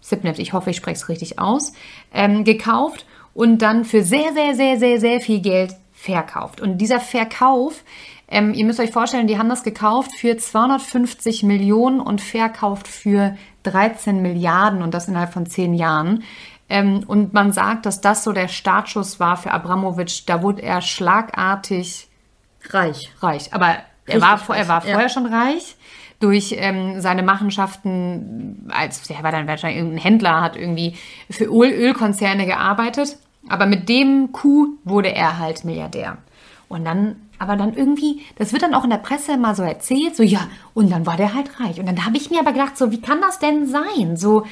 Sipneft, 0.00 0.38
ich 0.38 0.54
hoffe, 0.54 0.70
ich 0.70 0.76
spreche 0.76 0.96
es 0.96 1.08
richtig 1.08 1.38
aus, 1.38 1.72
ähm, 2.14 2.44
gekauft 2.44 3.04
und 3.34 3.60
dann 3.60 3.84
für 3.84 4.02
sehr, 4.02 4.32
sehr, 4.32 4.54
sehr, 4.54 4.78
sehr, 4.78 4.98
sehr 5.00 5.20
viel 5.20 5.40
Geld 5.40 5.74
verkauft. 5.92 6.60
Und 6.60 6.78
dieser 6.78 6.98
Verkauf, 6.98 7.84
ähm, 8.32 8.54
ihr 8.54 8.64
müsst 8.64 8.80
euch 8.80 8.90
vorstellen, 8.90 9.26
die 9.26 9.38
haben 9.38 9.48
das 9.48 9.62
gekauft 9.62 10.10
für 10.18 10.36
250 10.36 11.42
Millionen 11.44 12.00
und 12.00 12.20
verkauft 12.20 12.88
für 12.88 13.36
13 13.64 14.20
Milliarden 14.22 14.82
und 14.82 14.92
das 14.94 15.06
innerhalb 15.08 15.32
von 15.32 15.46
zehn 15.46 15.74
Jahren. 15.74 16.24
Ähm, 16.68 17.04
und 17.06 17.32
man 17.34 17.52
sagt, 17.52 17.86
dass 17.86 18.00
das 18.00 18.24
so 18.24 18.32
der 18.32 18.48
Startschuss 18.48 19.20
war 19.20 19.36
für 19.36 19.50
Abramowitsch. 19.52 20.22
Da 20.26 20.42
wurde 20.42 20.62
er 20.62 20.80
schlagartig 20.80 22.08
Reich. 22.70 23.10
reich. 23.20 23.52
Aber 23.52 23.66
er 23.68 23.78
Richtig 24.08 24.22
war, 24.22 24.38
vor- 24.38 24.56
er 24.56 24.68
war 24.68 24.78
reich, 24.78 24.86
ja. 24.88 24.92
vorher 24.94 25.08
schon 25.08 25.26
reich 25.26 25.76
durch 26.20 26.54
ähm, 26.56 27.00
seine 27.00 27.22
Machenschaften, 27.24 28.68
als 28.72 29.08
er 29.10 29.22
war 29.22 29.32
dann 29.32 29.46
wahrscheinlich 29.48 29.78
irgendein 29.78 30.02
Händler, 30.02 30.40
hat 30.40 30.56
irgendwie 30.56 30.96
für 31.28 31.44
Öl 31.44 31.70
Ölkonzerne 31.72 32.46
gearbeitet. 32.46 33.16
Aber 33.48 33.66
mit 33.66 33.88
dem 33.88 34.30
Coup 34.32 34.68
wurde 34.84 35.12
er 35.14 35.38
halt 35.38 35.64
Milliardär. 35.64 36.18
Und 36.68 36.84
dann 36.84 37.16
aber 37.42 37.56
dann 37.56 37.74
irgendwie, 37.74 38.22
das 38.38 38.52
wird 38.52 38.62
dann 38.62 38.72
auch 38.72 38.84
in 38.84 38.90
der 38.90 38.98
Presse 38.98 39.36
mal 39.36 39.56
so 39.56 39.64
erzählt, 39.64 40.14
so 40.14 40.22
ja, 40.22 40.46
und 40.74 40.92
dann 40.92 41.06
war 41.06 41.16
der 41.16 41.34
halt 41.34 41.58
reich. 41.58 41.80
Und 41.80 41.86
dann 41.86 42.06
habe 42.06 42.16
ich 42.16 42.30
mir 42.30 42.38
aber 42.38 42.52
gedacht, 42.52 42.78
so 42.78 42.92
wie 42.92 43.00
kann 43.00 43.20
das 43.20 43.40
denn 43.40 43.66
sein? 43.66 44.16
So, 44.16 44.46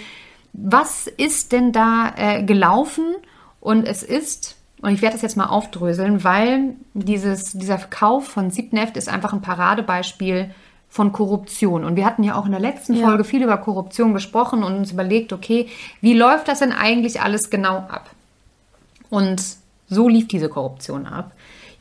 was 0.52 1.06
ist 1.06 1.52
denn 1.52 1.70
da 1.70 2.12
äh, 2.16 2.42
gelaufen? 2.42 3.04
Und 3.60 3.86
es 3.86 4.02
ist, 4.02 4.56
und 4.82 4.92
ich 4.92 5.02
werde 5.02 5.14
das 5.14 5.22
jetzt 5.22 5.36
mal 5.36 5.46
aufdröseln, 5.46 6.24
weil 6.24 6.74
dieses, 6.94 7.52
dieser 7.52 7.78
Verkauf 7.78 8.26
von 8.26 8.50
Sipneft 8.50 8.96
ist 8.96 9.08
einfach 9.08 9.32
ein 9.32 9.40
Paradebeispiel 9.40 10.50
von 10.88 11.12
Korruption. 11.12 11.84
Und 11.84 11.94
wir 11.94 12.04
hatten 12.04 12.24
ja 12.24 12.34
auch 12.34 12.46
in 12.46 12.50
der 12.50 12.60
letzten 12.60 12.94
Ja. 12.94 13.06
Folge 13.06 13.22
viel 13.22 13.44
über 13.44 13.58
Korruption 13.58 14.14
gesprochen 14.14 14.64
und 14.64 14.74
uns 14.74 14.90
überlegt, 14.90 15.32
okay, 15.32 15.68
wie 16.00 16.14
läuft 16.14 16.48
das 16.48 16.58
denn 16.58 16.72
eigentlich 16.72 17.20
alles 17.22 17.50
genau 17.50 17.76
ab? 17.76 18.10
Und 19.10 19.40
so 19.88 20.08
lief 20.08 20.26
diese 20.26 20.48
Korruption 20.48 21.06
ab. 21.06 21.30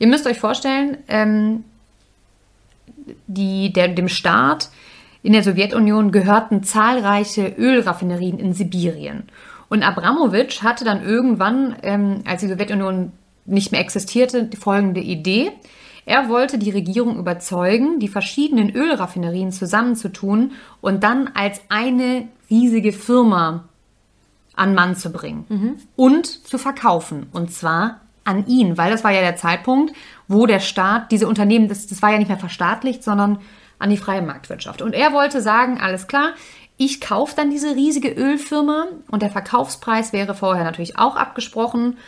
Ihr 0.00 0.08
müsst 0.08 0.26
euch 0.26 0.40
vorstellen, 0.40 0.96
ähm, 1.08 1.62
die, 3.26 3.72
der, 3.72 3.88
dem 3.88 4.08
Staat 4.08 4.70
in 5.22 5.34
der 5.34 5.42
Sowjetunion 5.42 6.10
gehörten 6.10 6.62
zahlreiche 6.62 7.46
Ölraffinerien 7.46 8.38
in 8.38 8.54
Sibirien. 8.54 9.24
Und 9.68 9.82
Abramowitsch 9.82 10.62
hatte 10.62 10.84
dann 10.84 11.04
irgendwann, 11.04 11.76
ähm, 11.82 12.22
als 12.26 12.40
die 12.40 12.48
Sowjetunion 12.48 13.12
nicht 13.44 13.72
mehr 13.72 13.80
existierte, 13.82 14.44
die 14.44 14.56
folgende 14.56 15.00
Idee. 15.00 15.52
Er 16.06 16.30
wollte 16.30 16.56
die 16.56 16.70
Regierung 16.70 17.18
überzeugen, 17.18 18.00
die 18.00 18.08
verschiedenen 18.08 18.74
Ölraffinerien 18.74 19.52
zusammenzutun 19.52 20.52
und 20.80 21.04
dann 21.04 21.28
als 21.34 21.60
eine 21.68 22.26
riesige 22.48 22.92
Firma 22.92 23.68
an 24.56 24.74
Mann 24.74 24.96
zu 24.96 25.12
bringen 25.12 25.44
und 25.94 26.26
zu 26.26 26.56
verkaufen. 26.56 27.26
Und 27.32 27.52
zwar 27.52 28.00
an 28.30 28.46
ihn, 28.46 28.78
weil 28.78 28.90
das 28.90 29.04
war 29.04 29.10
ja 29.10 29.20
der 29.20 29.36
Zeitpunkt, 29.36 29.92
wo 30.28 30.46
der 30.46 30.60
Staat 30.60 31.10
diese 31.10 31.26
Unternehmen, 31.26 31.68
das, 31.68 31.86
das 31.86 32.00
war 32.02 32.12
ja 32.12 32.18
nicht 32.18 32.28
mehr 32.28 32.38
verstaatlicht, 32.38 33.02
sondern 33.02 33.40
an 33.78 33.90
die 33.90 33.96
freie 33.96 34.22
Marktwirtschaft. 34.22 34.82
Und 34.82 34.94
er 34.94 35.12
wollte 35.12 35.40
sagen, 35.40 35.80
alles 35.80 36.06
klar, 36.06 36.34
ich 36.76 37.00
kaufe 37.00 37.34
dann 37.36 37.50
diese 37.50 37.74
riesige 37.74 38.10
Ölfirma 38.10 38.86
und 39.10 39.22
der 39.22 39.30
Verkaufspreis 39.30 40.12
wäre 40.12 40.34
vorher 40.34 40.64
natürlich 40.64 40.98
auch 40.98 41.16
abgesprochen. 41.16 41.98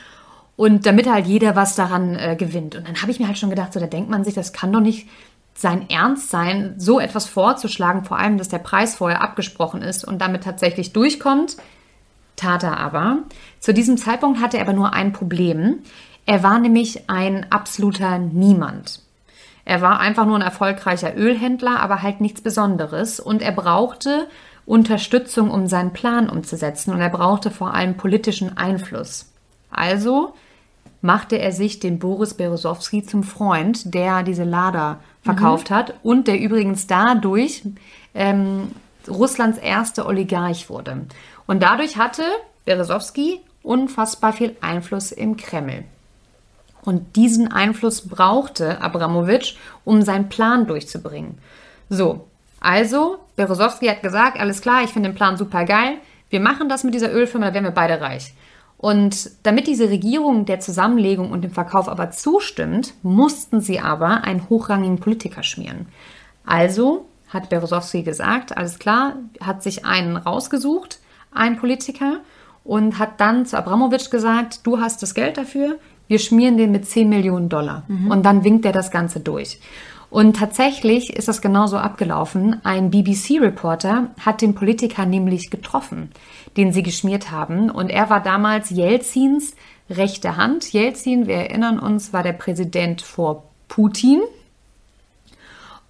Und 0.54 0.86
damit 0.86 1.10
halt 1.10 1.26
jeder 1.26 1.56
was 1.56 1.74
daran 1.74 2.14
äh, 2.14 2.36
gewinnt. 2.38 2.76
Und 2.76 2.86
dann 2.86 3.00
habe 3.00 3.10
ich 3.10 3.18
mir 3.18 3.26
halt 3.26 3.38
schon 3.38 3.50
gedacht, 3.50 3.72
so 3.72 3.80
da 3.80 3.86
denkt 3.86 4.10
man 4.10 4.22
sich, 4.22 4.34
das 4.34 4.52
kann 4.52 4.72
doch 4.72 4.80
nicht 4.80 5.08
sein 5.54 5.88
Ernst 5.90 6.30
sein, 6.30 6.74
so 6.78 7.00
etwas 7.00 7.26
vorzuschlagen, 7.26 8.04
vor 8.04 8.18
allem, 8.18 8.38
dass 8.38 8.48
der 8.48 8.58
Preis 8.58 8.94
vorher 8.94 9.22
abgesprochen 9.22 9.82
ist 9.82 10.04
und 10.04 10.20
damit 10.20 10.44
tatsächlich 10.44 10.92
durchkommt. 10.92 11.56
Tat 12.36 12.62
er 12.62 12.78
aber. 12.78 13.18
Zu 13.60 13.74
diesem 13.74 13.96
Zeitpunkt 13.96 14.40
hatte 14.40 14.56
er 14.56 14.64
aber 14.64 14.72
nur 14.72 14.92
ein 14.92 15.12
Problem. 15.12 15.80
Er 16.26 16.42
war 16.42 16.58
nämlich 16.58 17.08
ein 17.10 17.50
absoluter 17.50 18.18
Niemand. 18.18 19.00
Er 19.64 19.80
war 19.80 20.00
einfach 20.00 20.26
nur 20.26 20.36
ein 20.36 20.42
erfolgreicher 20.42 21.16
Ölhändler, 21.16 21.80
aber 21.80 22.02
halt 22.02 22.20
nichts 22.20 22.40
Besonderes. 22.40 23.20
Und 23.20 23.42
er 23.42 23.52
brauchte 23.52 24.28
Unterstützung, 24.66 25.50
um 25.50 25.66
seinen 25.66 25.92
Plan 25.92 26.28
umzusetzen. 26.28 26.92
Und 26.92 27.00
er 27.00 27.10
brauchte 27.10 27.50
vor 27.50 27.74
allem 27.74 27.96
politischen 27.96 28.56
Einfluss. 28.56 29.26
Also 29.70 30.34
machte 31.00 31.36
er 31.36 31.52
sich 31.52 31.80
den 31.80 31.98
Boris 31.98 32.34
Berezowski 32.34 33.04
zum 33.04 33.24
Freund, 33.24 33.92
der 33.94 34.22
diese 34.22 34.44
Lader 34.44 35.00
verkauft 35.22 35.70
hat 35.70 35.94
und 36.02 36.28
der 36.28 36.38
übrigens 36.38 36.86
dadurch 36.86 37.62
ähm, 38.14 38.70
Russlands 39.08 39.58
erster 39.58 40.06
Oligarch 40.06 40.70
wurde. 40.70 41.06
Und 41.46 41.62
dadurch 41.62 41.96
hatte 41.96 42.22
Berezowski 42.64 43.40
unfassbar 43.62 44.32
viel 44.32 44.56
Einfluss 44.60 45.10
im 45.10 45.36
Kreml. 45.36 45.84
Und 46.84 47.16
diesen 47.16 47.52
Einfluss 47.52 48.08
brauchte 48.08 48.80
Abramowitsch, 48.80 49.54
um 49.84 50.02
seinen 50.02 50.28
Plan 50.28 50.66
durchzubringen. 50.66 51.38
So, 51.88 52.26
also 52.60 53.18
Berezowski 53.36 53.86
hat 53.86 54.02
gesagt, 54.02 54.38
alles 54.38 54.60
klar, 54.60 54.82
ich 54.82 54.90
finde 54.90 55.10
den 55.10 55.14
Plan 55.16 55.36
super 55.36 55.64
geil. 55.64 55.94
Wir 56.30 56.40
machen 56.40 56.68
das 56.68 56.84
mit 56.84 56.94
dieser 56.94 57.12
Ölfirma, 57.12 57.46
da 57.46 57.54
werden 57.54 57.64
wir 57.64 57.72
beide 57.72 58.00
reich. 58.00 58.34
Und 58.78 59.30
damit 59.44 59.68
diese 59.68 59.90
Regierung 59.90 60.44
der 60.44 60.58
Zusammenlegung 60.58 61.30
und 61.30 61.42
dem 61.42 61.52
Verkauf 61.52 61.88
aber 61.88 62.10
zustimmt, 62.10 62.94
mussten 63.02 63.60
sie 63.60 63.78
aber 63.78 64.24
einen 64.24 64.48
hochrangigen 64.48 64.98
Politiker 64.98 65.44
schmieren. 65.44 65.86
Also 66.44 67.06
hat 67.28 67.48
Berezowski 67.48 68.02
gesagt, 68.02 68.56
alles 68.56 68.80
klar, 68.80 69.14
hat 69.40 69.62
sich 69.62 69.84
einen 69.84 70.16
rausgesucht, 70.16 70.98
einen 71.32 71.58
Politiker, 71.58 72.20
und 72.64 72.98
hat 72.98 73.20
dann 73.20 73.46
zu 73.46 73.56
Abramowitsch 73.56 74.10
gesagt, 74.10 74.60
du 74.64 74.80
hast 74.80 75.02
das 75.02 75.14
Geld 75.14 75.36
dafür, 75.36 75.78
wir 76.08 76.18
schmieren 76.18 76.56
den 76.56 76.72
mit 76.72 76.86
10 76.86 77.08
Millionen 77.08 77.48
Dollar. 77.48 77.84
Und 78.10 78.24
dann 78.24 78.44
winkt 78.44 78.64
er 78.64 78.72
das 78.72 78.90
Ganze 78.90 79.20
durch. 79.20 79.58
Und 80.10 80.36
tatsächlich 80.36 81.16
ist 81.16 81.28
das 81.28 81.40
genauso 81.40 81.78
abgelaufen. 81.78 82.60
Ein 82.64 82.90
BBC-Reporter 82.90 84.10
hat 84.20 84.42
den 84.42 84.54
Politiker 84.54 85.06
nämlich 85.06 85.50
getroffen, 85.50 86.10
den 86.58 86.70
sie 86.70 86.82
geschmiert 86.82 87.30
haben. 87.30 87.70
Und 87.70 87.88
er 87.88 88.10
war 88.10 88.22
damals 88.22 88.68
Jelzins 88.68 89.54
rechte 89.88 90.36
Hand. 90.36 90.70
Jelzin, 90.70 91.26
wir 91.26 91.36
erinnern 91.36 91.78
uns, 91.78 92.12
war 92.12 92.22
der 92.22 92.34
Präsident 92.34 93.00
vor 93.00 93.44
Putin. 93.68 94.20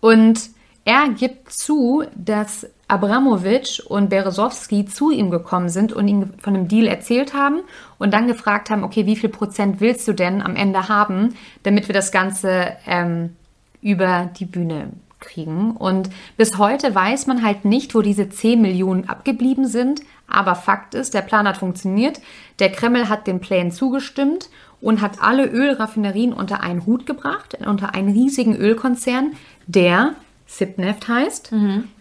Und 0.01 0.51
er 0.85 1.09
gibt 1.09 1.53
zu, 1.53 2.05
dass 2.14 2.68
Abramowitsch 2.92 3.81
und 3.81 4.11
Berezowski 4.11 4.85
zu 4.85 5.11
ihm 5.11 5.31
gekommen 5.31 5.70
sind 5.70 5.94
und 5.94 6.07
ihm 6.09 6.35
von 6.38 6.52
dem 6.52 6.68
Deal 6.68 6.87
erzählt 6.87 7.33
haben 7.33 7.61
und 7.98 8.12
dann 8.12 8.26
gefragt 8.26 8.68
haben, 8.68 8.85
okay, 8.85 9.07
wie 9.07 9.16
viel 9.16 9.31
Prozent 9.31 9.81
willst 9.81 10.07
du 10.07 10.12
denn 10.12 10.42
am 10.42 10.57
Ende 10.57 10.90
haben, 10.90 11.35
damit 11.62 11.88
wir 11.88 11.94
das 11.94 12.12
Ganze 12.12 12.76
ähm, 12.87 13.35
über 13.81 14.31
die 14.38 14.44
Bühne 14.44 14.90
kriegen. 15.20 15.70
Und 15.70 16.11
bis 16.37 16.59
heute 16.59 16.94
weiß 16.94 17.26
man 17.26 17.42
halt 17.42 17.64
nicht, 17.64 17.94
wo 17.94 18.02
diese 18.02 18.28
10 18.28 18.61
Millionen 18.61 19.09
abgeblieben 19.09 19.66
sind. 19.66 20.02
Aber 20.28 20.55
Fakt 20.55 20.94
ist, 20.94 21.14
der 21.14 21.22
Plan 21.22 21.48
hat 21.48 21.57
funktioniert. 21.57 22.20
Der 22.59 22.70
Kreml 22.70 23.09
hat 23.09 23.26
den 23.26 23.40
Plänen 23.40 23.72
zugestimmt 23.72 24.50
und 24.83 25.00
hat 25.00 25.22
alle 25.22 25.46
Ölraffinerien 25.46 26.35
unter 26.35 26.62
einen 26.62 26.85
Hut 26.85 27.07
gebracht, 27.07 27.57
unter 27.66 27.94
einen 27.94 28.11
riesigen 28.11 28.55
Ölkonzern, 28.55 29.33
der 29.66 30.14
Sipneft 30.57 31.09
heißt. 31.09 31.51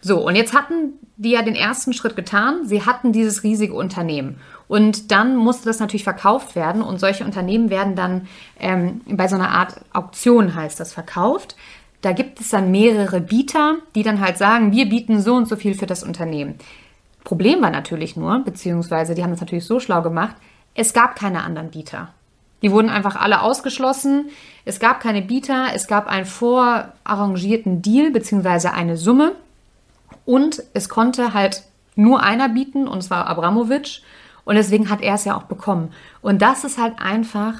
So, 0.01 0.27
und 0.27 0.35
jetzt 0.35 0.53
hatten 0.53 0.93
die 1.15 1.31
ja 1.31 1.41
den 1.41 1.55
ersten 1.55 1.93
Schritt 1.93 2.15
getan. 2.15 2.65
Sie 2.65 2.85
hatten 2.85 3.13
dieses 3.13 3.43
riesige 3.43 3.73
Unternehmen. 3.73 4.37
Und 4.67 5.11
dann 5.11 5.35
musste 5.35 5.65
das 5.69 5.79
natürlich 5.79 6.03
verkauft 6.03 6.55
werden. 6.55 6.81
Und 6.81 6.99
solche 6.99 7.23
Unternehmen 7.23 7.69
werden 7.69 7.95
dann 7.95 8.27
ähm, 8.59 9.01
bei 9.05 9.27
so 9.27 9.35
einer 9.35 9.51
Art 9.51 9.81
Auktion, 9.93 10.55
heißt 10.55 10.79
das, 10.79 10.93
verkauft. 10.93 11.55
Da 12.01 12.11
gibt 12.11 12.41
es 12.41 12.49
dann 12.49 12.71
mehrere 12.71 13.21
Bieter, 13.21 13.75
die 13.95 14.03
dann 14.03 14.19
halt 14.19 14.37
sagen, 14.37 14.71
wir 14.71 14.89
bieten 14.89 15.21
so 15.21 15.35
und 15.35 15.47
so 15.47 15.55
viel 15.55 15.75
für 15.75 15.85
das 15.85 16.03
Unternehmen. 16.03 16.55
Problem 17.23 17.61
war 17.61 17.69
natürlich 17.69 18.17
nur, 18.17 18.39
beziehungsweise 18.39 19.13
die 19.13 19.23
haben 19.23 19.31
das 19.31 19.41
natürlich 19.41 19.65
so 19.65 19.79
schlau 19.79 20.01
gemacht, 20.01 20.35
es 20.73 20.93
gab 20.93 21.15
keine 21.15 21.43
anderen 21.43 21.69
Bieter. 21.69 22.09
Die 22.61 22.71
wurden 22.71 22.89
einfach 22.89 23.15
alle 23.15 23.41
ausgeschlossen. 23.41 24.29
Es 24.65 24.79
gab 24.79 24.99
keine 24.99 25.21
Bieter, 25.21 25.67
es 25.73 25.87
gab 25.87 26.07
einen 26.07 26.25
vorarrangierten 26.25 27.81
Deal, 27.81 28.11
beziehungsweise 28.11 28.73
eine 28.73 28.97
Summe. 28.97 29.33
Und 30.25 30.63
es 30.73 30.89
konnte 30.89 31.33
halt 31.33 31.63
nur 31.95 32.21
einer 32.21 32.49
bieten, 32.49 32.87
und 32.87 33.01
zwar 33.01 33.27
Abramowitsch. 33.27 34.01
Und 34.43 34.55
deswegen 34.55 34.89
hat 34.89 35.01
er 35.01 35.15
es 35.15 35.25
ja 35.25 35.35
auch 35.35 35.43
bekommen. 35.43 35.93
Und 36.21 36.41
das 36.41 36.63
ist 36.63 36.77
halt 36.77 36.99
einfach 36.99 37.55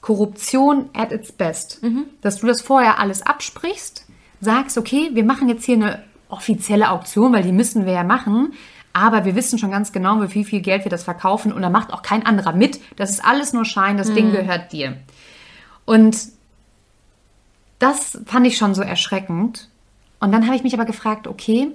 Korruption 0.00 0.90
at 0.94 1.12
its 1.12 1.32
best. 1.32 1.80
Dass 2.20 2.38
du 2.38 2.46
das 2.46 2.62
vorher 2.62 2.98
alles 3.00 3.22
absprichst, 3.22 4.06
sagst, 4.40 4.78
okay, 4.78 5.10
wir 5.14 5.24
machen 5.24 5.48
jetzt 5.48 5.64
hier 5.64 5.76
eine 5.76 6.02
offizielle 6.28 6.90
Auktion, 6.90 7.32
weil 7.32 7.42
die 7.42 7.52
müssen 7.52 7.86
wir 7.86 7.92
ja 7.92 8.04
machen. 8.04 8.52
Aber 8.96 9.26
wir 9.26 9.34
wissen 9.34 9.58
schon 9.58 9.70
ganz 9.70 9.92
genau, 9.92 10.18
für 10.22 10.32
wie 10.32 10.44
viel 10.44 10.62
Geld 10.62 10.84
wir 10.84 10.90
das 10.90 11.04
verkaufen. 11.04 11.52
Und 11.52 11.60
da 11.60 11.68
macht 11.68 11.92
auch 11.92 12.00
kein 12.00 12.24
anderer 12.24 12.54
mit. 12.54 12.80
Das 12.96 13.10
ist 13.10 13.22
alles 13.22 13.52
nur 13.52 13.66
Schein, 13.66 13.98
das 13.98 14.14
Ding 14.14 14.32
gehört 14.32 14.72
dir. 14.72 14.96
Und 15.84 16.16
das 17.78 18.18
fand 18.24 18.46
ich 18.46 18.56
schon 18.56 18.74
so 18.74 18.80
erschreckend. 18.80 19.68
Und 20.18 20.32
dann 20.32 20.46
habe 20.46 20.56
ich 20.56 20.62
mich 20.62 20.72
aber 20.72 20.86
gefragt, 20.86 21.28
okay, 21.28 21.68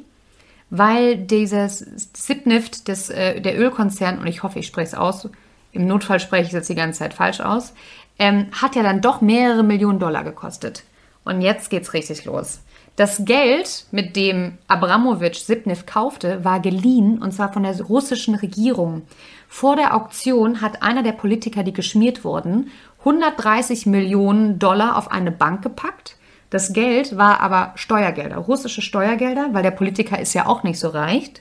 weil 0.72 1.16
dieses 1.16 1.86
Sipnift, 2.14 2.88
des, 2.88 3.12
äh, 3.12 3.40
der 3.40 3.56
Ölkonzern, 3.60 4.18
und 4.18 4.26
ich 4.26 4.42
hoffe, 4.42 4.58
ich 4.58 4.66
spreche 4.66 4.88
es 4.88 4.96
aus, 4.96 5.30
im 5.74 5.86
Notfall 5.86 6.20
spreche 6.20 6.42
ich 6.42 6.48
es 6.48 6.54
jetzt 6.54 6.70
die 6.70 6.76
ganze 6.76 7.00
Zeit 7.00 7.14
falsch 7.14 7.40
aus, 7.40 7.76
ähm, 8.18 8.48
hat 8.52 8.76
ja 8.76 8.82
dann 8.82 9.00
doch 9.00 9.22
mehrere 9.22 9.62
Millionen 9.62 10.00
Dollar 10.00 10.24
gekostet. 10.24 10.86
Und 11.24 11.42
jetzt 11.42 11.70
geht's 11.70 11.94
richtig 11.94 12.26
los. 12.26 12.62
Das 12.96 13.24
Geld, 13.24 13.86
mit 13.92 14.16
dem 14.16 14.58
Abramowitsch 14.68 15.40
Sipniv 15.40 15.86
kaufte, 15.86 16.44
war 16.44 16.60
geliehen 16.60 17.22
und 17.22 17.32
zwar 17.32 17.54
von 17.54 17.64
der 17.64 17.80
russischen 17.82 18.36
Regierung. 18.36 19.04
Vor 19.48 19.76
der 19.76 19.96
Auktion 19.96 20.62
hat 20.62 20.84
einer 20.84 21.02
der 21.02 21.14
Politiker, 21.14 21.64
die 21.64 21.74
geschmiert 21.74 22.24
wurden, 22.24 22.70
130 23.00 23.86
Millionen 23.86 24.60
Dollar 24.60 24.98
auf 24.98 25.10
eine 25.10 25.32
Bank 25.32 25.62
gepackt. 25.62 26.18
Das 26.50 26.74
Geld 26.74 27.18
war 27.18 27.40
aber 27.40 27.72
Steuergelder, 27.76 28.38
russische 28.38 28.82
Steuergelder, 28.82 29.50
weil 29.54 29.64
der 29.64 29.72
Politiker 29.72 30.20
ist 30.20 30.34
ja 30.34 30.46
auch 30.46 30.64
nicht 30.64 30.80
so 30.80 30.90
reich. 30.90 31.32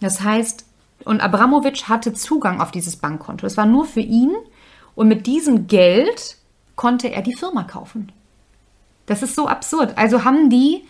Das 0.00 0.20
heißt, 0.20 0.66
und 1.04 1.20
Abramowitsch 1.20 1.84
hatte 1.88 2.12
Zugang 2.12 2.60
auf 2.60 2.72
dieses 2.72 2.96
Bankkonto. 2.96 3.46
Es 3.46 3.56
war 3.56 3.66
nur 3.66 3.84
für 3.84 4.00
ihn 4.00 4.32
und 4.94 5.08
mit 5.08 5.26
diesem 5.26 5.68
Geld 5.68 6.36
konnte 6.74 7.08
er 7.08 7.22
die 7.22 7.34
Firma 7.34 7.64
kaufen. 7.64 8.12
Das 9.06 9.22
ist 9.22 9.34
so 9.34 9.46
absurd. 9.48 9.94
Also 9.96 10.24
haben 10.24 10.48
die 10.50 10.82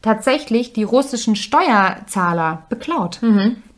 tatsächlich 0.00 0.72
die 0.72 0.82
russischen 0.82 1.36
Steuerzahler 1.36 2.64
beklaut. 2.68 3.20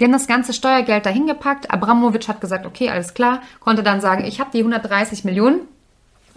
Die 0.00 0.04
haben 0.04 0.12
das 0.12 0.26
ganze 0.26 0.52
Steuergeld 0.52 1.04
dahin 1.06 1.26
gepackt. 1.26 1.70
Abramowitsch 1.70 2.28
hat 2.28 2.40
gesagt, 2.40 2.64
okay, 2.66 2.88
alles 2.88 3.14
klar, 3.14 3.42
konnte 3.60 3.82
dann 3.82 4.00
sagen, 4.00 4.24
ich 4.24 4.40
habe 4.40 4.50
die 4.52 4.58
130 4.60 5.24
Millionen 5.24 5.60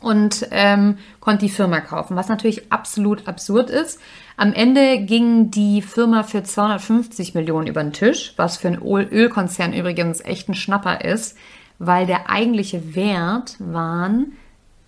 und 0.02 0.48
ähm, 0.52 0.98
konnte 1.22 1.46
die 1.46 1.52
Firma 1.52 1.80
kaufen, 1.80 2.16
was 2.18 2.28
natürlich 2.28 2.72
absolut 2.72 3.28
absurd 3.28 3.70
ist. 3.70 4.00
Am 4.36 4.54
Ende 4.54 5.00
ging 5.00 5.52
die 5.52 5.82
Firma 5.82 6.24
für 6.24 6.44
250 6.44 7.34
Millionen 7.34 7.68
über 7.68 7.82
den 7.82 7.94
Tisch, 7.94 8.34
was 8.36 8.58
für 8.58 8.68
einen 8.68 8.82
Öl- 8.82 9.10
Ölkonzern 9.10 9.74
übrigens 9.74 10.20
echt 10.24 10.50
ein 10.50 10.54
Schnapper 10.56 11.04
ist, 11.04 11.38
weil 11.80 12.06
der 12.06 12.30
eigentliche 12.30 12.94
Wert 12.96 13.56
waren 13.60 14.34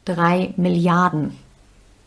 3 0.05 0.53
Milliarden. 0.57 1.37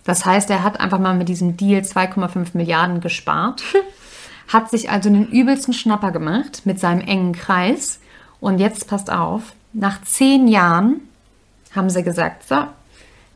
Das 0.04 0.24
heißt, 0.24 0.50
er 0.50 0.62
hat 0.62 0.80
einfach 0.80 0.98
mal 0.98 1.14
mit 1.14 1.28
diesem 1.28 1.56
Deal 1.56 1.82
2,5 1.82 2.48
Milliarden 2.54 3.00
gespart, 3.00 3.62
hat 4.48 4.70
sich 4.70 4.90
also 4.90 5.08
einen 5.08 5.28
übelsten 5.28 5.72
Schnapper 5.72 6.10
gemacht 6.10 6.62
mit 6.64 6.80
seinem 6.80 7.00
engen 7.00 7.32
Kreis. 7.32 8.00
Und 8.40 8.58
jetzt 8.58 8.88
passt 8.88 9.10
auf, 9.10 9.54
nach 9.72 10.02
zehn 10.02 10.48
Jahren 10.48 11.00
haben 11.74 11.88
sie 11.88 12.02
gesagt, 12.02 12.46
so, 12.46 12.64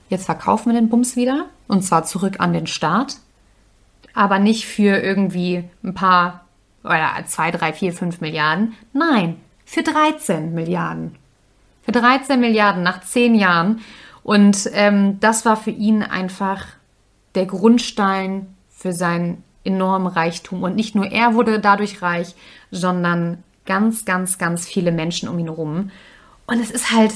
jetzt 0.08 0.26
verkaufen 0.26 0.72
wir 0.72 0.80
den 0.80 0.88
Bums 0.88 1.16
wieder 1.16 1.46
und 1.68 1.82
zwar 1.82 2.04
zurück 2.04 2.36
an 2.38 2.52
den 2.52 2.66
Staat, 2.66 3.16
aber 4.14 4.38
nicht 4.38 4.66
für 4.66 4.98
irgendwie 4.98 5.64
ein 5.84 5.94
paar 5.94 6.44
oder 6.84 7.10
zwei, 7.26 7.50
drei, 7.50 7.72
vier, 7.72 7.92
fünf 7.92 8.20
Milliarden. 8.20 8.74
Nein, 8.92 9.40
für 9.64 9.82
13 9.82 10.54
Milliarden. 10.54 11.16
Für 11.82 11.92
13 11.92 12.38
Milliarden 12.40 12.82
nach 12.82 13.02
zehn 13.02 13.34
Jahren. 13.34 13.80
Und 14.26 14.68
ähm, 14.72 15.20
das 15.20 15.44
war 15.44 15.56
für 15.56 15.70
ihn 15.70 16.02
einfach 16.02 16.66
der 17.36 17.46
Grundstein 17.46 18.56
für 18.68 18.92
seinen 18.92 19.44
enormen 19.62 20.08
Reichtum. 20.08 20.64
Und 20.64 20.74
nicht 20.74 20.96
nur 20.96 21.06
er 21.06 21.34
wurde 21.34 21.60
dadurch 21.60 22.02
reich, 22.02 22.34
sondern 22.72 23.44
ganz, 23.66 24.04
ganz, 24.04 24.36
ganz 24.36 24.66
viele 24.66 24.90
Menschen 24.90 25.28
um 25.28 25.38
ihn 25.38 25.46
herum. 25.46 25.92
Und 26.48 26.60
es 26.60 26.72
ist 26.72 26.90
halt, 26.90 27.12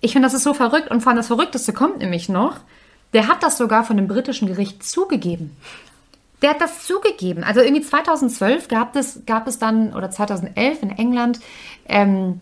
ich 0.00 0.12
finde, 0.12 0.26
das 0.26 0.34
ist 0.34 0.44
so 0.44 0.54
verrückt. 0.54 0.88
Und 0.88 1.00
vor 1.00 1.10
allem 1.10 1.16
das 1.16 1.26
Verrückteste 1.26 1.72
kommt 1.72 1.98
nämlich 1.98 2.28
noch. 2.28 2.58
Der 3.12 3.26
hat 3.26 3.42
das 3.42 3.58
sogar 3.58 3.82
von 3.82 3.96
dem 3.96 4.06
britischen 4.06 4.46
Gericht 4.46 4.84
zugegeben. 4.84 5.56
Der 6.42 6.50
hat 6.50 6.60
das 6.60 6.86
zugegeben. 6.86 7.42
Also 7.42 7.60
irgendwie 7.60 7.82
2012 7.82 8.68
gab 8.68 8.94
es, 8.94 9.22
gab 9.26 9.48
es 9.48 9.58
dann, 9.58 9.92
oder 9.94 10.12
2011 10.12 10.80
in 10.84 10.90
England, 10.90 11.40
ähm, 11.88 12.38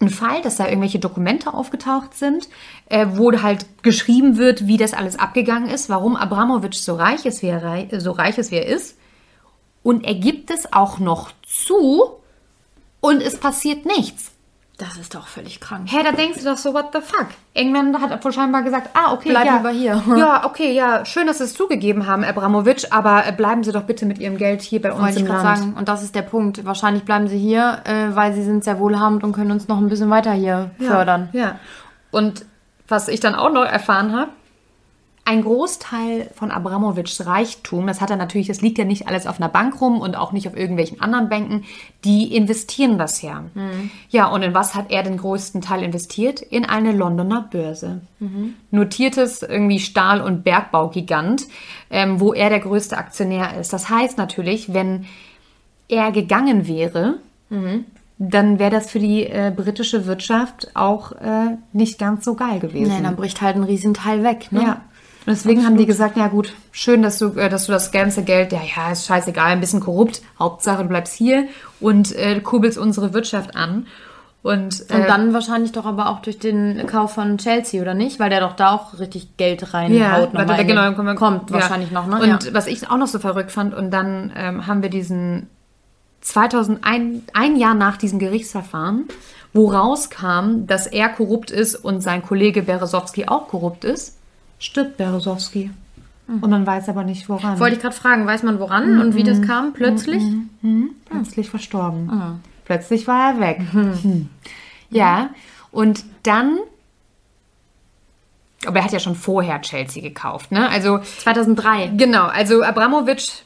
einen 0.00 0.10
Fall, 0.10 0.40
dass 0.42 0.56
da 0.56 0.66
irgendwelche 0.66 0.98
Dokumente 0.98 1.52
aufgetaucht 1.52 2.14
sind, 2.14 2.48
äh, 2.86 3.06
wo 3.12 3.32
halt 3.42 3.66
geschrieben 3.82 4.38
wird, 4.38 4.66
wie 4.66 4.78
das 4.78 4.94
alles 4.94 5.18
abgegangen 5.18 5.68
ist, 5.68 5.88
warum 5.90 6.16
Abramowitsch 6.16 6.78
so 6.78 6.94
reich 6.94 7.26
ist, 7.26 7.42
wie 7.42 7.48
er, 7.48 7.62
rei 7.62 7.88
so 7.98 8.12
reich 8.12 8.38
ist, 8.38 8.50
wie 8.50 8.56
er 8.56 8.66
ist. 8.66 8.96
Und 9.82 10.04
er 10.04 10.14
gibt 10.14 10.50
es 10.50 10.72
auch 10.72 10.98
noch 10.98 11.32
zu 11.42 12.16
und 13.00 13.22
es 13.22 13.38
passiert 13.38 13.84
nichts. 13.84 14.32
Das 14.80 14.96
ist 14.96 15.14
doch 15.14 15.26
völlig 15.26 15.60
krank. 15.60 15.88
Hä, 15.92 15.98
da 16.02 16.12
denkst 16.12 16.38
du 16.38 16.44
doch 16.46 16.56
so, 16.56 16.72
what 16.72 16.86
the 16.94 17.00
fuck? 17.02 17.26
England 17.52 18.00
hat 18.00 18.24
wohl 18.24 18.32
scheinbar 18.32 18.62
gesagt, 18.62 18.88
ah, 18.94 19.12
okay, 19.12 19.28
Bleib 19.28 19.44
ja. 19.44 19.56
lieber 19.58 19.70
hier. 19.70 20.02
Ja, 20.16 20.46
okay, 20.46 20.72
ja, 20.72 21.04
schön, 21.04 21.26
dass 21.26 21.36
Sie 21.36 21.44
es 21.44 21.52
zugegeben 21.52 22.06
haben, 22.06 22.24
Abramowitsch, 22.24 22.86
aber 22.90 23.26
äh, 23.26 23.32
bleiben 23.32 23.62
Sie 23.62 23.72
doch 23.72 23.82
bitte 23.82 24.06
mit 24.06 24.18
Ihrem 24.18 24.38
Geld 24.38 24.62
hier 24.62 24.80
bei 24.80 24.90
uns 24.90 25.02
Wollte 25.02 25.18
im 25.18 25.26
ich 25.26 25.32
Land. 25.32 25.42
sagen. 25.42 25.74
Und 25.76 25.88
das 25.88 26.02
ist 26.02 26.14
der 26.14 26.22
Punkt. 26.22 26.64
Wahrscheinlich 26.64 27.04
bleiben 27.04 27.28
sie 27.28 27.38
hier, 27.38 27.82
äh, 27.84 28.16
weil 28.16 28.32
sie 28.32 28.42
sind 28.42 28.64
sehr 28.64 28.78
wohlhabend 28.78 29.22
und 29.22 29.32
können 29.32 29.50
uns 29.50 29.68
noch 29.68 29.76
ein 29.76 29.90
bisschen 29.90 30.08
weiter 30.08 30.32
hier 30.32 30.70
fördern. 30.78 31.28
Ja. 31.32 31.58
Und 32.10 32.46
was 32.88 33.08
ich 33.08 33.20
dann 33.20 33.34
auch 33.34 33.52
noch 33.52 33.64
erfahren 33.64 34.16
habe, 34.16 34.30
ein 35.30 35.42
Großteil 35.42 36.28
von 36.34 36.50
Abramowitschs 36.50 37.24
Reichtum, 37.24 37.86
das 37.86 38.00
hat 38.00 38.10
er 38.10 38.16
natürlich, 38.16 38.48
das 38.48 38.62
liegt 38.62 38.78
ja 38.78 38.84
nicht 38.84 39.06
alles 39.06 39.28
auf 39.28 39.40
einer 39.40 39.48
Bank 39.48 39.80
rum 39.80 40.00
und 40.00 40.16
auch 40.16 40.32
nicht 40.32 40.48
auf 40.48 40.56
irgendwelchen 40.56 41.00
anderen 41.00 41.28
Banken, 41.28 41.62
die 42.04 42.34
investieren 42.34 42.98
das 42.98 43.22
ja. 43.22 43.44
Ja, 44.08 44.26
und 44.26 44.42
in 44.42 44.54
was 44.54 44.74
hat 44.74 44.90
er 44.90 45.04
den 45.04 45.18
größten 45.18 45.60
Teil 45.60 45.84
investiert? 45.84 46.40
In 46.40 46.64
eine 46.64 46.90
Londoner 46.90 47.42
Börse. 47.48 48.00
Notiertes 48.72 49.42
irgendwie 49.42 49.78
Stahl- 49.78 50.20
und 50.20 50.42
Bergbaugigant, 50.42 51.46
ähm, 51.90 52.18
wo 52.18 52.32
er 52.32 52.48
der 52.48 52.60
größte 52.60 52.98
Aktionär 52.98 53.56
ist. 53.56 53.72
Das 53.72 53.88
heißt 53.88 54.18
natürlich, 54.18 54.74
wenn 54.74 55.06
er 55.86 56.10
gegangen 56.10 56.66
wäre, 56.66 57.18
dann 58.18 58.58
wäre 58.58 58.70
das 58.70 58.90
für 58.90 58.98
die 58.98 59.24
äh, 59.24 59.52
britische 59.54 60.06
Wirtschaft 60.06 60.72
auch 60.74 61.12
äh, 61.12 61.56
nicht 61.72 61.98
ganz 61.98 62.24
so 62.24 62.34
geil 62.34 62.58
gewesen. 62.58 62.96
Nee, 62.96 63.02
dann 63.02 63.16
bricht 63.16 63.40
halt 63.40 63.56
ein 63.56 63.64
Riesenteil 63.64 64.22
weg. 64.22 64.50
Ne? 64.50 64.62
Ja. 64.62 64.80
Und 65.26 65.32
deswegen 65.34 65.66
haben 65.66 65.76
die 65.76 65.86
gesagt, 65.86 66.16
ja 66.16 66.28
gut, 66.28 66.54
schön, 66.72 67.02
dass 67.02 67.18
du, 67.18 67.34
äh, 67.38 67.48
dass 67.48 67.66
du 67.66 67.72
das 67.72 67.92
ganze 67.92 68.22
Geld, 68.22 68.52
ja, 68.52 68.60
ja, 68.76 68.92
ist 68.92 69.06
scheißegal, 69.06 69.48
ein 69.52 69.60
bisschen 69.60 69.80
korrupt, 69.80 70.22
Hauptsache 70.38 70.82
du 70.82 70.88
bleibst 70.88 71.14
hier 71.14 71.46
und 71.78 72.16
äh, 72.16 72.40
kurbelst 72.40 72.78
unsere 72.78 73.12
Wirtschaft 73.12 73.54
an. 73.54 73.86
Und, 74.42 74.88
äh, 74.88 74.94
Und 74.94 75.08
dann 75.08 75.34
wahrscheinlich 75.34 75.72
doch 75.72 75.84
aber 75.84 76.08
auch 76.08 76.20
durch 76.22 76.38
den 76.38 76.86
Kauf 76.86 77.12
von 77.12 77.36
Chelsea, 77.36 77.82
oder 77.82 77.92
nicht? 77.92 78.18
Weil 78.18 78.30
der 78.30 78.40
doch 78.40 78.56
da 78.56 78.72
auch 78.74 78.98
richtig 78.98 79.36
Geld 79.36 79.74
reinhaut. 79.74 80.00
ja, 80.00 80.12
warte, 80.32 80.46
mal 80.46 80.60
in 80.60 80.66
genau, 80.66 80.96
wir- 80.96 81.14
kommt 81.14 81.50
ja. 81.50 81.56
wahrscheinlich 81.56 81.90
noch, 81.90 82.06
ne? 82.06 82.20
Und 82.22 82.44
ja. 82.44 82.54
was 82.54 82.66
ich 82.66 82.88
auch 82.88 82.96
noch 82.96 83.06
so 83.06 83.18
verrückt 83.18 83.52
fand, 83.52 83.74
und 83.74 83.90
dann 83.90 84.32
ähm, 84.34 84.66
haben 84.66 84.80
wir 84.82 84.88
diesen 84.88 85.48
2001, 86.22 87.24
ein 87.34 87.56
Jahr 87.56 87.74
nach 87.74 87.98
diesem 87.98 88.18
Gerichtsverfahren, 88.18 89.08
wo 89.52 89.70
rauskam, 89.70 90.66
dass 90.66 90.86
er 90.86 91.10
korrupt 91.10 91.50
ist 91.50 91.76
und 91.76 92.00
sein 92.00 92.22
Kollege 92.22 92.62
Berezowski 92.62 93.26
auch 93.28 93.48
korrupt 93.48 93.84
ist, 93.84 94.16
stirbt 94.60 94.96
Berezowski. 94.96 95.70
Und 96.28 96.48
man 96.48 96.64
weiß 96.64 96.88
aber 96.88 97.02
nicht, 97.02 97.28
woran. 97.28 97.58
Wollte 97.58 97.74
ich 97.74 97.82
gerade 97.82 97.96
fragen, 97.96 98.24
weiß 98.24 98.44
man 98.44 98.60
woran 98.60 99.00
und 99.00 99.16
wie 99.16 99.24
das 99.24 99.42
kam 99.42 99.72
plötzlich? 99.72 100.22
plötzlich 101.06 101.50
verstorben. 101.50 102.40
Plötzlich 102.64 103.08
war 103.08 103.32
er 103.32 103.40
weg. 103.40 103.60
Hm. 103.72 104.28
Ja, 104.90 105.30
und 105.72 106.04
dann, 106.22 106.58
aber 108.66 108.78
er 108.78 108.84
hat 108.84 108.92
ja 108.92 109.00
schon 109.00 109.16
vorher 109.16 109.60
Chelsea 109.60 110.02
gekauft, 110.02 110.52
ne? 110.52 110.68
Also 110.68 110.98
2003. 110.98 111.92
genau, 111.96 112.26
also 112.26 112.62
Abramowitsch 112.62 113.42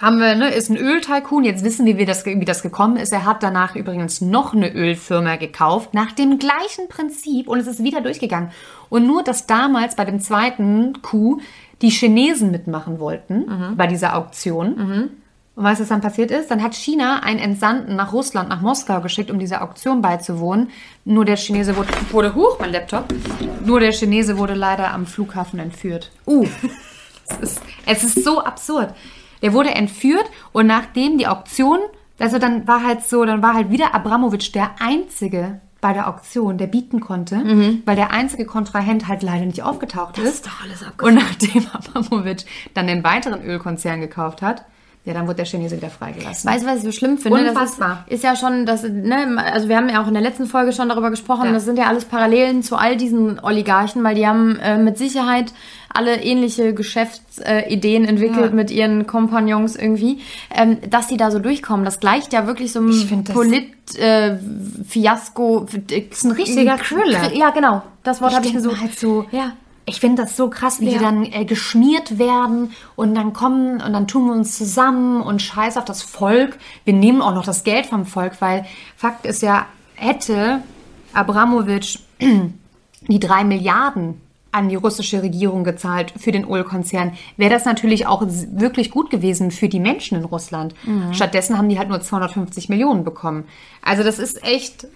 haben 0.00 0.18
wir, 0.18 0.34
ne, 0.34 0.50
ist 0.50 0.70
ein 0.70 0.76
Öltycoon. 0.76 1.44
Jetzt 1.44 1.64
wissen 1.64 1.84
wir, 1.84 1.98
wie 1.98 2.04
das, 2.04 2.24
wie 2.24 2.44
das 2.44 2.62
gekommen 2.62 2.96
ist. 2.96 3.12
Er 3.12 3.24
hat 3.24 3.42
danach 3.42 3.74
übrigens 3.74 4.20
noch 4.20 4.54
eine 4.54 4.72
Ölfirma 4.72 5.36
gekauft, 5.36 5.94
nach 5.94 6.12
dem 6.12 6.38
gleichen 6.38 6.88
Prinzip 6.88 7.48
und 7.48 7.58
es 7.58 7.66
ist 7.66 7.82
wieder 7.82 8.00
durchgegangen. 8.00 8.50
Und 8.88 9.06
nur, 9.06 9.22
dass 9.22 9.46
damals 9.46 9.96
bei 9.96 10.04
dem 10.04 10.20
zweiten 10.20 11.02
Coup 11.02 11.40
die 11.82 11.90
Chinesen 11.90 12.50
mitmachen 12.50 12.98
wollten, 12.98 13.74
bei 13.76 13.86
dieser 13.86 14.16
Auktion. 14.16 15.10
Und 15.58 15.64
weißt 15.64 15.80
du, 15.80 15.82
was 15.82 15.88
dann 15.88 16.00
passiert 16.00 16.30
ist? 16.30 16.52
Dann 16.52 16.62
hat 16.62 16.76
China 16.76 17.20
einen 17.24 17.40
Entsandten 17.40 17.96
nach 17.96 18.12
Russland, 18.12 18.48
nach 18.48 18.60
Moskau 18.60 19.00
geschickt, 19.00 19.28
um 19.28 19.40
dieser 19.40 19.62
Auktion 19.62 20.00
beizuwohnen. 20.00 20.70
Nur 21.04 21.24
der 21.24 21.36
Chinese 21.36 21.76
wurde, 21.76 21.88
wurde 22.12 22.34
hoch, 22.36 22.58
mein 22.60 22.70
Laptop. 22.70 23.06
Nur 23.64 23.80
der 23.80 23.92
Chinese 23.92 24.38
wurde 24.38 24.54
leider 24.54 24.92
am 24.92 25.04
Flughafen 25.04 25.58
entführt. 25.58 26.12
Uh, 26.26 26.46
es 27.28 27.38
ist, 27.40 27.62
es 27.86 28.04
ist 28.04 28.22
so 28.22 28.40
absurd. 28.40 28.94
Der 29.42 29.52
wurde 29.52 29.70
entführt 29.74 30.24
und 30.52 30.66
nachdem 30.66 31.18
die 31.18 31.26
Auktion, 31.26 31.78
also 32.18 32.38
dann 32.38 32.66
war 32.66 32.84
halt 32.84 33.04
so, 33.06 33.24
dann 33.24 33.42
war 33.42 33.54
halt 33.54 33.70
wieder 33.70 33.94
Abramowitsch 33.94 34.54
der 34.54 34.70
einzige 34.80 35.60
bei 35.80 35.92
der 35.92 36.08
Auktion, 36.08 36.58
der 36.58 36.66
bieten 36.66 36.98
konnte, 36.98 37.80
weil 37.86 37.94
der 37.94 38.10
einzige 38.10 38.44
Kontrahent 38.46 39.06
halt 39.06 39.22
leider 39.22 39.46
nicht 39.46 39.62
aufgetaucht 39.62 40.18
ist. 40.18 40.24
ist 40.28 40.46
doch 40.46 40.64
alles 40.64 40.82
abgefahren. 40.82 41.16
Und 41.18 41.24
nachdem 41.24 41.66
Abramowitsch 41.72 42.44
dann 42.74 42.88
den 42.88 43.04
weiteren 43.04 43.44
Ölkonzern 43.44 44.00
gekauft 44.00 44.42
hat, 44.42 44.64
ja, 45.04 45.14
dann 45.14 45.26
wurde 45.26 45.36
der 45.36 45.46
Chinese 45.46 45.76
wieder 45.76 45.88
freigelassen. 45.88 46.50
Weißt 46.50 46.64
du, 46.64 46.68
was 46.68 46.78
ich 46.78 46.82
so 46.82 46.92
schlimm 46.92 47.16
finde? 47.16 47.48
Unfassbar. 47.48 48.04
Das 48.06 48.08
ist, 48.08 48.14
ist 48.16 48.24
ja 48.24 48.36
schon, 48.36 48.66
das, 48.66 48.82
ne, 48.82 49.42
also 49.52 49.68
wir 49.68 49.76
haben 49.76 49.88
ja 49.88 50.02
auch 50.02 50.08
in 50.08 50.12
der 50.12 50.22
letzten 50.22 50.46
Folge 50.46 50.72
schon 50.72 50.88
darüber 50.88 51.08
gesprochen, 51.10 51.46
Ja. 51.46 51.52
das 51.52 51.64
sind 51.64 51.78
ja 51.78 51.86
alles 51.86 52.04
Parallelen 52.04 52.62
zu 52.64 52.76
all 52.76 52.96
diesen 52.96 53.38
Oligarchen, 53.42 54.02
weil 54.04 54.16
die 54.16 54.26
haben 54.26 54.58
äh, 54.58 54.76
mit 54.76 54.98
Sicherheit 54.98 55.54
alle 55.92 56.22
ähnliche 56.22 56.74
Geschäftsideen 56.74 58.04
entwickelt 58.04 58.50
Ja. 58.50 58.54
mit 58.54 58.70
ihren 58.70 59.06
Kompagnons 59.06 59.74
irgendwie, 59.76 60.18
ähm, 60.54 60.78
dass 60.90 61.06
die 61.08 61.16
da 61.16 61.30
so 61.30 61.38
durchkommen. 61.38 61.84
Das 61.84 62.00
gleicht 62.00 62.32
ja 62.32 62.46
wirklich 62.46 62.72
so 62.72 62.80
einem 62.80 63.24
Polit-Fiasko. 63.24 65.66
ist 66.10 66.24
ein 66.24 66.32
richtiger 66.32 66.76
Thriller. 66.78 67.32
Ja, 67.34 67.50
genau. 67.50 67.82
Das 68.02 68.20
Wort 68.20 68.34
habe 68.34 68.46
ich 68.46 68.52
gesucht. 68.52 68.80
Halt 68.80 68.98
so, 68.98 69.26
Ja. 69.32 69.52
Ich 69.90 70.00
finde 70.00 70.20
das 70.22 70.36
so 70.36 70.50
krass, 70.50 70.80
wie 70.80 70.90
Ja. 70.90 70.92
die 70.92 70.98
dann 70.98 71.24
äh, 71.24 71.46
geschmiert 71.46 72.18
werden 72.18 72.72
und 72.94 73.14
dann 73.14 73.32
kommen 73.32 73.80
und 73.80 73.94
dann 73.94 74.06
tun 74.06 74.26
wir 74.26 74.34
uns 74.34 74.58
zusammen 74.58 75.22
und 75.22 75.40
scheiß 75.40 75.78
auf 75.78 75.86
das 75.86 76.02
Volk. 76.02 76.58
Wir 76.84 76.92
nehmen 76.92 77.22
auch 77.22 77.34
noch 77.34 77.46
das 77.46 77.64
Geld 77.64 77.86
vom 77.86 78.04
Volk, 78.04 78.32
weil 78.40 78.66
Fakt 78.96 79.24
ist 79.24 79.40
ja, 79.40 79.64
hätte 79.94 80.60
Abramowitsch 81.14 82.00
die 82.20 83.18
drei 83.18 83.44
Milliarden 83.44 84.20
an 84.50 84.68
die 84.68 84.76
russische 84.76 85.22
Regierung 85.22 85.62
gezahlt 85.62 86.12
für 86.16 86.32
den 86.32 86.48
Ölkonzern, 86.48 87.12
wäre 87.36 87.50
das 87.52 87.64
natürlich 87.64 88.06
auch 88.06 88.22
wirklich 88.26 88.90
gut 88.90 89.10
gewesen 89.10 89.50
für 89.50 89.68
die 89.68 89.80
Menschen 89.80 90.16
in 90.18 90.24
Russland. 90.24 90.74
Stattdessen 91.12 91.58
haben 91.58 91.68
die 91.68 91.78
halt 91.78 91.88
nur 91.90 92.00
250 92.00 92.68
Millionen 92.68 93.04
bekommen. 93.04 93.44
Also 93.82 94.02
das 94.02 94.18
ist 94.18 94.42
echt 94.42 94.86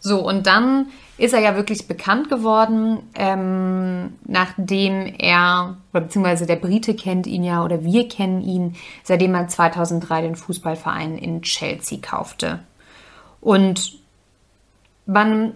So, 0.00 0.26
und 0.26 0.46
dann 0.46 0.86
ist 1.18 1.32
er 1.32 1.40
ja 1.40 1.56
wirklich 1.56 1.88
bekannt 1.88 2.28
geworden, 2.28 2.98
ähm, 3.14 4.12
nachdem 4.24 5.12
er, 5.18 5.78
beziehungsweise 5.92 6.46
der 6.46 6.56
Brite 6.56 6.94
kennt 6.94 7.26
ihn 7.26 7.42
ja 7.42 7.64
oder 7.64 7.82
wir 7.82 8.06
kennen 8.06 8.40
ihn, 8.40 8.76
seitdem 9.02 9.34
er 9.34 9.48
2003 9.48 10.22
den 10.22 10.36
Fußballverein 10.36 11.16
in 11.16 11.42
Chelsea 11.42 11.98
kaufte. 12.00 12.60
Und 13.40 13.98
man, 15.06 15.54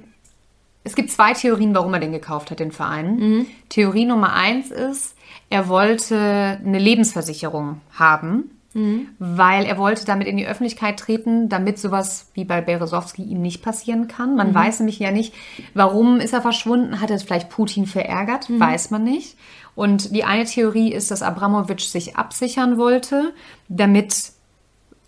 es 0.84 0.94
gibt 0.94 1.10
zwei 1.10 1.34
Theorien, 1.34 1.74
warum 1.74 1.92
er 1.94 2.00
den 2.00 2.12
gekauft 2.12 2.50
hat, 2.50 2.60
den 2.60 2.72
Verein. 2.72 3.16
Mhm. 3.16 3.46
Theorie 3.68 4.06
Nummer 4.06 4.32
eins 4.32 4.70
ist, 4.70 5.14
er 5.50 5.68
wollte 5.68 6.58
eine 6.64 6.78
Lebensversicherung 6.78 7.80
haben. 7.92 8.50
Weil 9.18 9.64
er 9.64 9.78
wollte 9.78 10.04
damit 10.04 10.28
in 10.28 10.36
die 10.36 10.46
Öffentlichkeit 10.46 10.98
treten, 10.98 11.48
damit 11.48 11.78
sowas 11.78 12.30
wie 12.34 12.44
bei 12.44 12.60
Berezowski 12.60 13.22
ihm 13.22 13.42
nicht 13.42 13.62
passieren 13.62 14.06
kann. 14.06 14.36
Man 14.36 14.54
weiß 14.54 14.78
nämlich 14.78 15.00
ja 15.00 15.10
nicht, 15.10 15.34
warum 15.74 16.20
ist 16.20 16.32
er 16.32 16.40
verschwunden. 16.40 17.00
Hat 17.00 17.10
er 17.10 17.18
vielleicht 17.18 17.50
Putin 17.50 17.86
verärgert? 17.86 18.48
Weiß 18.60 18.90
man 18.90 19.02
nicht. 19.02 19.36
Und 19.74 20.14
die 20.14 20.22
eine 20.22 20.44
Theorie 20.44 20.92
ist, 20.92 21.10
dass 21.10 21.22
Abramowitsch 21.22 21.86
sich 21.86 22.16
absichern 22.16 22.78
wollte, 22.78 23.32
damit 23.68 24.32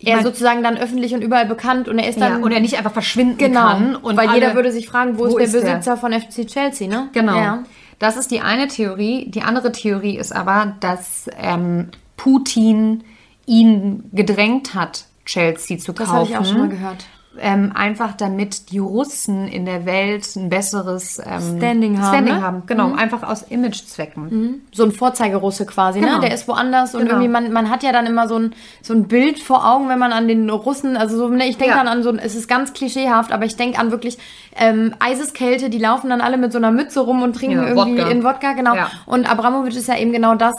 Er 0.05 0.15
mein- 0.17 0.25
sozusagen 0.25 0.63
dann 0.63 0.77
öffentlich 0.77 1.13
und 1.13 1.21
überall 1.21 1.45
bekannt 1.45 1.87
und 1.87 1.97
er 1.99 2.09
ist 2.09 2.19
ja, 2.19 2.29
dann 2.29 2.43
und 2.43 2.51
er 2.51 2.59
nicht 2.59 2.77
einfach 2.77 2.91
verschwinden 2.93 3.37
genau, 3.37 3.67
kann. 3.67 3.95
Und 3.95 4.17
weil 4.17 4.27
alle- 4.27 4.39
jeder 4.39 4.55
würde 4.55 4.71
sich 4.71 4.87
fragen, 4.87 5.17
wo, 5.17 5.23
Wo 5.23 5.37
ist 5.37 5.37
der 5.37 5.43
ist 5.45 5.53
der? 5.67 5.73
Besitzer 5.75 5.97
von 5.97 6.11
FC 6.13 6.45
Chelsea, 6.45 6.87
ne? 6.87 7.09
Genau. 7.13 7.35
Ja. 7.37 7.63
Das 7.99 8.17
ist 8.17 8.31
die 8.31 8.41
eine 8.41 8.67
Theorie. 8.67 9.29
Die 9.29 9.41
andere 9.43 9.71
Theorie 9.71 10.17
ist 10.17 10.35
aber, 10.35 10.75
dass 10.81 11.29
ähm, 11.39 11.89
Putin 12.17 13.03
ihn 13.45 14.03
gedrängt 14.11 14.73
hat, 14.73 15.05
Chelsea 15.25 15.77
zu 15.77 15.93
Das 15.93 16.07
kaufen. 16.07 16.19
habe 16.19 16.29
ich 16.29 16.37
auch 16.37 16.45
schon 16.45 16.57
mal 16.59 16.69
gehört. 16.69 17.05
Ähm, 17.39 17.71
einfach 17.73 18.13
damit 18.15 18.69
die 18.71 18.77
Russen 18.77 19.47
in 19.47 19.65
der 19.65 19.87
Welt 19.87 20.23
ein 20.35 20.49
besseres 20.49 21.17
ähm, 21.25 21.57
Standing 21.57 21.99
haben, 21.99 22.13
Standing 22.13 22.35
ne? 22.35 22.41
haben. 22.43 22.63
Genau, 22.67 22.93
einfach 22.93 23.23
aus 23.23 23.41
Imagezwecken. 23.49 24.61
so 24.71 24.83
ein 24.83 24.91
Vorzeigerusse 24.91 25.65
quasi, 25.65 25.99
Genau. 25.99 26.15
ne? 26.15 26.19
Der 26.21 26.33
ist 26.35 26.47
woanders 26.47 26.93
und 26.93 27.01
Genau. 27.01 27.13
irgendwie, 27.13 27.29
man, 27.29 27.51
man 27.51 27.69
hat 27.71 27.81
ja 27.81 27.91
dann 27.91 28.05
immer 28.05 28.27
so 28.27 28.37
ein, 28.37 28.53
so 28.83 28.93
ein 28.93 29.07
Bild 29.07 29.39
vor 29.39 29.67
Augen, 29.67 29.89
wenn 29.89 29.97
man 29.97 30.13
an 30.13 30.27
den 30.27 30.47
Russen, 30.49 30.95
also 30.95 31.17
so, 31.17 31.27
ne, 31.27 31.47
ich 31.47 31.57
denke 31.57 31.73
Ja. 31.73 31.79
dann 31.79 31.87
an 31.87 32.03
so, 32.03 32.09
ein- 32.09 32.19
es 32.19 32.35
ist 32.35 32.47
ganz 32.47 32.73
klischeehaft, 32.73 33.31
aber 33.31 33.45
ich 33.45 33.55
denke 33.55 33.79
an 33.79 33.89
wirklich 33.89 34.19
ähm, 34.55 34.93
Eiseskälte, 34.99 35.71
die 35.71 35.79
laufen 35.79 36.11
dann 36.11 36.21
alle 36.21 36.37
mit 36.37 36.51
so 36.51 36.59
einer 36.59 36.71
Mütze 36.71 36.99
rum 36.99 37.23
und 37.23 37.35
trinken 37.35 37.57
Ja, 37.57 37.67
irgendwie 37.69 37.97
Wodka. 37.97 38.11
in 38.11 38.23
Wodka, 38.23 38.53
genau. 38.53 38.75
Ja. 38.75 38.91
Und 39.07 39.27
Abramowitsch 39.29 39.75
ist 39.75 39.87
ja 39.87 39.97
eben 39.97 40.11
genau 40.11 40.35
das 40.35 40.53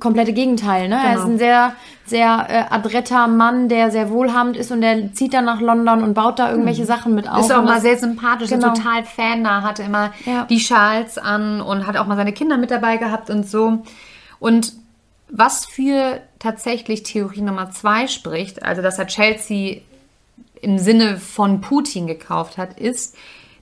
komplette 0.00 0.32
Gegenteil, 0.32 0.88
ne? 0.88 0.96
Er 0.96 1.10
Genau. 1.14 1.20
ist 1.22 1.26
ein 1.30 1.38
sehr, 1.38 1.72
sehr 2.06 2.46
äh, 2.48 2.74
adretter 2.74 3.26
Mann, 3.28 3.68
der 3.68 3.90
sehr 3.90 4.10
wohlhabend 4.10 4.56
ist 4.56 4.70
und 4.70 4.80
der 4.80 5.12
zieht 5.14 5.34
dann 5.34 5.44
nach 5.44 5.60
London 5.60 6.02
und 6.02 6.14
baut 6.14 6.38
da 6.38 6.50
irgendwelche 6.50 6.84
Sachen 6.86 7.14
mit 7.14 7.28
auf. 7.28 7.40
Ist 7.40 7.52
auch 7.52 7.62
mal 7.64 7.80
sehr 7.80 7.96
sympathisch, 7.98 8.50
Genau. 8.50 8.74
total 8.74 9.04
Fan 9.04 9.44
da, 9.44 9.62
hatte 9.62 9.82
immer 9.82 10.12
Ja. 10.24 10.44
die 10.44 10.60
Schals 10.60 11.18
an 11.18 11.60
und 11.60 11.86
hat 11.86 11.96
auch 11.96 12.06
mal 12.06 12.16
seine 12.16 12.32
Kinder 12.32 12.56
mit 12.56 12.70
dabei 12.70 12.96
gehabt 12.96 13.30
und 13.30 13.48
so. 13.48 13.78
Und 14.38 14.72
was 15.30 15.66
für 15.66 16.20
tatsächlich 16.38 17.02
Theorie 17.02 17.42
Nummer 17.42 17.70
zwei 17.70 18.06
spricht, 18.06 18.62
also 18.62 18.80
dass 18.82 18.98
er 18.98 19.06
Chelsea 19.06 19.80
im 20.62 20.78
Sinne 20.78 21.18
von 21.18 21.60
Putin 21.60 22.06
gekauft 22.06 22.56
hat, 22.58 22.78
ist, 22.80 23.14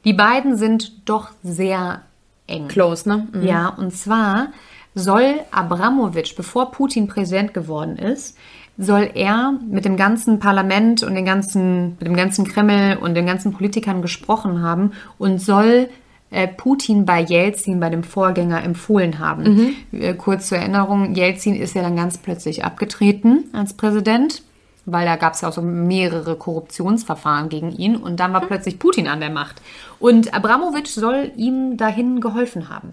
die 0.05 0.13
beiden 0.13 0.57
sind 0.57 1.09
doch 1.09 1.31
sehr 1.43 2.03
eng. 2.47 2.69
Close, 2.69 3.09
ne? 3.09 3.27
Mhm. 3.33 3.43
Ja, 3.45 3.69
und 3.71 3.91
zwar 3.93 4.49
soll 4.97 5.41
Abramowitsch, 5.51 6.35
bevor 6.35 6.73
Putin 6.73 7.07
Präsident 7.07 7.55
geworden 7.55 7.97
ist, 7.97 8.37
soll 8.79 9.11
er 9.15 9.59
mit 9.69 9.85
dem 9.85 9.97
ganzen 9.97 10.39
Parlament 10.39 11.03
und 11.03 11.15
den 11.15 11.25
ganzen, 11.25 11.91
mit 11.99 12.09
dem 12.09 12.17
ganzen 12.17 12.47
Kreml 12.47 12.97
und 12.97 13.15
den 13.15 13.27
ganzen 13.27 13.53
Politikern 13.53 14.03
gesprochen 14.03 14.63
haben 14.63 14.93
und 15.19 15.41
soll 15.41 15.91
äh, 16.31 16.49
Putin 16.49 17.05
bei 17.05 17.21
Jelzin, 17.21 17.79
bei 17.79 17.91
dem 17.91 18.05
Vorgänger, 18.05 18.65
empfohlen 18.65 19.19
haben. 19.19 19.45
Äh, 19.93 20.15
kurz 20.15 20.49
zur 20.49 20.59
Erinnerung, 20.59 21.15
Jelzin 21.15 21.55
ist 21.55 21.75
ja 21.75 21.83
dann 21.83 21.97
ganz 21.97 22.19
plötzlich 22.19 22.65
abgetreten 22.65 23.45
als 23.53 23.75
Präsident, 23.75 24.43
weil 24.87 25.05
da 25.05 25.17
gab 25.17 25.35
es 25.35 25.43
ja 25.43 25.49
auch 25.49 25.53
so 25.53 25.63
mehrere 25.63 26.37
Korruptionsverfahren 26.37 27.51
gegen 27.51 27.71
ihn 27.71 27.97
und 27.97 28.19
dann 28.19 28.33
war 28.33 28.41
plötzlich 28.41 28.79
Putin 28.79 29.09
an 29.09 29.21
der 29.21 29.31
Macht. 29.31 29.61
Und 29.99 30.33
Abramowitsch 30.33 30.89
soll 30.89 31.33
ihm 31.37 31.77
dahin 31.77 32.21
geholfen 32.21 32.71
haben. 32.71 32.93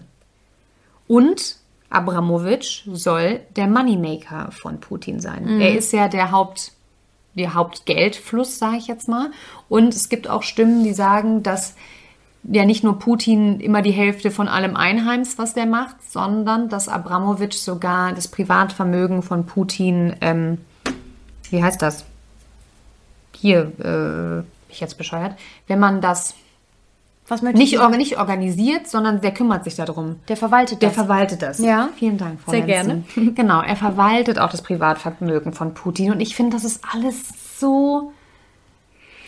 Und 1.06 1.63
Abramowitsch 1.94 2.82
soll 2.92 3.40
der 3.56 3.66
Moneymaker 3.66 4.50
von 4.52 4.80
Putin 4.80 5.20
sein. 5.20 5.60
Er 5.60 5.76
ist 5.76 5.92
ja 5.92 6.08
der 6.08 6.30
Haupt, 6.30 6.72
der 7.34 7.54
Hauptgeldfluss, 7.54 8.58
sage 8.58 8.76
ich 8.76 8.86
jetzt 8.86 9.08
mal. 9.08 9.30
Und 9.68 9.94
es 9.94 10.08
gibt 10.08 10.28
auch 10.28 10.42
Stimmen, 10.42 10.84
die 10.84 10.92
sagen, 10.92 11.42
dass 11.42 11.74
ja 12.44 12.64
nicht 12.64 12.84
nur 12.84 12.98
Putin 12.98 13.60
immer 13.60 13.82
die 13.82 13.90
Hälfte 13.90 14.30
von 14.30 14.48
allem 14.48 14.76
einheimst, 14.76 15.38
was 15.38 15.54
der 15.54 15.66
macht, 15.66 15.96
sondern 16.10 16.68
dass 16.68 16.88
Abramowitsch 16.88 17.56
sogar 17.56 18.12
das 18.12 18.28
Privatvermögen 18.28 19.22
von 19.22 19.46
Putin, 19.46 20.14
ähm, 20.20 20.58
wie 21.50 21.62
heißt 21.62 21.80
das? 21.80 22.04
Hier, 23.34 23.72
äh, 23.80 24.44
ich 24.70 24.80
jetzt 24.80 24.98
bescheuert. 24.98 25.36
Wenn 25.66 25.78
man 25.78 26.00
das 26.00 26.34
Was 27.28 27.42
möchtest 27.42 27.60
nicht, 27.60 27.74
du 27.76 27.80
orga 27.82 27.96
nicht 27.96 28.18
organisiert, 28.18 28.86
sondern 28.86 29.20
der 29.20 29.32
kümmert 29.32 29.64
sich 29.64 29.76
darum. 29.76 30.16
Der 30.28 30.36
verwaltet 30.36 30.82
Der 30.82 30.90
das. 30.90 30.96
verwaltet 30.96 31.42
das. 31.42 31.58
Ja. 31.58 31.88
Vielen 31.96 32.18
Dank, 32.18 32.40
Frau 32.40 32.52
Sehr 32.52 32.66
Lenzen. 32.66 33.04
Genau, 33.34 33.62
er 33.62 33.76
verwaltet 33.76 34.38
auch 34.38 34.50
das 34.50 34.62
Privatvermögen 34.62 35.52
von 35.52 35.74
Putin. 35.74 36.12
Und 36.12 36.20
ich 36.20 36.34
finde, 36.34 36.56
das 36.56 36.64
ist 36.64 36.82
alles 36.92 37.22
so. 37.58 38.12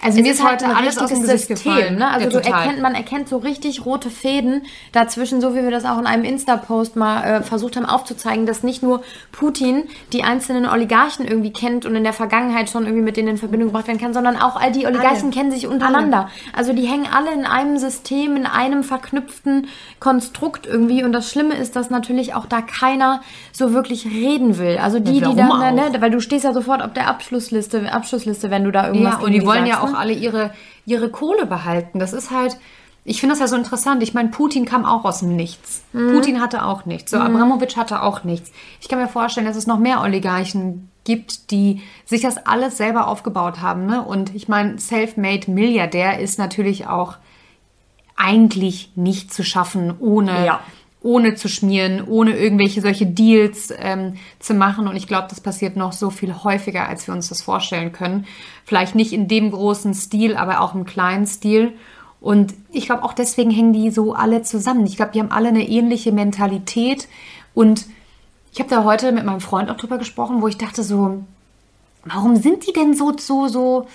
Also 0.06 0.22
mir 0.22 0.30
es 0.30 0.38
ist 0.38 0.48
heute 0.48 0.64
ein 0.66 0.72
alles 0.72 0.98
aus 0.98 1.10
dem 1.10 1.22
Gesicht 1.22 1.48
gefallen. 1.48 1.96
Ne? 1.96 2.08
Also 2.08 2.26
ja, 2.26 2.40
du 2.40 2.48
erkennt, 2.48 2.80
man 2.80 2.94
erkennt 2.94 3.28
so 3.28 3.38
richtig 3.38 3.84
rote 3.84 4.10
Fäden 4.10 4.62
dazwischen, 4.92 5.40
so 5.40 5.54
wie 5.54 5.62
wir 5.62 5.70
das 5.70 5.84
auch 5.84 5.98
in 5.98 6.06
einem 6.06 6.24
Insta-Post 6.24 6.96
mal 6.96 7.22
äh, 7.24 7.42
versucht 7.42 7.76
haben 7.76 7.86
aufzuzeigen, 7.86 8.46
dass 8.46 8.62
nicht 8.62 8.82
nur 8.82 9.02
Putin 9.32 9.84
die 10.12 10.22
einzelnen 10.22 10.66
Oligarchen 10.66 11.26
irgendwie 11.26 11.52
kennt 11.52 11.86
und 11.86 11.94
in 11.94 12.04
der 12.04 12.12
Vergangenheit 12.12 12.70
schon 12.70 12.84
irgendwie 12.84 13.04
mit 13.04 13.16
denen 13.16 13.28
in 13.28 13.38
Verbindung 13.38 13.68
gebracht 13.68 13.88
werden 13.88 14.00
kann, 14.00 14.14
sondern 14.14 14.36
auch 14.36 14.56
all 14.56 14.72
die 14.72 14.86
Oligarchen 14.86 15.24
Alle. 15.24 15.30
kennen 15.30 15.50
sich 15.50 15.66
untereinander. 15.66 16.28
Also 16.54 16.72
die 16.72 16.86
hängen 16.86 17.06
alle 17.12 17.32
in 17.32 17.44
einem 17.44 17.78
System, 17.78 18.36
in 18.36 18.46
einem 18.46 18.82
verknüpften 18.82 19.68
Konstrukt 20.00 20.66
irgendwie. 20.66 21.04
Und 21.04 21.12
das 21.12 21.30
Schlimme 21.30 21.54
ist, 21.54 21.76
dass 21.76 21.90
natürlich 21.90 22.34
auch 22.34 22.46
da 22.46 22.60
keiner 22.62 23.20
so 23.52 23.72
wirklich 23.72 24.06
reden 24.06 24.58
will. 24.58 24.78
Also 24.78 24.98
die, 24.98 25.18
Ja, 25.18 25.28
die 25.30 25.36
dann, 25.36 25.50
auch? 25.50 25.72
ne, 25.72 25.90
weil 26.00 26.10
du 26.10 26.20
stehst 26.20 26.44
ja 26.44 26.52
sofort 26.52 26.82
auf 26.82 26.92
der 26.92 27.08
Abschlussliste, 27.08 27.92
Abschlussliste, 27.92 28.50
wenn 28.50 28.64
du 28.64 28.70
da 28.70 28.88
irgendwas 28.88 29.14
Ja, 29.14 29.20
und 29.20 29.32
die 29.32 29.44
wollen 29.44 29.66
ja 29.66 29.76
sagst, 29.76 29.88
auch 29.88 29.92
ne? 29.92 29.95
Alle 29.96 30.12
ihre, 30.12 30.52
ihre 30.84 31.10
Kohle 31.10 31.46
behalten. 31.46 31.98
Das 31.98 32.12
ist 32.12 32.30
halt, 32.30 32.56
ich 33.04 33.20
finde 33.20 33.34
das 33.34 33.40
ja 33.40 33.46
so 33.46 33.56
interessant. 33.56 34.02
Ich 34.02 34.14
meine, 34.14 34.30
Putin 34.30 34.64
kam 34.64 34.84
auch 34.84 35.04
aus 35.04 35.20
dem 35.20 35.36
Nichts. 35.36 35.82
Mhm. 35.92 36.12
Putin 36.12 36.40
hatte 36.40 36.64
auch 36.64 36.84
nichts. 36.86 37.12
So, 37.12 37.18
Abramowitsch 37.18 37.76
hatte 37.76 38.02
auch 38.02 38.24
nichts. 38.24 38.50
Ich 38.80 38.88
kann 38.88 38.98
mir 38.98 39.08
vorstellen, 39.08 39.46
dass 39.46 39.56
es 39.56 39.66
noch 39.66 39.78
mehr 39.78 40.02
Oligarchen 40.02 40.90
gibt, 41.04 41.52
die 41.52 41.82
sich 42.04 42.22
das 42.22 42.36
alles 42.36 42.76
selber 42.76 43.06
aufgebaut 43.06 43.60
haben. 43.62 43.86
Ne? 43.86 44.02
Und 44.02 44.34
ich 44.34 44.48
meine, 44.48 44.78
Self-Made 44.78 45.50
Milliardär 45.50 46.18
ist 46.18 46.38
natürlich 46.38 46.88
auch 46.88 47.16
eigentlich 48.16 48.90
nicht 48.96 49.32
zu 49.32 49.44
schaffen, 49.44 49.94
ohne, 50.00 50.44
Ja. 50.44 50.60
Ohne 51.06 51.36
zu 51.36 51.48
schmieren, 51.48 52.02
ohne 52.06 52.36
irgendwelche 52.36 52.80
solche 52.80 53.06
Deals 53.06 53.72
ähm, 53.78 54.14
zu 54.40 54.54
machen. 54.54 54.88
Und 54.88 54.96
ich 54.96 55.06
glaube, 55.06 55.28
das 55.30 55.40
passiert 55.40 55.76
noch 55.76 55.92
so 55.92 56.10
viel 56.10 56.34
häufiger, 56.42 56.88
als 56.88 57.06
wir 57.06 57.14
uns 57.14 57.28
das 57.28 57.42
vorstellen 57.42 57.92
können. 57.92 58.26
Vielleicht 58.64 58.96
nicht 58.96 59.12
in 59.12 59.28
dem 59.28 59.52
großen 59.52 59.94
Stil, 59.94 60.36
aber 60.36 60.60
auch 60.60 60.74
im 60.74 60.84
kleinen 60.84 61.26
Stil. 61.26 61.72
Und 62.20 62.54
ich 62.72 62.86
glaube, 62.86 63.04
auch 63.04 63.12
deswegen 63.12 63.52
hängen 63.52 63.72
die 63.72 63.90
so 63.90 64.14
alle 64.14 64.42
zusammen. 64.42 64.84
Ich 64.84 64.96
glaube, 64.96 65.12
die 65.12 65.20
haben 65.20 65.30
alle 65.30 65.48
eine 65.48 65.68
ähnliche 65.68 66.10
Mentalität. 66.10 67.06
Und 67.54 67.86
ich 68.52 68.58
habe 68.58 68.68
da 68.68 68.82
heute 68.82 69.12
mit 69.12 69.24
meinem 69.24 69.40
Freund 69.40 69.70
auch 69.70 69.76
drüber 69.76 69.98
gesprochen, 69.98 70.42
wo 70.42 70.48
ich 70.48 70.58
dachte 70.58 70.82
so, 70.82 71.22
warum 72.04 72.34
sind 72.34 72.66
die 72.66 72.72
denn 72.72 72.94
so, 72.94 73.12
so, 73.16 73.46
so, 73.46 73.86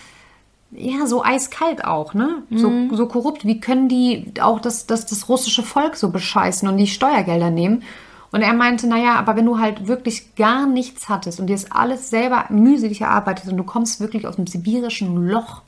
ja, 0.71 1.05
so 1.05 1.23
eiskalt 1.23 1.83
auch, 1.83 2.13
ne? 2.13 2.43
So, 2.49 2.95
so 2.95 3.07
korrupt. 3.07 3.45
Wie 3.45 3.59
können 3.59 3.89
die 3.89 4.31
auch 4.41 4.59
das, 4.59 4.87
das, 4.87 5.05
das 5.05 5.27
russische 5.27 5.63
Volk 5.63 5.95
so 5.95 6.11
bescheißen 6.11 6.67
und 6.67 6.77
die 6.77 6.87
Steuergelder 6.87 7.49
nehmen? 7.49 7.83
Und 8.31 8.41
er 8.41 8.53
meinte, 8.53 8.87
naja, 8.87 9.15
aber 9.15 9.35
wenn 9.35 9.45
du 9.45 9.59
halt 9.59 9.87
wirklich 9.87 10.35
gar 10.35 10.65
nichts 10.65 11.09
hattest 11.09 11.41
und 11.41 11.47
dir 11.47 11.55
das 11.55 11.71
alles 11.71 12.09
selber 12.09 12.45
mühselig 12.49 13.01
erarbeitet 13.01 13.51
und 13.51 13.57
du 13.57 13.63
kommst 13.63 13.99
wirklich 13.99 14.25
aus 14.25 14.37
dem 14.37 14.47
sibirischen 14.47 15.27
Loch 15.27 15.61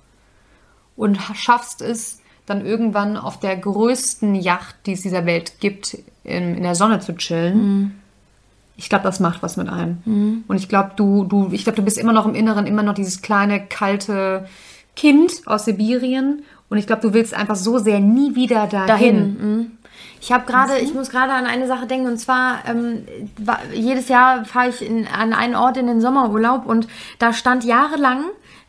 und 0.95 1.17
schaffst 1.35 1.81
es 1.81 2.21
dann 2.45 2.65
irgendwann 2.65 3.17
auf 3.17 3.39
der 3.39 3.57
größten 3.57 4.35
Yacht, 4.35 4.75
die 4.85 4.93
es 4.93 5.01
dieser 5.01 5.25
Welt 5.25 5.59
gibt, 5.59 5.97
in, 6.23 6.55
in 6.55 6.63
der 6.63 6.75
Sonne 6.75 6.99
zu 7.01 7.13
chillen. 7.15 7.99
Ich 8.77 8.89
glaube, 8.89 9.03
das 9.03 9.19
macht 9.19 9.43
was 9.43 9.57
mit 9.57 9.67
einem. 9.67 9.97
Und 10.47 10.55
ich 10.55 10.69
glaube, 10.69 10.91
du, 10.95 11.25
du, 11.25 11.49
ich 11.51 11.63
glaube, 11.63 11.75
du 11.75 11.83
bist 11.83 11.97
immer 11.97 12.13
noch 12.13 12.25
im 12.25 12.35
Inneren 12.35 12.65
immer 12.65 12.83
noch 12.83 12.93
dieses 12.93 13.21
kleine, 13.21 13.65
kalte 13.65 14.47
Kind 14.95 15.31
aus 15.45 15.65
Sibirien. 15.65 16.43
Und 16.69 16.77
ich 16.77 16.87
glaube, 16.87 17.01
du 17.01 17.13
willst 17.13 17.33
einfach 17.33 17.55
so 17.55 17.77
sehr 17.77 17.99
nie 17.99 18.35
wieder 18.35 18.67
dahin. 18.67 18.87
dahin. 18.87 19.17
Mhm. 19.17 19.71
Ich 20.23 20.31
habe 20.31 20.45
gerade, 20.45 20.79
ich 20.79 20.93
muss 20.93 21.09
gerade 21.09 21.33
an 21.33 21.45
eine 21.45 21.67
Sache 21.67 21.85
denken 21.85 22.07
und 22.07 22.17
zwar 22.17 22.59
ähm, 22.65 23.05
jedes 23.73 24.07
Jahr 24.07 24.45
fahre 24.45 24.69
ich 24.69 24.81
in, 24.81 25.05
an 25.05 25.33
einen 25.33 25.53
Ort 25.53 25.75
in 25.75 25.85
den 25.85 25.99
Sommerurlaub 25.99 26.65
und 26.65 26.87
da 27.19 27.33
stand 27.33 27.65
jahrelang 27.65 28.23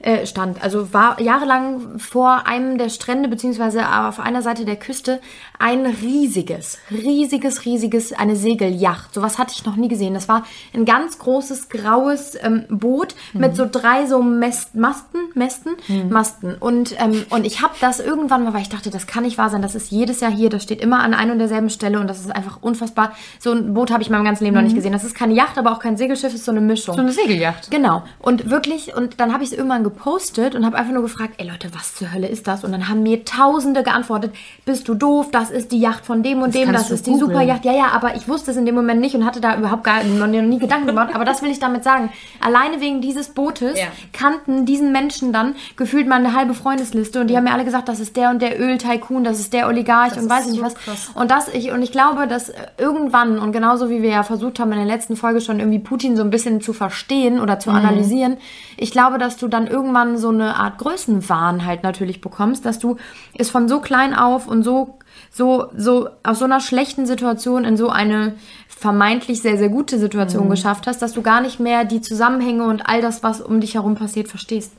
äh, 0.04 0.26
stand. 0.26 0.62
Also 0.62 0.92
war 0.92 1.20
jahrelang 1.20 1.98
vor 1.98 2.46
einem 2.46 2.76
der 2.76 2.90
Strände, 2.90 3.28
beziehungsweise 3.28 3.88
auf 3.88 4.20
einer 4.20 4.42
Seite 4.42 4.66
der 4.66 4.76
Küste, 4.76 5.20
ein 5.58 5.86
riesiges, 5.86 6.78
riesiges, 6.90 7.64
riesiges, 7.64 8.12
eine 8.12 8.36
Segelyacht. 8.36 9.14
Sowas 9.14 9.38
hatte 9.38 9.54
ich 9.56 9.64
noch 9.64 9.76
nie 9.76 9.88
gesehen. 9.88 10.12
Das 10.12 10.28
war 10.28 10.44
ein 10.74 10.84
ganz 10.84 11.18
großes, 11.18 11.70
graues 11.70 12.36
ähm, 12.42 12.64
Boot 12.68 13.14
mhm. 13.32 13.40
mit 13.40 13.56
so 13.56 13.66
drei 13.70 14.04
so 14.06 14.22
Mest, 14.22 14.74
Masten, 14.74 15.20
Mästen, 15.32 15.72
mhm. 15.88 16.10
Masten. 16.10 16.54
Und, 16.56 16.94
ähm, 17.00 17.24
und 17.30 17.46
ich 17.46 17.62
habe 17.62 17.74
das 17.80 17.98
irgendwann 17.98 18.44
mal, 18.44 18.52
weil 18.52 18.62
ich 18.62 18.68
dachte, 18.68 18.90
das 18.90 19.06
kann 19.06 19.22
nicht 19.22 19.38
wahr 19.38 19.48
sein. 19.48 19.62
Das 19.62 19.74
ist 19.74 19.90
jedes 19.90 20.20
Jahr 20.20 20.30
hier, 20.30 20.50
das 20.50 20.62
steht 20.62 20.82
immer 20.82 21.00
an 21.00 21.14
einer 21.14 21.32
und 21.32 21.38
derselben 21.38 21.70
Stelle 21.70 21.98
und 21.98 22.08
das 22.08 22.20
ist 22.20 22.30
einfach 22.30 22.58
unfassbar. 22.60 23.12
So 23.38 23.52
ein 23.52 23.72
Boot 23.72 23.90
habe 23.90 24.02
ich 24.02 24.08
in 24.08 24.12
meinem 24.12 24.24
ganzen 24.24 24.44
Leben 24.44 24.54
mhm. 24.54 24.58
noch 24.58 24.64
nicht 24.64 24.72
mhm. 24.72 24.78
gesehen. 24.78 24.92
Das 24.92 25.04
ist 25.04 25.14
keine 25.14 25.32
Yacht, 25.32 25.56
aber 25.56 25.72
auch 25.72 25.78
kein 25.78 25.96
Segelschiff, 25.96 26.32
das 26.32 26.40
ist 26.40 26.44
so 26.44 26.52
eine 26.52 26.60
Mischung. 26.60 26.94
So 26.94 27.00
eine 27.00 27.12
Segelyacht. 27.12 27.70
Genau. 27.70 28.02
Und 28.18 28.50
wirklich, 28.50 28.94
und 28.94 29.18
dann 29.18 29.32
habe 29.32 29.42
ich 29.44 29.52
es 29.52 29.56
irgendwann 29.56 29.82
gepostet 29.94 30.54
und 30.54 30.66
habe 30.66 30.76
einfach 30.76 30.92
nur 30.92 31.02
gefragt, 31.02 31.34
ey 31.38 31.48
Leute, 31.48 31.68
was 31.74 31.94
zur 31.94 32.12
Hölle 32.12 32.26
ist 32.26 32.46
das? 32.46 32.64
Und 32.64 32.72
dann 32.72 32.88
haben 32.88 33.02
mir 33.02 33.24
Tausende 33.24 33.82
geantwortet, 33.82 34.34
bist 34.64 34.88
du 34.88 34.94
doof, 34.94 35.28
das 35.30 35.50
ist 35.50 35.72
die 35.72 35.78
Yacht 35.78 36.04
von 36.04 36.22
dem 36.22 36.42
und 36.42 36.54
das 36.54 36.62
dem, 36.62 36.72
das 36.72 36.90
ist 36.90 37.06
die 37.06 37.16
Superjacht. 37.16 37.64
Ja, 37.64 37.72
ja, 37.72 37.88
aber 37.92 38.16
ich 38.16 38.28
wusste 38.28 38.50
es 38.50 38.56
in 38.56 38.66
dem 38.66 38.74
Moment 38.74 39.00
nicht 39.00 39.14
und 39.14 39.24
hatte 39.24 39.40
da 39.40 39.56
überhaupt 39.56 39.84
gar 39.84 40.02
noch 40.04 40.26
nie 40.26 40.58
Gedanken 40.58 40.86
gemacht. 40.86 41.14
Aber 41.14 41.24
das 41.24 41.42
will 41.42 41.50
ich 41.50 41.58
damit 41.58 41.84
sagen. 41.84 42.10
Alleine 42.40 42.80
wegen 42.80 43.00
dieses 43.00 43.28
Bootes 43.28 43.78
ja. 43.78 43.86
kannten 44.12 44.66
diesen 44.66 44.92
Menschen 44.92 45.32
dann 45.32 45.54
gefühlt 45.76 46.08
mal 46.08 46.16
eine 46.16 46.34
halbe 46.34 46.54
Freundesliste 46.54 47.20
und 47.20 47.28
die 47.28 47.36
haben 47.36 47.44
mir 47.44 47.52
alle 47.52 47.64
gesagt, 47.64 47.88
das 47.88 48.00
ist 48.00 48.16
der 48.16 48.30
und 48.30 48.42
der 48.42 48.60
Öl-Tycoon, 48.60 49.24
das 49.24 49.38
ist 49.38 49.52
der 49.52 49.68
Oligarch 49.68 50.14
das 50.14 50.22
und 50.22 50.30
weiß 50.30 50.46
ich 50.46 50.46
so 50.46 50.52
nicht 50.52 50.64
was. 50.64 50.74
Krass. 50.74 51.10
Und 51.14 51.30
das 51.30 51.48
ich 51.48 51.70
und 51.70 51.82
ich 51.82 51.92
glaube, 51.92 52.26
dass 52.26 52.52
irgendwann 52.78 53.38
und 53.38 53.52
genauso 53.52 53.90
wie 53.90 54.02
wir 54.02 54.10
ja 54.10 54.22
versucht 54.22 54.58
haben 54.58 54.72
in 54.72 54.78
der 54.78 54.86
letzten 54.86 55.16
Folge 55.16 55.40
schon 55.40 55.60
irgendwie 55.60 55.78
Putin 55.78 56.16
so 56.16 56.22
ein 56.22 56.30
bisschen 56.30 56.60
zu 56.60 56.72
verstehen 56.72 57.40
oder 57.40 57.58
zu 57.58 57.70
mhm. 57.70 57.76
analysieren, 57.76 58.36
ich 58.76 58.90
glaube, 58.90 59.18
dass 59.18 59.36
du 59.36 59.48
dann 59.48 59.66
irgendwann 59.66 59.83
so 60.16 60.28
eine 60.28 60.56
Art 60.56 60.78
Größenwahn 60.78 61.66
halt 61.66 61.82
natürlich 61.82 62.20
bekommst, 62.20 62.64
dass 62.64 62.78
du 62.78 62.96
es 63.36 63.50
von 63.50 63.68
so 63.68 63.80
klein 63.80 64.14
auf 64.14 64.46
und 64.46 64.62
so 64.62 64.98
so 65.30 65.66
so 65.76 66.08
aus 66.22 66.38
so 66.38 66.44
einer 66.44 66.60
schlechten 66.60 67.06
Situation 67.06 67.64
in 67.64 67.76
so 67.76 67.88
eine 67.88 68.34
vermeintlich 68.68 69.42
sehr 69.42 69.58
sehr 69.58 69.68
gute 69.68 69.98
Situation 69.98 70.46
mhm. 70.46 70.50
geschafft 70.50 70.86
hast, 70.86 71.02
dass 71.02 71.12
du 71.12 71.22
gar 71.22 71.40
nicht 71.40 71.60
mehr 71.60 71.84
die 71.84 72.00
Zusammenhänge 72.00 72.64
und 72.64 72.88
all 72.88 73.00
das, 73.00 73.22
was 73.22 73.40
um 73.40 73.60
dich 73.60 73.74
herum 73.74 73.94
passiert, 73.94 74.28
verstehst. 74.28 74.72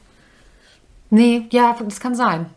Nee, 1.09 1.47
ja, 1.51 1.75
das 1.83 1.99
kann 1.99 2.15
sein. 2.15 2.47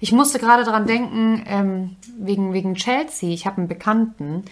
Ich 0.00 0.12
musste 0.12 0.38
gerade 0.38 0.64
daran 0.64 0.86
denken, 0.86 1.44
ähm, 1.46 1.96
wegen, 2.18 2.52
wegen 2.52 2.74
Chelsea. 2.74 3.30
Ich 3.30 3.46
habe 3.46 3.58
einen 3.58 3.68
Bekannten, 3.68 4.44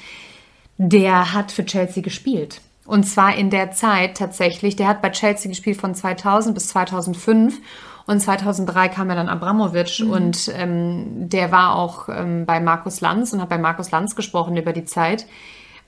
der 0.78 1.32
hat 1.32 1.50
für 1.50 1.64
Chelsea 1.64 2.02
gespielt. 2.02 2.60
Und 2.90 3.04
zwar 3.04 3.36
in 3.36 3.50
der 3.50 3.70
Zeit 3.70 4.16
tatsächlich, 4.16 4.74
der 4.74 4.88
hat 4.88 5.00
bei 5.00 5.10
Chelsea 5.10 5.48
gespielt 5.48 5.80
von 5.80 5.94
2000 5.94 6.52
bis 6.56 6.70
2005 6.70 7.60
und 8.08 8.18
2003 8.18 8.88
kam 8.88 9.08
ja 9.10 9.14
dann 9.14 9.28
Abramovic 9.28 10.00
mhm. 10.00 10.10
und 10.10 10.52
ähm, 10.56 11.28
der 11.28 11.52
war 11.52 11.76
auch 11.76 12.08
ähm, 12.08 12.46
bei 12.46 12.58
Markus 12.58 13.00
Lanz 13.00 13.32
und 13.32 13.40
hat 13.40 13.48
bei 13.48 13.58
Markus 13.58 13.92
Lanz 13.92 14.16
gesprochen 14.16 14.56
über 14.56 14.72
die 14.72 14.86
Zeit. 14.86 15.26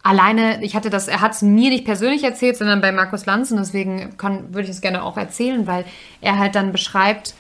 Alleine, 0.05 0.63
ich 0.63 0.77
hatte 0.77 0.91
das, 0.91 1.09
er 1.09 1.21
hat 1.21 1.33
es 1.33 1.43
mir 1.43 1.71
nicht 1.71 1.85
persönlich 1.85 2.23
erzählt, 2.23 2.57
sondern 2.57 2.81
bei 2.81 2.93
Markus 2.93 3.27
Lanz 3.27 3.51
und 3.51 3.57
deswegen 3.57 4.17
kann, 4.17 4.55
würde 4.55 4.69
ich 4.69 4.71
es 4.71 4.81
gerne 4.81 5.03
auch 5.03 5.17
erzählen, 5.17 5.67
weil 5.67 5.85
er 6.21 6.39
halt 6.39 6.55
dann 6.55 6.71
beschreibt, 6.71 7.35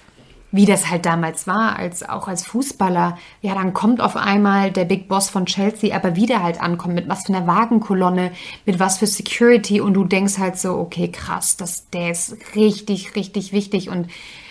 wie 0.52 0.66
das 0.66 0.90
halt 0.90 1.06
damals 1.06 1.46
war, 1.46 1.76
als 1.76 2.06
auch 2.08 2.28
als 2.28 2.46
Fußballer. 2.46 3.18
Ja, 3.40 3.54
dann 3.54 3.72
kommt 3.72 4.00
auf 4.00 4.16
einmal 4.16 4.70
der 4.70 4.84
Big 4.84 5.08
Boss 5.08 5.30
von 5.30 5.46
Chelsea, 5.46 5.96
aber 5.96 6.14
wie 6.14 6.26
der 6.26 6.42
halt 6.42 6.60
ankommt, 6.60 6.94
mit 6.94 7.08
was 7.08 7.24
für 7.24 7.34
einer 7.34 7.46
Wagenkolonne, 7.46 8.32
mit 8.66 8.78
was 8.78 8.98
für 8.98 9.06
Security 9.06 9.80
und 9.80 9.94
du 9.94 10.04
denkst 10.04 10.38
halt 10.38 10.58
so, 10.58 10.74
okay, 10.74 11.10
krass, 11.10 11.56
das, 11.56 11.88
der 11.90 12.10
ist 12.10 12.36
richtig, 12.54 13.16
richtig 13.16 13.52
wichtig 13.52 13.88
und 13.88 14.08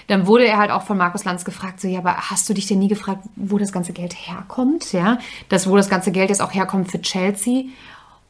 dann 0.08 0.28
wurde 0.28 0.46
er 0.46 0.58
halt 0.58 0.72
auch 0.72 0.82
von 0.82 0.98
Markus 0.98 1.24
Lanz 1.24 1.46
gefragt, 1.46 1.80
so, 1.80 1.88
ja, 1.88 2.00
aber 2.00 2.18
hast 2.18 2.50
du 2.50 2.54
dich 2.54 2.68
denn 2.68 2.80
nie 2.80 2.90
gefragt, 2.90 3.24
wo 3.36 3.58
das 3.58 3.72
ganze 3.72 3.94
Geld 3.94 4.14
herkommt, 4.14 4.92
ja? 4.92 5.20
Das, 5.48 5.70
wo 5.70 5.78
das 5.78 5.88
ganze 5.88 6.12
Geld 6.12 6.30
jetzt 6.30 6.42
auch 6.42 6.54
herkommt 6.54 6.92
für 6.92 7.02
Chelsea? 7.02 7.66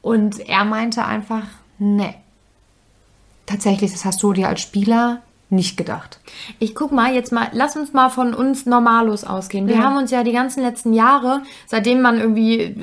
Und 0.03 0.47
er 0.47 0.63
meinte 0.65 1.05
einfach, 1.05 1.43
ne. 1.79 2.13
Tatsächlich, 3.47 3.91
das 3.91 4.05
hast 4.05 4.21
du 4.21 4.33
dir 4.33 4.47
als 4.47 4.61
Spieler 4.61 5.21
nicht 5.51 5.75
gedacht. 5.75 6.19
Ich 6.59 6.75
guck 6.75 6.91
mal, 6.91 7.13
jetzt 7.13 7.31
mal, 7.31 7.49
lass 7.51 7.75
uns 7.75 7.91
mal 7.91 8.09
von 8.09 8.33
uns 8.33 8.65
Normalos 8.65 9.25
ausgehen. 9.25 9.67
Wir 9.67 9.75
ja. 9.75 9.81
haben 9.83 9.97
uns 9.97 10.09
ja 10.09 10.23
die 10.23 10.31
ganzen 10.31 10.63
letzten 10.63 10.93
Jahre, 10.93 11.41
seitdem 11.67 12.01
man 12.01 12.19
irgendwie 12.19 12.59
äh, 12.59 12.75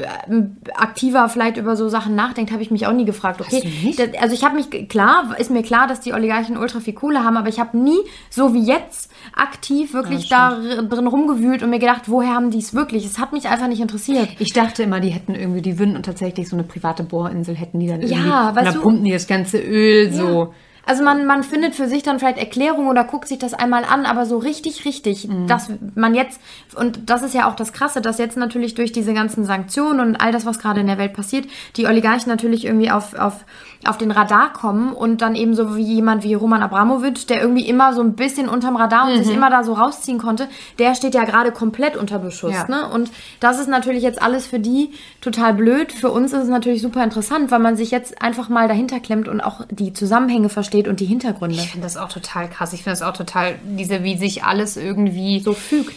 aktiver 0.74 1.28
vielleicht 1.30 1.56
über 1.56 1.76
so 1.76 1.88
Sachen 1.88 2.14
nachdenkt, 2.14 2.52
habe 2.52 2.62
ich 2.62 2.70
mich 2.70 2.86
auch 2.86 2.92
nie 2.92 3.06
gefragt, 3.06 3.40
okay, 3.40 3.94
das, 3.96 4.08
also 4.20 4.34
ich 4.34 4.44
habe 4.44 4.54
mich, 4.54 4.88
klar, 4.88 5.34
ist 5.38 5.50
mir 5.50 5.62
klar, 5.62 5.86
dass 5.86 6.00
die 6.00 6.12
Oligarchen 6.12 6.58
ultra 6.58 6.80
viel 6.80 6.92
Kohle 6.92 7.24
haben, 7.24 7.38
aber 7.38 7.48
ich 7.48 7.58
habe 7.58 7.78
nie, 7.78 7.98
so 8.28 8.52
wie 8.52 8.64
jetzt, 8.64 9.10
aktiv 9.34 9.94
wirklich 9.94 10.28
ja, 10.28 10.58
da 10.60 10.82
drin 10.82 11.06
rumgewühlt 11.06 11.62
und 11.62 11.70
mir 11.70 11.78
gedacht, 11.78 12.02
woher 12.06 12.34
haben 12.34 12.50
die 12.50 12.58
es 12.58 12.74
wirklich? 12.74 13.06
Es 13.06 13.18
hat 13.18 13.32
mich 13.32 13.48
einfach 13.48 13.68
nicht 13.68 13.80
interessiert. 13.80 14.28
Ich 14.38 14.52
dachte 14.52 14.82
immer, 14.82 15.00
die 15.00 15.08
hätten 15.08 15.34
irgendwie, 15.34 15.62
die 15.62 15.78
würden 15.78 15.96
und 15.96 16.04
tatsächlich 16.04 16.48
so 16.48 16.56
eine 16.56 16.64
private 16.64 17.02
Bohrinsel 17.02 17.54
hätten 17.54 17.80
die 17.80 17.86
dann 17.86 18.02
irgendwie, 18.02 18.28
ja, 18.28 18.50
und 18.50 18.56
da 18.56 18.72
pumpen 18.72 19.04
die 19.04 19.12
das 19.12 19.26
ganze 19.26 19.58
Öl 19.58 20.12
so. 20.12 20.52
Also 20.88 21.04
man, 21.04 21.26
man 21.26 21.42
findet 21.42 21.74
für 21.74 21.86
sich 21.86 22.02
dann 22.02 22.18
vielleicht 22.18 22.38
Erklärungen 22.38 22.88
oder 22.88 23.04
guckt 23.04 23.28
sich 23.28 23.38
das 23.38 23.52
einmal 23.52 23.84
an, 23.84 24.06
aber 24.06 24.24
so 24.24 24.38
richtig, 24.38 24.86
richtig, 24.86 25.28
mhm. 25.28 25.46
dass 25.46 25.70
man 25.94 26.14
jetzt, 26.14 26.40
und 26.76 27.10
das 27.10 27.22
ist 27.22 27.34
ja 27.34 27.46
auch 27.46 27.54
das 27.54 27.74
Krasse, 27.74 28.00
dass 28.00 28.16
jetzt 28.16 28.38
natürlich 28.38 28.74
durch 28.74 28.90
diese 28.90 29.12
ganzen 29.12 29.44
Sanktionen 29.44 30.00
und 30.00 30.16
all 30.16 30.32
das, 30.32 30.46
was 30.46 30.58
gerade 30.58 30.80
in 30.80 30.86
der 30.86 30.96
Welt 30.96 31.12
passiert, 31.12 31.46
die 31.76 31.86
Oligarchen 31.86 32.30
natürlich 32.30 32.64
irgendwie 32.64 32.90
auf, 32.90 33.12
auf 33.12 33.44
auf 33.86 33.96
den 33.96 34.10
Radar 34.10 34.52
kommen 34.52 34.92
und 34.92 35.22
dann 35.22 35.34
eben 35.36 35.54
so 35.54 35.76
wie 35.76 35.82
jemand 35.82 36.24
wie 36.24 36.34
Roman 36.34 36.62
Abramowitsch, 36.62 37.28
der 37.28 37.40
irgendwie 37.40 37.66
immer 37.66 37.94
so 37.94 38.02
ein 38.02 38.14
bisschen 38.14 38.48
unterm 38.48 38.76
Radar 38.76 39.06
und 39.06 39.16
mhm. 39.16 39.22
sich 39.22 39.34
immer 39.34 39.50
da 39.50 39.62
so 39.62 39.74
rausziehen 39.74 40.18
konnte, 40.18 40.48
der 40.78 40.94
steht 40.94 41.14
ja 41.14 41.24
gerade 41.24 41.52
komplett 41.52 41.96
unter 41.96 42.18
Beschuss. 42.18 42.52
Ja. 42.52 42.68
Ne? 42.68 42.88
Und 42.88 43.10
das 43.38 43.58
ist 43.60 43.68
natürlich 43.68 44.02
jetzt 44.02 44.20
alles 44.20 44.46
für 44.46 44.58
die 44.58 44.90
total 45.20 45.54
blöd. 45.54 45.92
Für 45.92 46.10
uns 46.10 46.32
ist 46.32 46.42
es 46.42 46.48
natürlich 46.48 46.82
super 46.82 47.04
interessant, 47.04 47.50
weil 47.50 47.60
man 47.60 47.76
sich 47.76 47.90
jetzt 47.90 48.20
einfach 48.20 48.48
mal 48.48 48.66
dahinter 48.66 48.98
klemmt 48.98 49.28
und 49.28 49.40
auch 49.40 49.64
die 49.70 49.92
Zusammenhänge 49.92 50.48
versteht 50.48 50.88
und 50.88 50.98
die 51.00 51.06
Hintergründe. 51.06 51.56
Ich 51.56 51.70
finde 51.70 51.86
das 51.86 51.96
auch 51.96 52.08
total 52.08 52.48
krass. 52.48 52.72
Ich 52.72 52.82
finde 52.82 52.98
das 52.98 53.02
auch 53.02 53.16
total, 53.16 53.54
diese, 53.62 54.02
wie 54.02 54.16
sich 54.16 54.42
alles 54.42 54.76
irgendwie 54.76 55.40
so 55.40 55.52
fügt. 55.52 55.94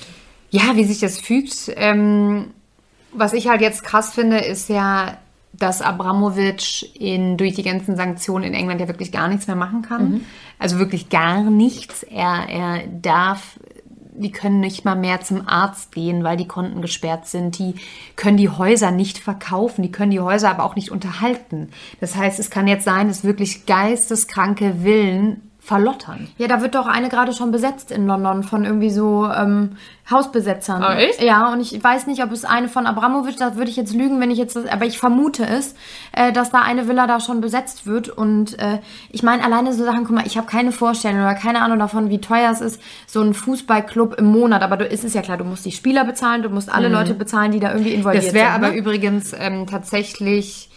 Ja, 0.52 0.76
wie 0.76 0.84
sich 0.84 1.00
das 1.00 1.20
fügt. 1.20 1.72
Ähm, 1.76 2.52
was 3.14 3.34
ich 3.34 3.48
halt 3.48 3.62
jetzt 3.62 3.84
krass 3.84 4.14
finde, 4.14 4.40
ist 4.40 4.70
ja, 4.70 5.18
dass 5.54 5.82
Abramowitsch 5.82 6.84
in, 6.94 7.38
durch 7.38 7.54
die 7.54 7.64
ganzen 7.64 7.96
Sanktionen 7.96 8.46
in 8.46 8.54
England 8.54 8.82
ja 8.82 8.88
wirklich 8.88 9.12
gar 9.12 9.28
nichts 9.28 9.48
mehr 9.48 9.56
machen 9.56 9.82
kann. 9.82 10.10
Mhm. 10.10 10.26
Also 10.60 10.80
wirklich 10.80 11.10
gar 11.10 11.42
nichts. 11.44 12.04
Er, 12.04 12.48
er 12.50 12.88
darf, 12.88 13.60
die 14.14 14.32
können 14.32 14.60
nicht 14.60 14.86
mal 14.86 14.96
mehr 14.96 15.22
zum 15.22 15.48
Arzt 15.48 15.92
gehen, 15.92 16.24
weil 16.24 16.38
die 16.38 16.48
Konten 16.48 16.82
gesperrt 16.82 17.28
sind. 17.28 17.60
Die 17.60 17.76
können 18.16 18.38
die 18.38 18.50
Häuser 18.50 18.92
nicht 18.92 19.18
verkaufen. 19.18 19.82
Die 19.82 19.92
können 19.92 20.12
die 20.12 20.20
Häuser 20.20 20.50
aber 20.50 20.64
auch 20.64 20.76
nicht 20.76 20.92
unterhalten. 20.92 21.70
Das 22.00 22.16
heißt, 22.16 22.40
es 22.40 22.50
kann 22.50 22.68
jetzt 22.68 22.86
sein, 22.86 23.08
dass 23.08 23.24
wirklich 23.24 23.66
geisteskranke 23.66 24.76
Villen 24.84 25.51
verlottern. 25.64 26.28
Ja, 26.40 26.48
da 26.48 26.62
wird 26.62 26.74
doch 26.74 26.88
eine 26.88 27.08
gerade 27.08 27.34
schon 27.34 27.52
besetzt 27.52 27.92
in 27.92 28.08
London 28.08 28.42
von 28.42 28.66
irgendwie 28.66 28.90
so 28.90 29.30
ähm, 29.32 29.78
Hausbesetzern. 30.10 30.84
Oh, 30.84 30.92
echt? 30.92 31.22
Ja, 31.22 31.54
und 31.54 31.62
ich 31.62 31.82
weiß 31.82 32.08
nicht, 32.08 32.24
ob 32.24 32.32
es 32.32 32.46
eine 32.46 32.68
von 32.68 32.88
Abramovic, 32.88 33.38
da 33.38 33.56
würde 33.56 33.70
ich 33.70 33.78
jetzt 33.78 33.94
lügen, 33.94 34.20
wenn 34.20 34.32
ich 34.32 34.40
jetzt 34.40 34.56
das, 34.56 34.66
aber 34.66 34.86
ich 34.86 34.98
vermute 34.98 35.46
es, 35.46 35.76
äh, 36.14 36.34
dass 36.34 36.50
da 36.50 36.64
eine 36.64 36.88
Villa 36.88 37.06
da 37.06 37.20
schon 37.20 37.42
besetzt 37.42 37.86
wird. 37.86 38.10
Und 38.10 38.58
äh, 38.58 38.80
ich 39.12 39.22
meine, 39.22 39.44
alleine 39.44 39.72
so 39.72 39.86
Sachen, 39.86 40.04
guck 40.04 40.16
mal, 40.16 40.26
ich 40.26 40.36
habe 40.36 40.48
keine 40.48 40.72
Vorstellung 40.72 41.22
oder 41.22 41.36
keine 41.36 41.62
Ahnung 41.62 41.78
davon, 41.78 42.10
wie 42.10 42.20
teuer 42.20 42.50
es 42.52 42.60
ist, 42.60 42.82
so 43.06 43.22
ein 43.22 43.36
Fußballclub 43.36 44.16
im 44.16 44.26
Monat. 44.26 44.64
Aber 44.64 44.78
du 44.78 44.86
ist 44.86 45.04
es 45.04 45.14
ja 45.14 45.22
klar, 45.22 45.38
du 45.38 45.46
musst 45.46 45.64
die 45.64 45.72
Spieler 45.72 46.06
bezahlen, 46.06 46.42
du 46.42 46.50
musst 46.50 46.74
alle 46.74 46.90
mhm. 46.90 46.96
Leute 46.96 47.14
bezahlen, 47.14 47.52
die 47.52 47.60
da 47.60 47.72
irgendwie 47.72 47.94
involviert 47.94 48.24
sind. 48.24 48.36
Das 48.36 48.42
wäre 48.42 48.54
aber 48.54 48.70
ne? 48.70 48.78
übrigens 48.78 49.32
ähm, 49.38 49.68
tatsächlich 49.68 50.71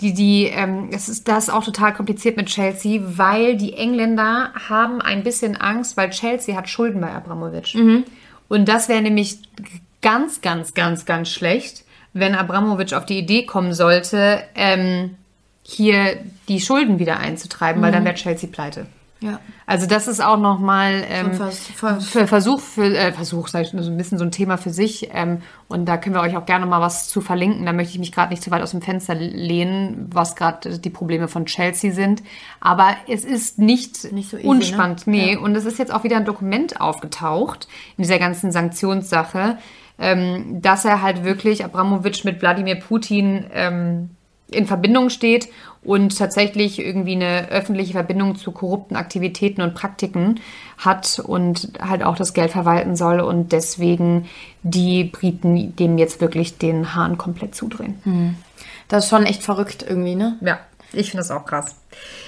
die, 0.00 0.14
die, 0.14 0.44
ähm, 0.44 0.90
es 0.92 1.08
ist 1.08 1.26
das 1.26 1.50
auch 1.50 1.64
total 1.64 1.92
kompliziert 1.92 2.36
mit 2.36 2.46
Chelsea, 2.46 3.00
weil 3.02 3.56
die 3.56 3.74
Engländer 3.74 4.52
haben 4.68 5.02
ein 5.02 5.24
bisschen 5.24 5.56
Angst, 5.56 5.96
weil 5.96 6.10
Chelsea 6.10 6.56
hat 6.56 6.68
Schulden 6.68 7.00
bei 7.00 7.12
Abramovic. 7.12 7.74
Mhm. 7.74 8.04
Und 8.48 8.68
das 8.68 8.88
wäre 8.88 9.02
nämlich 9.02 9.38
ganz, 10.00 10.40
ganz, 10.40 10.74
ganz, 10.74 11.04
ganz 11.04 11.28
schlecht, 11.30 11.84
wenn 12.12 12.34
Abramovic 12.34 12.92
auf 12.94 13.06
die 13.06 13.18
Idee 13.18 13.44
kommen 13.44 13.74
sollte, 13.74 14.42
ähm, 14.54 15.16
hier 15.62 16.16
die 16.48 16.60
Schulden 16.60 16.98
wieder 16.98 17.18
einzutreiben, 17.18 17.80
mhm. 17.80 17.84
weil 17.84 17.92
dann 17.92 18.04
wäre 18.04 18.14
Chelsea 18.14 18.48
pleite. 18.50 18.86
Ja. 19.20 19.40
Also 19.66 19.86
das 19.86 20.06
ist 20.06 20.22
auch 20.22 20.38
nochmal 20.38 21.04
ähm, 21.08 21.32
für 21.32 22.26
Versuch, 22.26 22.60
für, 22.60 22.84
äh, 22.84 23.12
Versuch, 23.12 23.48
sag 23.48 23.62
ich, 23.62 23.70
so 23.70 23.76
ein 23.76 23.96
bisschen 23.96 24.16
so 24.16 24.24
ein 24.24 24.30
Thema 24.30 24.58
für 24.58 24.70
sich. 24.70 25.10
Ähm, 25.12 25.42
und 25.66 25.86
da 25.86 25.96
können 25.96 26.14
wir 26.14 26.22
euch 26.22 26.36
auch 26.36 26.46
gerne 26.46 26.66
mal 26.66 26.80
was 26.80 27.08
zu 27.08 27.20
verlinken. 27.20 27.66
Da 27.66 27.72
möchte 27.72 27.92
ich 27.92 27.98
mich 27.98 28.12
gerade 28.12 28.30
nicht 28.30 28.42
zu 28.42 28.50
weit 28.52 28.62
aus 28.62 28.70
dem 28.70 28.80
Fenster 28.80 29.16
lehnen, 29.16 30.08
was 30.12 30.36
gerade 30.36 30.78
die 30.78 30.90
Probleme 30.90 31.26
von 31.26 31.46
Chelsea 31.46 31.92
sind. 31.92 32.22
Aber 32.60 32.94
es 33.08 33.24
ist 33.24 33.58
nicht, 33.58 34.12
nicht 34.12 34.30
so 34.30 34.36
easy, 34.36 34.46
ne? 34.46 34.50
unspannend. 34.50 35.06
Ne? 35.08 35.16
Nee. 35.16 35.32
Ja. 35.32 35.40
Und 35.40 35.56
es 35.56 35.64
ist 35.64 35.78
jetzt 35.78 35.92
auch 35.92 36.04
wieder 36.04 36.16
ein 36.16 36.24
Dokument 36.24 36.80
aufgetaucht 36.80 37.66
in 37.96 38.02
dieser 38.04 38.20
ganzen 38.20 38.52
Sanktionssache, 38.52 39.58
ähm, 39.98 40.62
dass 40.62 40.84
er 40.84 41.02
halt 41.02 41.24
wirklich 41.24 41.64
Abramowitsch 41.64 42.24
mit 42.24 42.40
Wladimir 42.40 42.76
Putin 42.76 43.46
ähm, 43.52 44.10
in 44.50 44.66
Verbindung 44.66 45.10
steht 45.10 45.48
und 45.82 46.18
tatsächlich 46.18 46.78
irgendwie 46.78 47.14
eine 47.14 47.48
öffentliche 47.50 47.92
Verbindung 47.92 48.36
zu 48.36 48.52
korrupten 48.52 48.96
Aktivitäten 48.96 49.62
und 49.62 49.74
Praktiken 49.74 50.40
hat 50.76 51.18
und 51.18 51.72
halt 51.80 52.02
auch 52.02 52.16
das 52.16 52.34
Geld 52.34 52.50
verwalten 52.50 52.96
soll 52.96 53.20
und 53.20 53.52
deswegen 53.52 54.26
die 54.62 55.04
Briten 55.04 55.76
dem 55.76 55.98
jetzt 55.98 56.20
wirklich 56.20 56.58
den 56.58 56.94
Hahn 56.94 57.18
komplett 57.18 57.54
zudrehen. 57.54 58.36
Das 58.88 59.04
ist 59.04 59.10
schon 59.10 59.26
echt 59.26 59.42
verrückt 59.42 59.84
irgendwie, 59.86 60.14
ne? 60.14 60.36
Ja, 60.40 60.58
ich 60.92 61.10
finde 61.10 61.22
das 61.22 61.30
auch 61.30 61.44
krass. 61.44 61.76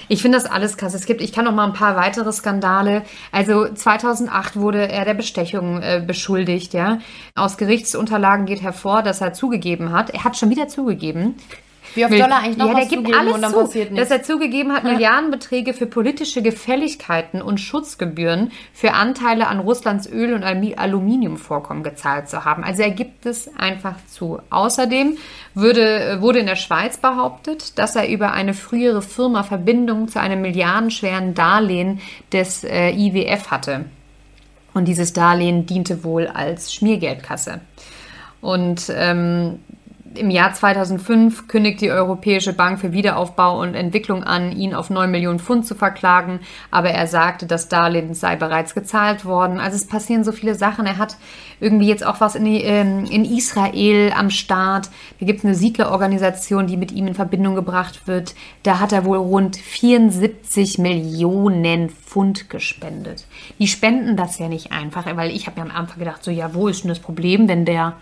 Ich 0.07 0.21
finde 0.21 0.37
das 0.37 0.49
alles 0.49 0.77
krass. 0.77 0.93
Es 0.93 1.05
gibt, 1.05 1.21
ich 1.21 1.33
kann 1.33 1.45
noch 1.45 1.53
mal 1.53 1.65
ein 1.65 1.73
paar 1.73 1.95
weitere 1.95 2.31
Skandale. 2.31 3.03
Also 3.31 3.67
2008 3.73 4.55
wurde 4.57 4.87
er 4.87 5.05
der 5.05 5.13
Bestechung 5.13 5.81
äh, 5.81 6.03
beschuldigt, 6.05 6.73
ja. 6.73 6.99
Aus 7.35 7.57
Gerichtsunterlagen 7.57 8.45
geht 8.45 8.61
hervor, 8.61 9.01
dass 9.01 9.21
er 9.21 9.33
zugegeben 9.33 9.91
hat. 9.91 10.11
Er 10.11 10.23
hat 10.23 10.37
schon 10.37 10.49
wieder 10.49 10.67
zugegeben. 10.67 11.35
Wie 11.95 12.05
oft 12.05 12.13
er 12.13 12.35
eigentlich 12.37 12.57
noch 12.57 12.67
ja, 12.67 12.73
was 12.73 12.87
der 12.87 12.97
gibt 12.97 13.13
alles 13.15 13.33
und 13.33 13.41
dann 13.41 13.51
zu, 13.51 13.59
passiert 13.59 13.91
nichts? 13.91 14.09
dass 14.09 14.17
er 14.17 14.23
zugegeben 14.23 14.71
hat, 14.73 14.83
Milliardenbeträge 14.83 15.73
für 15.73 15.85
politische 15.85 16.41
Gefälligkeiten 16.41 17.41
und 17.41 17.59
Schutzgebühren 17.59 18.51
für 18.73 18.93
Anteile 18.93 19.47
an 19.47 19.59
Russlands 19.59 20.07
Öl- 20.09 20.33
und 20.33 20.43
Alumi- 20.43 20.75
Aluminiumvorkommen 20.75 21.83
gezahlt 21.83 22.29
zu 22.29 22.45
haben. 22.45 22.63
Also 22.63 22.83
er 22.83 22.91
gibt 22.91 23.25
es 23.25 23.49
einfach 23.57 23.95
zu. 24.07 24.39
Außerdem 24.49 25.17
würde, 25.53 26.17
wurde 26.21 26.39
in 26.39 26.45
der 26.45 26.55
Schweiz 26.55 26.97
behauptet, 26.97 27.77
dass 27.77 27.95
er 27.95 28.07
über 28.09 28.31
eine 28.31 28.53
frühere 28.53 29.01
Firma 29.01 29.43
Verbindung 29.43 30.07
zu 30.07 30.19
einem 30.19 30.41
milliardenschweren 30.41 31.33
Darlehen 31.33 31.99
des 32.31 32.63
äh, 32.63 32.91
IWF 32.91 33.51
hatte. 33.51 33.85
Und 34.73 34.87
dieses 34.87 35.11
Darlehen 35.11 35.65
diente 35.65 36.03
wohl 36.03 36.27
als 36.27 36.73
Schmiergeldkasse. 36.73 37.59
Und 38.39 38.91
ähm, 38.95 39.59
im 40.15 40.29
Jahr 40.29 40.53
2005 40.53 41.47
kündigt 41.47 41.81
die 41.81 41.91
Europäische 41.91 42.53
Bank 42.53 42.79
für 42.79 42.91
Wiederaufbau 42.91 43.61
und 43.61 43.75
Entwicklung 43.75 44.23
an, 44.23 44.51
ihn 44.51 44.73
auf 44.73 44.89
9 44.89 45.09
Millionen 45.09 45.39
Pfund 45.39 45.65
zu 45.65 45.75
verklagen. 45.75 46.39
Aber 46.69 46.89
er 46.89 47.07
sagte, 47.07 47.45
das 47.45 47.69
Darlehen 47.69 48.13
sei 48.13 48.35
bereits 48.35 48.73
gezahlt 48.73 49.25
worden. 49.25 49.59
Also 49.59 49.75
es 49.75 49.87
passieren 49.87 50.23
so 50.23 50.31
viele 50.31 50.55
Sachen. 50.55 50.85
Er 50.85 50.97
hat 50.97 51.17
irgendwie 51.59 51.87
jetzt 51.87 52.05
auch 52.05 52.19
was 52.19 52.35
in, 52.35 52.45
die, 52.45 52.61
ähm, 52.63 53.05
in 53.05 53.25
Israel 53.25 54.11
am 54.15 54.29
Start. 54.29 54.89
Da 55.19 55.25
gibt 55.25 55.39
es 55.39 55.45
eine 55.45 55.55
Siedlerorganisation, 55.55 56.67
die 56.67 56.77
mit 56.77 56.91
ihm 56.91 57.07
in 57.07 57.15
Verbindung 57.15 57.55
gebracht 57.55 58.07
wird. 58.07 58.35
Da 58.63 58.79
hat 58.79 58.91
er 58.91 59.05
wohl 59.05 59.17
rund 59.17 59.55
74 59.57 60.77
Millionen 60.77 61.89
Pfund 61.89 62.49
gespendet. 62.49 63.25
Die 63.59 63.67
spenden 63.67 64.17
das 64.17 64.39
ja 64.39 64.47
nicht 64.47 64.71
einfach, 64.71 65.05
weil 65.15 65.31
ich 65.31 65.47
habe 65.47 65.59
mir 65.61 65.69
am 65.69 65.75
Anfang 65.75 65.99
gedacht, 65.99 66.23
so 66.23 66.31
ja, 66.31 66.53
wo 66.53 66.67
ist 66.67 66.83
denn 66.83 66.89
das 66.89 66.99
Problem, 66.99 67.47
wenn 67.47 67.65
der 67.65 67.95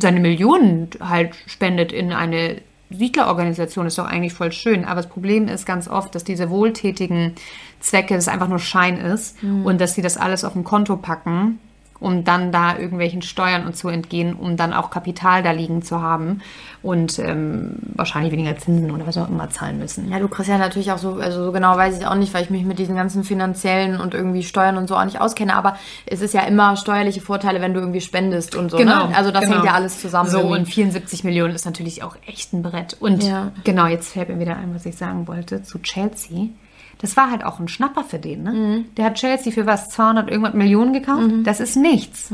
seine 0.00 0.20
Millionen 0.20 0.90
halt 1.00 1.34
spendet 1.46 1.92
in 1.92 2.12
eine 2.12 2.60
Siedlerorganisation, 2.90 3.86
ist 3.86 3.98
doch 3.98 4.06
eigentlich 4.06 4.32
voll 4.32 4.52
schön. 4.52 4.84
Aber 4.84 4.96
das 4.96 5.08
Problem 5.10 5.48
ist 5.48 5.66
ganz 5.66 5.88
oft, 5.88 6.14
dass 6.14 6.24
diese 6.24 6.48
wohltätigen 6.50 7.34
Zwecke, 7.80 8.14
das 8.14 8.28
einfach 8.28 8.48
nur 8.48 8.58
Schein 8.58 8.96
ist 8.96 9.36
und 9.42 9.80
dass 9.80 9.94
sie 9.94 10.02
das 10.02 10.16
alles 10.16 10.44
auf 10.44 10.56
ein 10.56 10.64
Konto 10.64 10.96
packen, 10.96 11.60
um 12.00 12.24
dann 12.24 12.52
da 12.52 12.78
irgendwelchen 12.78 13.22
Steuern 13.22 13.66
und 13.66 13.76
zu 13.76 13.88
entgehen, 13.88 14.34
um 14.34 14.56
dann 14.56 14.72
auch 14.72 14.90
Kapital 14.90 15.42
da 15.42 15.50
liegen 15.50 15.82
zu 15.82 16.00
haben 16.00 16.40
und 16.82 17.18
ähm, 17.18 17.76
wahrscheinlich 17.94 18.32
weniger 18.32 18.56
Zinsen 18.56 18.90
oder 18.90 19.06
was 19.06 19.18
auch 19.18 19.28
immer 19.28 19.50
zahlen 19.50 19.78
müssen. 19.78 20.10
Ja, 20.10 20.18
du 20.20 20.28
kriegst 20.28 20.48
ja 20.48 20.58
natürlich 20.58 20.92
auch 20.92 20.98
so, 20.98 21.14
also 21.14 21.44
so 21.44 21.52
genau 21.52 21.76
weiß 21.76 21.98
ich 21.98 22.06
auch 22.06 22.14
nicht, 22.14 22.32
weil 22.34 22.44
ich 22.44 22.50
mich 22.50 22.64
mit 22.64 22.78
diesen 22.78 22.94
ganzen 22.94 23.24
finanziellen 23.24 24.00
und 24.00 24.14
irgendwie 24.14 24.42
Steuern 24.42 24.76
und 24.76 24.88
so 24.88 24.96
auch 24.96 25.04
nicht 25.04 25.20
auskenne, 25.20 25.54
aber 25.54 25.76
es 26.06 26.20
ist 26.20 26.34
ja 26.34 26.42
immer 26.42 26.76
steuerliche 26.76 27.20
Vorteile, 27.20 27.60
wenn 27.60 27.74
du 27.74 27.80
irgendwie 27.80 28.00
spendest 28.00 28.54
und 28.54 28.70
so. 28.70 28.78
Ne? 28.78 29.14
Also 29.14 29.30
das 29.30 29.42
genau. 29.42 29.54
hängt 29.56 29.64
ja 29.64 29.72
alles 29.72 30.00
zusammen. 30.00 30.30
So, 30.30 30.38
irgendwie. 30.38 30.58
und 30.58 30.66
74 30.66 31.24
Millionen 31.24 31.54
ist 31.54 31.64
natürlich 31.64 32.02
auch 32.02 32.16
echt 32.26 32.52
ein 32.52 32.62
Brett. 32.62 32.96
Und 33.00 33.24
Ja. 33.24 33.50
genau, 33.64 33.86
jetzt 33.86 34.12
fällt 34.12 34.28
mir 34.28 34.38
wieder 34.38 34.56
ein, 34.56 34.74
was 34.74 34.86
ich 34.86 34.96
sagen 34.96 35.26
wollte 35.26 35.62
zu 35.62 35.80
Chelsea. 35.80 36.50
Das 36.98 37.16
war 37.16 37.30
halt 37.30 37.44
auch 37.44 37.60
ein 37.60 37.68
Schnapper 37.68 38.04
für 38.04 38.18
den, 38.18 38.42
ne? 38.42 38.52
Mhm. 38.52 38.94
Der 38.96 39.04
hat 39.06 39.14
Chelsea 39.14 39.52
für 39.52 39.66
was, 39.66 39.88
200 39.90 40.30
irgendwas 40.30 40.54
Millionen 40.54 40.92
gekauft? 40.92 41.30
Das 41.44 41.60
ist 41.60 41.76
nichts. 41.76 42.30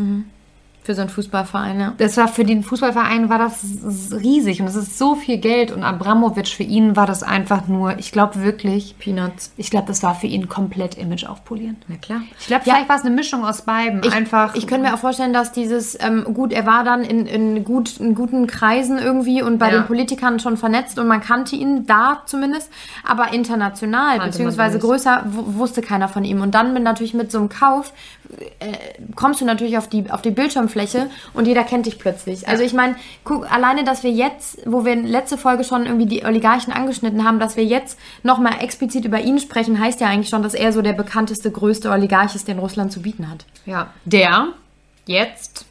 Für 0.84 0.94
so 0.94 1.00
einen 1.00 1.08
Fußballverein, 1.08 1.80
ja. 1.80 1.94
Das 1.96 2.16
war 2.18 2.28
für 2.28 2.44
den 2.44 2.62
Fußballverein 2.62 3.30
war 3.30 3.38
das 3.38 3.64
riesig 4.12 4.60
und 4.60 4.66
es 4.66 4.76
ist 4.76 4.98
so 4.98 5.14
viel 5.14 5.38
Geld 5.38 5.72
und 5.72 5.82
Abramovic 5.82 6.46
für 6.48 6.62
ihn 6.62 6.94
war 6.94 7.06
das 7.06 7.22
einfach 7.22 7.66
nur, 7.68 7.98
ich 7.98 8.12
glaube 8.12 8.42
wirklich, 8.42 8.94
Peanuts. 8.98 9.50
ich 9.56 9.70
glaube, 9.70 9.86
das 9.86 10.02
war 10.02 10.14
für 10.14 10.26
ihn 10.26 10.46
komplett 10.48 10.96
Image 10.96 11.24
aufpolieren. 11.24 11.78
Na 11.88 11.96
klar. 11.96 12.20
Ich 12.38 12.46
glaube, 12.48 12.64
Ja. 12.66 12.74
vielleicht 12.74 12.88
war 12.90 12.96
es 12.96 13.02
eine 13.06 13.14
Mischung 13.14 13.46
aus 13.46 13.62
beiden. 13.62 14.02
Ich, 14.04 14.12
einfach. 14.12 14.54
Ich 14.54 14.66
könnte 14.66 14.86
mir 14.88 14.94
auch 14.94 14.98
vorstellen, 14.98 15.32
dass 15.32 15.52
dieses, 15.52 15.96
ähm, 16.02 16.24
gut, 16.34 16.52
er 16.52 16.66
war 16.66 16.84
dann 16.84 17.02
in, 17.02 17.24
in, 17.26 17.64
gut, 17.64 17.98
in 17.98 18.14
guten 18.14 18.46
Kreisen 18.46 18.98
irgendwie 18.98 19.40
und 19.40 19.56
bei 19.56 19.72
Ja. 19.72 19.78
den 19.78 19.86
Politikern 19.86 20.38
schon 20.38 20.58
vernetzt 20.58 20.98
und 20.98 21.06
man 21.06 21.22
kannte 21.22 21.56
ihn 21.56 21.86
da 21.86 22.20
zumindest, 22.26 22.70
aber 23.08 23.32
international 23.32 24.18
man 24.18 24.26
beziehungsweise 24.26 24.78
größer 24.78 25.22
wusste 25.26 25.80
keiner 25.80 26.08
von 26.08 26.24
ihm. 26.26 26.42
Und 26.42 26.54
dann 26.54 26.74
mit, 26.74 26.82
natürlich 26.82 27.14
mit 27.14 27.32
so 27.32 27.38
einem 27.38 27.48
Kauf 27.48 27.94
kommst 29.14 29.40
du 29.40 29.44
natürlich 29.44 29.78
auf 29.78 29.88
die, 29.88 30.10
auf 30.10 30.22
die 30.22 30.30
Bildschirmfläche 30.30 31.08
und 31.32 31.46
jeder 31.46 31.64
kennt 31.64 31.86
dich 31.86 31.98
plötzlich. 31.98 32.48
Also 32.48 32.62
ich 32.62 32.72
meine, 32.72 32.96
guck, 33.24 33.50
alleine, 33.50 33.84
dass 33.84 34.02
wir 34.02 34.10
jetzt, 34.10 34.58
wo 34.66 34.84
wir 34.84 34.92
in 34.92 35.06
letzte 35.06 35.38
Folge 35.38 35.64
schon 35.64 35.86
irgendwie 35.86 36.06
die 36.06 36.24
Oligarchen 36.24 36.72
angeschnitten 36.72 37.24
haben, 37.24 37.38
dass 37.38 37.56
wir 37.56 37.64
jetzt 37.64 37.98
nochmal 38.22 38.60
explizit 38.60 39.04
über 39.04 39.20
ihn 39.20 39.38
sprechen, 39.38 39.78
heißt 39.80 40.00
ja 40.00 40.08
eigentlich 40.08 40.28
schon, 40.28 40.42
dass 40.42 40.54
er 40.54 40.72
so 40.72 40.82
der 40.82 40.92
bekannteste, 40.92 41.50
größte 41.50 41.90
Oligarch 41.90 42.34
ist, 42.34 42.48
den 42.48 42.58
Russland 42.58 42.92
zu 42.92 43.02
bieten 43.02 43.30
hat. 43.30 43.44
Ja, 43.66 43.88
der 44.04 44.48
jetzt 45.06 45.66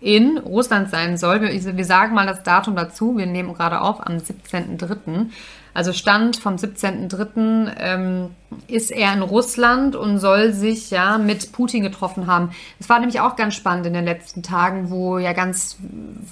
in 0.00 0.38
Russland 0.38 0.90
sein 0.90 1.16
soll. 1.16 1.40
Wir, 1.40 1.76
wir 1.76 1.84
sagen 1.84 2.14
mal 2.14 2.26
das 2.26 2.42
Datum 2.42 2.76
dazu. 2.76 3.16
Wir 3.16 3.26
nehmen 3.26 3.54
gerade 3.54 3.80
auf 3.80 4.06
am 4.06 4.18
17.03. 4.18 5.30
Also 5.74 5.92
Stand 5.92 6.36
vom 6.36 6.54
17.03. 6.54 7.72
Ähm, 7.78 8.30
ist 8.68 8.92
er 8.92 9.12
in 9.12 9.22
Russland 9.22 9.96
und 9.96 10.18
soll 10.18 10.52
sich 10.52 10.90
ja 10.90 11.18
mit 11.18 11.50
Putin 11.50 11.82
getroffen 11.82 12.28
haben. 12.28 12.50
Das 12.78 12.88
war 12.88 13.00
nämlich 13.00 13.20
auch 13.20 13.34
ganz 13.34 13.54
spannend 13.54 13.86
in 13.86 13.94
den 13.94 14.04
letzten 14.04 14.44
Tagen, 14.44 14.90
wo 14.90 15.18
ja 15.18 15.32
ganz 15.32 15.78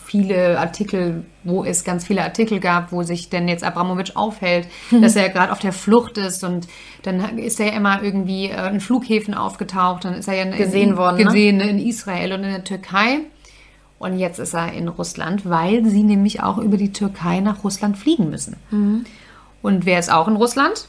viele 0.05 0.59
Artikel, 0.59 1.25
wo 1.43 1.65
es 1.65 1.83
ganz 1.83 2.07
viele 2.07 2.23
Artikel 2.23 2.61
gab, 2.61 2.93
wo 2.93 3.03
sich 3.03 3.29
denn 3.29 3.49
jetzt 3.49 3.65
Abramowitsch 3.65 4.15
aufhält, 4.15 4.69
dass 5.01 5.17
er 5.17 5.29
gerade 5.31 5.51
auf 5.51 5.59
der 5.59 5.73
Flucht 5.73 6.17
ist 6.17 6.45
und 6.45 6.69
dann 7.03 7.39
ist 7.39 7.59
er 7.59 7.67
ja 7.67 7.73
immer 7.73 8.03
irgendwie 8.03 8.47
äh, 8.47 8.69
in 8.69 8.81
Flughäfen 8.81 9.35
aufgetaucht, 9.35 10.05
dann 10.05 10.15
ist 10.15 10.29
er 10.29 10.35
ja 10.35 10.43
in, 10.45 10.57
Gesehen 10.57 10.91
in, 10.91 10.97
worden, 10.97 11.17
ne? 11.19 11.25
gesehen 11.25 11.61
in 11.61 11.79
Israel 11.79 12.33
und 12.33 12.45
in 12.45 12.51
der 12.51 12.65
Türkei. 12.65 13.21
Und 13.99 14.19
jetzt 14.19 14.41
ist 14.41 14.55
er 14.55 14.73
in 14.73 14.89
Russland, 14.89 15.49
weil 15.49 15.85
sie 15.85 16.03
nämlich 16.03 16.43
auch 16.43 16.59
über 16.59 16.77
die 16.77 16.93
Türkei 16.93 17.39
nach 17.39 17.63
Russland 17.63 17.97
fliegen 17.97 18.31
müssen. 18.31 18.57
Mhm. 18.73 19.05
Und 19.63 19.87
wer 19.87 19.99
ist 19.99 20.13
auch 20.13 20.29
in 20.29 20.37
Russland? 20.37 20.89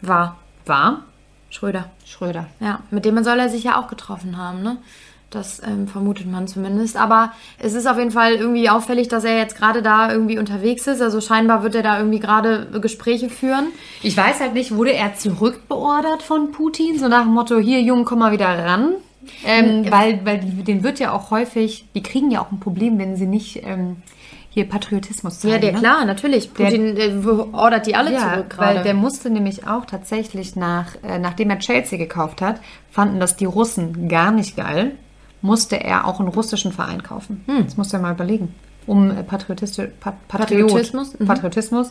War 0.00 0.36
War 0.66 1.04
Schröder. 1.50 1.90
Schröder. 2.04 2.46
Ja, 2.60 2.80
mit 2.90 3.04
dem 3.04 3.22
soll 3.24 3.38
er 3.38 3.48
sich 3.48 3.64
ja 3.64 3.80
auch 3.80 3.88
getroffen 3.88 4.36
haben, 4.36 4.62
ne? 4.62 4.78
Das 5.30 5.62
ähm, 5.62 5.88
vermutet 5.88 6.26
man 6.26 6.48
zumindest. 6.48 6.96
Aber 6.96 7.32
es 7.58 7.74
ist 7.74 7.86
auf 7.86 7.98
jeden 7.98 8.10
Fall 8.10 8.32
irgendwie 8.32 8.70
auffällig, 8.70 9.08
dass 9.08 9.24
er 9.24 9.36
jetzt 9.36 9.56
gerade 9.56 9.82
da 9.82 10.10
irgendwie 10.10 10.38
unterwegs 10.38 10.86
ist. 10.86 11.02
Also 11.02 11.20
scheinbar 11.20 11.62
wird 11.62 11.74
er 11.74 11.82
da 11.82 11.98
irgendwie 11.98 12.18
gerade 12.18 12.80
Gespräche 12.80 13.28
führen. 13.28 13.66
Ich 14.02 14.16
weiß 14.16 14.40
halt 14.40 14.54
nicht, 14.54 14.74
wurde 14.74 14.94
er 14.94 15.14
zurückbeordert 15.14 16.22
von 16.22 16.50
Putin? 16.50 16.98
So 16.98 17.08
nach 17.08 17.24
dem 17.24 17.34
Motto, 17.34 17.58
hier 17.58 17.82
Junge, 17.82 18.04
komm 18.04 18.20
mal 18.20 18.32
wieder 18.32 18.46
ran. 18.46 18.94
Ähm, 19.44 19.90
weil 19.90 20.24
weil 20.24 20.38
denen 20.38 20.82
wird 20.82 20.98
ja 20.98 21.12
auch 21.12 21.30
häufig, 21.30 21.86
die 21.94 22.02
kriegen 22.02 22.30
ja 22.30 22.40
auch 22.40 22.50
ein 22.50 22.60
Problem, 22.60 22.98
wenn 22.98 23.16
sie 23.16 23.26
nicht 23.26 23.62
ähm, 23.64 23.96
hier 24.58 24.68
Patriotismus 24.68 25.40
zeigen. 25.40 25.54
Ja, 25.54 25.60
der 25.60 25.72
ne? 25.72 25.78
klar, 25.78 26.04
natürlich. 26.04 26.52
Putin 26.52 26.96
äh, 26.96 27.12
ordert 27.52 27.86
die 27.86 27.94
alle 27.94 28.12
Ja, 28.12 28.34
zurück 28.34 28.54
weil 28.58 28.74
gerade. 28.74 28.82
der 28.84 28.94
musste 28.94 29.30
nämlich 29.30 29.66
auch 29.66 29.86
tatsächlich 29.86 30.56
nach, 30.56 30.96
äh, 31.02 31.18
nachdem 31.18 31.50
er 31.50 31.58
Chelsea 31.58 31.98
gekauft 31.98 32.42
hat, 32.42 32.60
fanden 32.90 33.20
das 33.20 33.36
die 33.36 33.44
Russen 33.44 34.08
gar 34.08 34.30
nicht 34.32 34.56
geil, 34.56 34.92
musste 35.42 35.76
er 35.82 36.06
auch 36.06 36.18
einen 36.18 36.28
russischen 36.28 36.72
Verein 36.72 37.02
kaufen. 37.02 37.44
Das 37.64 37.76
musste 37.76 37.96
er 37.96 38.00
mal 38.00 38.12
überlegen. 38.12 38.54
Um 38.86 39.10
äh, 39.10 39.20
Patriotisti- 39.22 39.88
Pat 40.00 40.16
Patriot, 40.28 40.66
Patriotismus, 40.68 41.18
mhm. 41.18 41.26
Patriotismus 41.26 41.90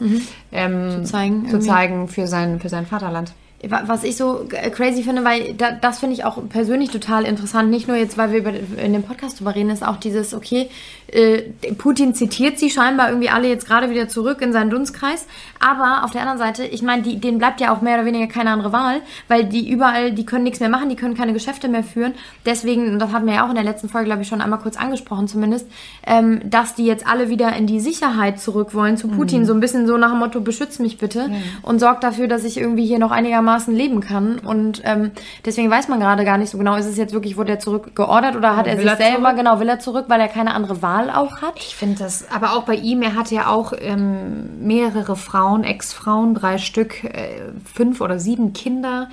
ähm, 0.52 0.90
Zu 0.92 1.04
zeigen, 1.04 1.50
zu 1.50 1.60
zeigen 1.60 2.08
für, 2.08 2.28
sein, 2.28 2.60
für 2.60 2.70
sein 2.70 2.86
Vaterland. 2.86 3.34
Wa- 3.68 3.84
Was 3.88 4.04
ich 4.04 4.16
so 4.18 4.46
crazy 4.72 5.02
finde, 5.02 5.26
weil 5.26 5.54
da, 5.56 5.72
das 5.72 6.00
finde 6.00 6.14
ich 6.16 6.24
auch 6.26 6.38
persönlich 6.48 6.92
total 6.92 7.26
interessant, 7.26 7.72
nicht 7.72 7.88
nur 7.88 7.98
jetzt, 7.98 8.16
weil 8.18 8.32
wir 8.32 8.40
über, 8.40 8.52
in 8.54 8.94
dem 8.94 9.02
Podcast 9.04 9.40
drüber 9.40 9.56
reden, 9.56 9.72
ist 9.72 9.86
auch 9.86 9.98
dieses, 9.98 10.36
okay, 10.36 10.70
äh, 11.08 11.42
Putin 11.78 12.14
zitiert 12.14 12.60
sie 12.60 12.70
scheinbar 12.70 13.10
irgendwie 13.10 13.30
alle 13.30 13.48
jetzt 13.48 13.66
gerade 13.66 13.90
wieder 13.90 14.08
zurück 14.10 14.42
in 14.42 14.54
seinen 14.54 14.70
Dunstkreis, 14.70 15.26
aber 15.60 16.04
auf 16.04 16.12
der 16.12 16.22
anderen 16.22 16.38
Seite, 16.38 16.66
ich 16.66 16.84
meine, 16.84 17.02
denen 17.02 17.40
bleibt 17.40 17.60
ja 17.60 17.74
auch 17.74 17.82
mehr 17.82 17.96
oder 17.96 18.06
weniger 18.06 18.28
keine 18.28 18.52
andere 18.52 18.72
Wahl, 18.74 19.02
weil 19.28 19.46
die 19.46 19.68
überall, 19.68 20.12
die 20.12 20.26
können 20.26 20.44
nichts 20.44 20.60
mehr 20.60 20.70
machen, 20.70 20.90
die 20.90 20.96
können 20.96 21.16
keine 21.16 21.34
Geschäfte 21.34 21.68
mehr 21.68 21.84
führen, 21.84 22.14
deswegen, 22.46 22.92
und 22.92 23.00
das 23.00 23.12
hatten 23.12 23.26
wir 23.26 23.34
ja 23.36 23.46
auch 23.46 23.50
in 23.50 23.56
der 23.56 23.64
letzten 23.64 23.90
Folge, 23.90 24.06
glaube 24.06 24.22
ich, 24.22 24.28
schon 24.28 24.42
einmal 24.42 24.60
kurz 24.60 24.78
angesprochen 24.78 25.28
zumindest, 25.28 25.66
ähm, 26.06 26.42
dass 26.48 26.76
die 26.76 26.86
jetzt 26.86 27.08
alle 27.08 27.30
wieder 27.30 27.56
in 27.56 27.66
die 27.66 27.80
Sicherheit 27.80 28.40
zurück 28.40 28.76
wollen 28.76 28.98
zu 28.98 29.08
Putin, 29.08 29.46
so 29.48 29.54
ein 29.54 29.60
bisschen 29.62 29.88
so 29.88 29.98
nach 29.98 30.12
dem 30.12 30.20
Motto, 30.20 30.42
beschütz 30.42 30.78
mich 30.78 31.00
bitte 31.00 31.32
und 31.64 31.80
sorg 31.80 32.02
dafür, 32.02 32.28
dass 32.28 32.44
ich 32.44 32.58
irgendwie 32.60 32.86
hier 32.86 33.00
noch 33.00 33.10
einigermaßen 33.12 33.47
einigermaßen 33.48 33.74
leben 33.76 34.02
kann. 34.02 34.40
Und 34.40 34.82
ähm, 34.84 35.12
deswegen 35.46 35.70
weiß 35.70 35.88
man 35.88 36.00
gerade 36.00 36.26
gar 36.26 36.38
nicht 36.38 36.50
so 36.50 36.58
genau, 36.58 36.76
ist 36.76 36.86
es 36.86 36.98
jetzt 36.98 37.14
wirklich, 37.14 37.38
wurde 37.38 37.54
er 37.54 37.60
zurückgeordert 37.60 38.36
oder 38.36 38.56
hat 38.56 38.68
er 38.68 38.74
Will 38.78 38.84
sich 38.84 38.92
er 38.92 38.98
selber, 38.98 39.30
zurück? 39.30 39.38
genau, 39.38 39.60
will 39.60 39.70
er 39.70 39.80
zurück, 39.80 40.06
weil 40.08 40.20
er 40.20 40.28
keine 40.28 40.54
andere 40.54 40.82
Wahl 40.82 41.10
auch 41.10 41.42
hat? 41.42 41.54
Ich 41.56 41.76
finde 41.76 42.00
das, 42.00 42.30
aber 42.32 42.54
auch 42.54 42.64
bei 42.64 42.76
ihm, 42.76 43.02
er 43.02 43.16
hatte 43.16 43.36
ja 43.36 43.48
auch 43.48 43.74
ähm, 43.80 44.66
mehrere 44.66 45.16
Frauen, 45.16 45.64
Ex-Frauen, 45.64 46.36
drei 46.36 46.58
Stück, 46.58 47.04
äh, 47.04 47.42
fünf 47.74 48.02
oder 48.02 48.20
sieben 48.20 48.54
Kinder. 48.54 49.10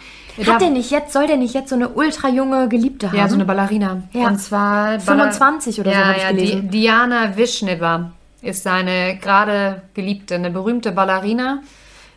Hat 0.46 0.60
der 0.60 0.70
nicht 0.70 0.90
jetzt, 0.90 1.12
soll 1.12 1.26
der 1.26 1.36
nicht 1.36 1.54
jetzt 1.54 1.68
so 1.68 1.76
eine 1.76 1.90
ultra 1.90 2.28
junge 2.28 2.68
Geliebte 2.68 3.08
haben? 3.08 3.18
Ja, 3.18 3.28
so 3.28 3.36
eine 3.36 3.44
Ballerina. 3.44 4.02
Ja. 4.12 4.26
Und 4.26 4.38
zwar 4.38 4.98
25 4.98 5.80
oder 5.80 5.92
so 5.92 5.96
ja, 5.96 6.06
hab 6.06 6.16
ich 6.16 6.22
ja, 6.22 6.30
gelesen. 6.30 6.62
Di 6.62 6.80
Diana 6.80 7.36
Vishneva 7.36 8.10
ist 8.42 8.64
seine 8.64 9.16
gerade 9.16 9.82
Geliebte, 9.94 10.34
eine 10.34 10.50
berühmte 10.50 10.90
Ballerina, 10.90 11.60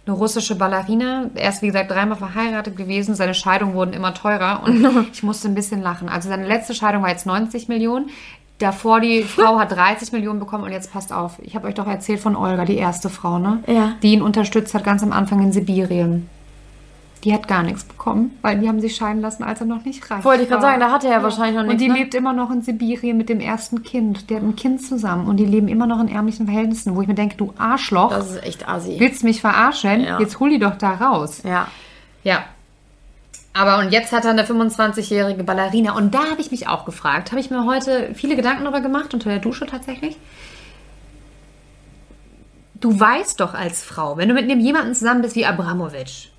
eine 0.08 0.16
russische 0.16 0.56
Ballerina. 0.56 1.30
Er 1.36 1.50
ist, 1.50 1.62
wie 1.62 1.68
gesagt, 1.68 1.92
dreimal 1.92 2.18
verheiratet 2.18 2.78
gewesen. 2.78 3.16
Seine 3.16 3.34
Scheidungen 3.34 3.76
wurden 3.76 3.94
immer 3.94 4.14
teurer 4.14 4.64
und 4.64 5.08
ich 5.14 5.24
musste 5.24 5.48
ein 5.48 5.56
bisschen 5.56 5.82
lachen. 5.82 6.10
Also 6.10 6.30
seine 6.30 6.48
letzte 6.48 6.74
Scheidung 6.74 7.04
war 7.04 7.10
jetzt 7.10 7.26
90 7.26 7.68
Millionen. 7.68 8.10
Davor 8.60 9.02
die 9.02 9.24
Frau 9.28 9.60
hat 9.60 9.72
30 9.72 10.12
Millionen 10.14 10.40
bekommen 10.40 10.64
und 10.64 10.72
jetzt 10.72 10.92
passt 10.92 11.12
auf. 11.12 11.40
Ich 11.42 11.56
habe 11.56 11.68
euch 11.68 11.76
doch 11.76 11.88
erzählt 11.88 12.20
von 12.20 12.36
Olga, 12.36 12.66
die 12.66 12.78
erste 12.78 13.10
Frau, 13.10 13.38
ne? 13.38 13.64
Ja. 13.68 13.94
Die 14.02 14.14
ihn 14.14 14.22
unterstützt 14.22 14.74
hat 14.74 14.84
ganz 14.84 15.04
am 15.04 15.12
Anfang 15.12 15.42
in 15.42 15.52
Sibirien. 15.52 16.30
Die 17.24 17.34
hat 17.34 17.48
gar 17.48 17.64
nichts 17.64 17.84
bekommen, 17.84 18.38
weil 18.42 18.60
die 18.60 18.68
haben 18.68 18.80
sich 18.80 18.96
scheiden 18.96 19.22
lassen, 19.22 19.44
als 19.44 19.60
er 19.60 19.66
noch 19.66 19.84
nicht 19.84 20.10
reich 20.12 20.24
Wollte 20.24 20.44
ich 20.44 20.50
gerade 20.50 20.62
sagen, 20.62 20.80
da 20.80 20.92
hatte 20.92 21.08
er 21.08 21.14
ja 21.14 21.24
wahrscheinlich 21.24 21.56
noch 21.56 21.62
Und 21.62 21.68
nichts, 21.70 21.82
die 21.84 21.90
ne? 21.90 21.96
lebt 21.98 22.14
immer 22.14 22.32
noch 22.34 22.52
in 22.52 22.62
Sibirien 22.62 23.18
mit 23.18 23.28
dem 23.30 23.40
ersten 23.40 23.82
Kind. 23.84 24.30
Die 24.30 24.36
hat 24.36 24.44
ein 24.44 24.56
Kind 24.56 24.82
zusammen 24.86 25.28
und 25.28 25.38
die 25.38 25.46
leben 25.46 25.68
immer 25.68 25.88
noch 25.88 26.00
in 26.00 26.10
ärmlichen 26.10 26.46
Verhältnissen, 26.46 26.96
wo 26.96 27.02
ich 27.02 27.08
mir 27.08 27.16
denke, 27.16 27.36
du 27.36 27.54
Arschloch, 27.58 28.10
Das 28.10 28.30
ist 28.32 28.44
echt 28.44 28.70
assi. 28.70 28.96
willst 29.00 29.24
mich 29.24 29.42
verarschen? 29.42 30.02
Ja. 30.04 30.20
Jetzt 30.20 30.40
hol 30.40 30.50
die 30.50 30.60
doch 30.60 30.76
da 30.78 30.92
raus. 30.92 31.42
Ja. 31.44 31.68
Ja. 32.24 32.44
Aber 33.54 33.80
und 33.80 33.92
jetzt 33.92 34.12
hat 34.12 34.24
er 34.26 34.32
eine 34.32 34.44
25-jährige 34.44 35.44
Ballerina. 35.44 35.96
Und 35.96 36.14
da 36.14 36.30
habe 36.30 36.40
ich 36.40 36.52
mich 36.52 36.68
auch 36.68 36.86
gefragt, 36.86 37.32
habe 37.32 37.42
ich 37.42 37.50
mir 37.50 37.66
heute 37.66 38.12
viele 38.14 38.36
Gedanken 38.36 38.64
darüber 38.64 38.82
gemacht, 38.82 39.16
unter 39.16 39.30
der 39.32 39.40
Dusche 39.40 39.66
tatsächlich. 39.66 40.18
Du 42.80 43.00
weißt 43.00 43.40
doch 43.40 43.56
als 43.56 43.82
Frau, 43.84 44.18
wenn 44.18 44.30
du 44.30 44.36
mit 44.36 44.44
einem 44.44 44.60
jemanden 44.60 44.94
zusammen 44.94 45.24
bist 45.24 45.36
wie 45.36 45.46
Abramovic, 45.48 46.30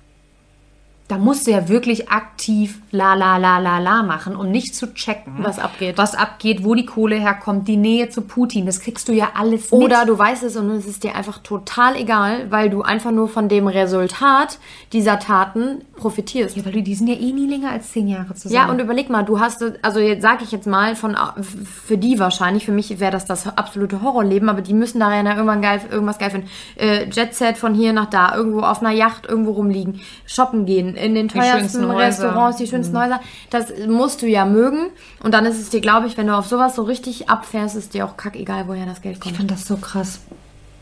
da 1.09 1.17
musst 1.17 1.47
du 1.47 1.51
ja 1.51 1.67
wirklich 1.67 2.09
aktiv 2.11 2.81
la 2.91 3.15
la 3.15 3.37
la 3.37 3.57
la 3.57 3.79
la 3.79 4.03
machen, 4.03 4.35
um 4.35 4.51
nicht 4.51 4.75
zu 4.75 4.93
checken, 4.93 5.33
Was 5.39 5.57
abgeht. 5.57 5.97
Was 5.97 6.13
abgeht, 6.13 6.63
wo 6.63 6.75
die 6.75 6.85
Kohle 6.85 7.15
herkommt, 7.15 7.67
die 7.67 7.77
Nähe 7.77 8.09
zu 8.09 8.21
Putin, 8.21 8.67
das 8.67 8.79
kriegst 8.79 9.07
du 9.07 9.11
ja 9.13 9.29
alles 9.33 9.73
Oder 9.73 10.01
mit. 10.01 10.09
du 10.09 10.17
weißt 10.19 10.43
es 10.43 10.55
und 10.55 10.69
es 10.69 10.85
ist 10.85 11.03
dir 11.03 11.15
einfach 11.15 11.39
total 11.39 11.95
egal, 11.95 12.51
weil 12.51 12.69
du 12.69 12.83
einfach 12.83 13.09
nur 13.09 13.27
von 13.27 13.49
dem 13.49 13.67
Resultat 13.67 14.59
dieser 14.93 15.17
Taten 15.17 15.83
profitierst. 15.95 16.55
Ja, 16.55 16.63
weil 16.63 16.73
du, 16.73 16.83
die 16.83 16.93
sind 16.93 17.07
ja 17.07 17.15
eh 17.15 17.31
nie 17.31 17.47
länger 17.47 17.71
als 17.71 17.91
zehn 17.91 18.07
Jahre 18.07 18.35
zusammen. 18.35 18.53
Ja, 18.53 18.69
und 18.69 18.79
überleg 18.79 19.09
mal, 19.09 19.23
du 19.23 19.39
hast, 19.39 19.63
also 19.81 19.99
jetzt 19.99 20.21
sage 20.21 20.43
ich 20.43 20.51
jetzt 20.51 20.67
mal, 20.67 20.95
von 20.95 21.17
für 21.41 21.97
die 21.97 22.19
wahrscheinlich, 22.19 22.65
für 22.65 22.71
mich 22.71 22.99
wäre 22.99 23.11
das 23.11 23.25
das 23.25 23.47
absolute 23.57 24.03
Horrorleben, 24.03 24.47
aber 24.47 24.61
die 24.61 24.75
müssen 24.75 24.99
da 24.99 25.11
ja 25.11 25.23
irgendwann 25.27 25.63
geil, 25.63 25.81
irgendwas 25.89 26.19
geil 26.19 26.29
finden. 26.29 26.49
Äh, 26.75 27.09
Jetset 27.09 27.57
von 27.57 27.73
hier 27.73 27.93
nach 27.93 28.11
da, 28.11 28.35
irgendwo 28.35 28.59
auf 28.59 28.81
einer 28.81 28.91
Yacht 28.91 29.25
irgendwo 29.27 29.53
rumliegen, 29.53 30.01
shoppen 30.27 30.67
gehen, 30.67 30.98
in 30.99 31.15
den 31.15 31.27
teuersten 31.27 31.87
Häuser. 31.87 31.97
Restaurants, 31.97 32.57
die 32.57 32.67
schönsten 32.67 32.97
Häuser. 32.97 33.21
Das 33.49 33.71
musst 33.87 34.21
du 34.21 34.27
ja 34.27 34.45
mögen. 34.45 34.87
Und 35.23 35.33
dann 35.33 35.45
ist 35.45 35.59
es 35.59 35.69
dir, 35.69 35.81
glaube 35.81 36.07
ich, 36.07 36.17
wenn 36.17 36.27
du 36.27 36.35
auf 36.35 36.47
sowas 36.47 36.75
so 36.75 36.83
richtig 36.83 37.29
abfährst, 37.29 37.75
ist 37.75 37.93
dir 37.93 38.05
auch 38.05 38.17
kackegal, 38.17 38.67
woher 38.67 38.85
das 38.85 39.01
Geld 39.01 39.15
ich 39.15 39.21
kommt. 39.21 39.37
finde 39.37 39.53
das 39.53 39.65
so 39.65 39.77
krass. 39.77 40.19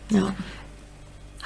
Ja. 0.09 0.33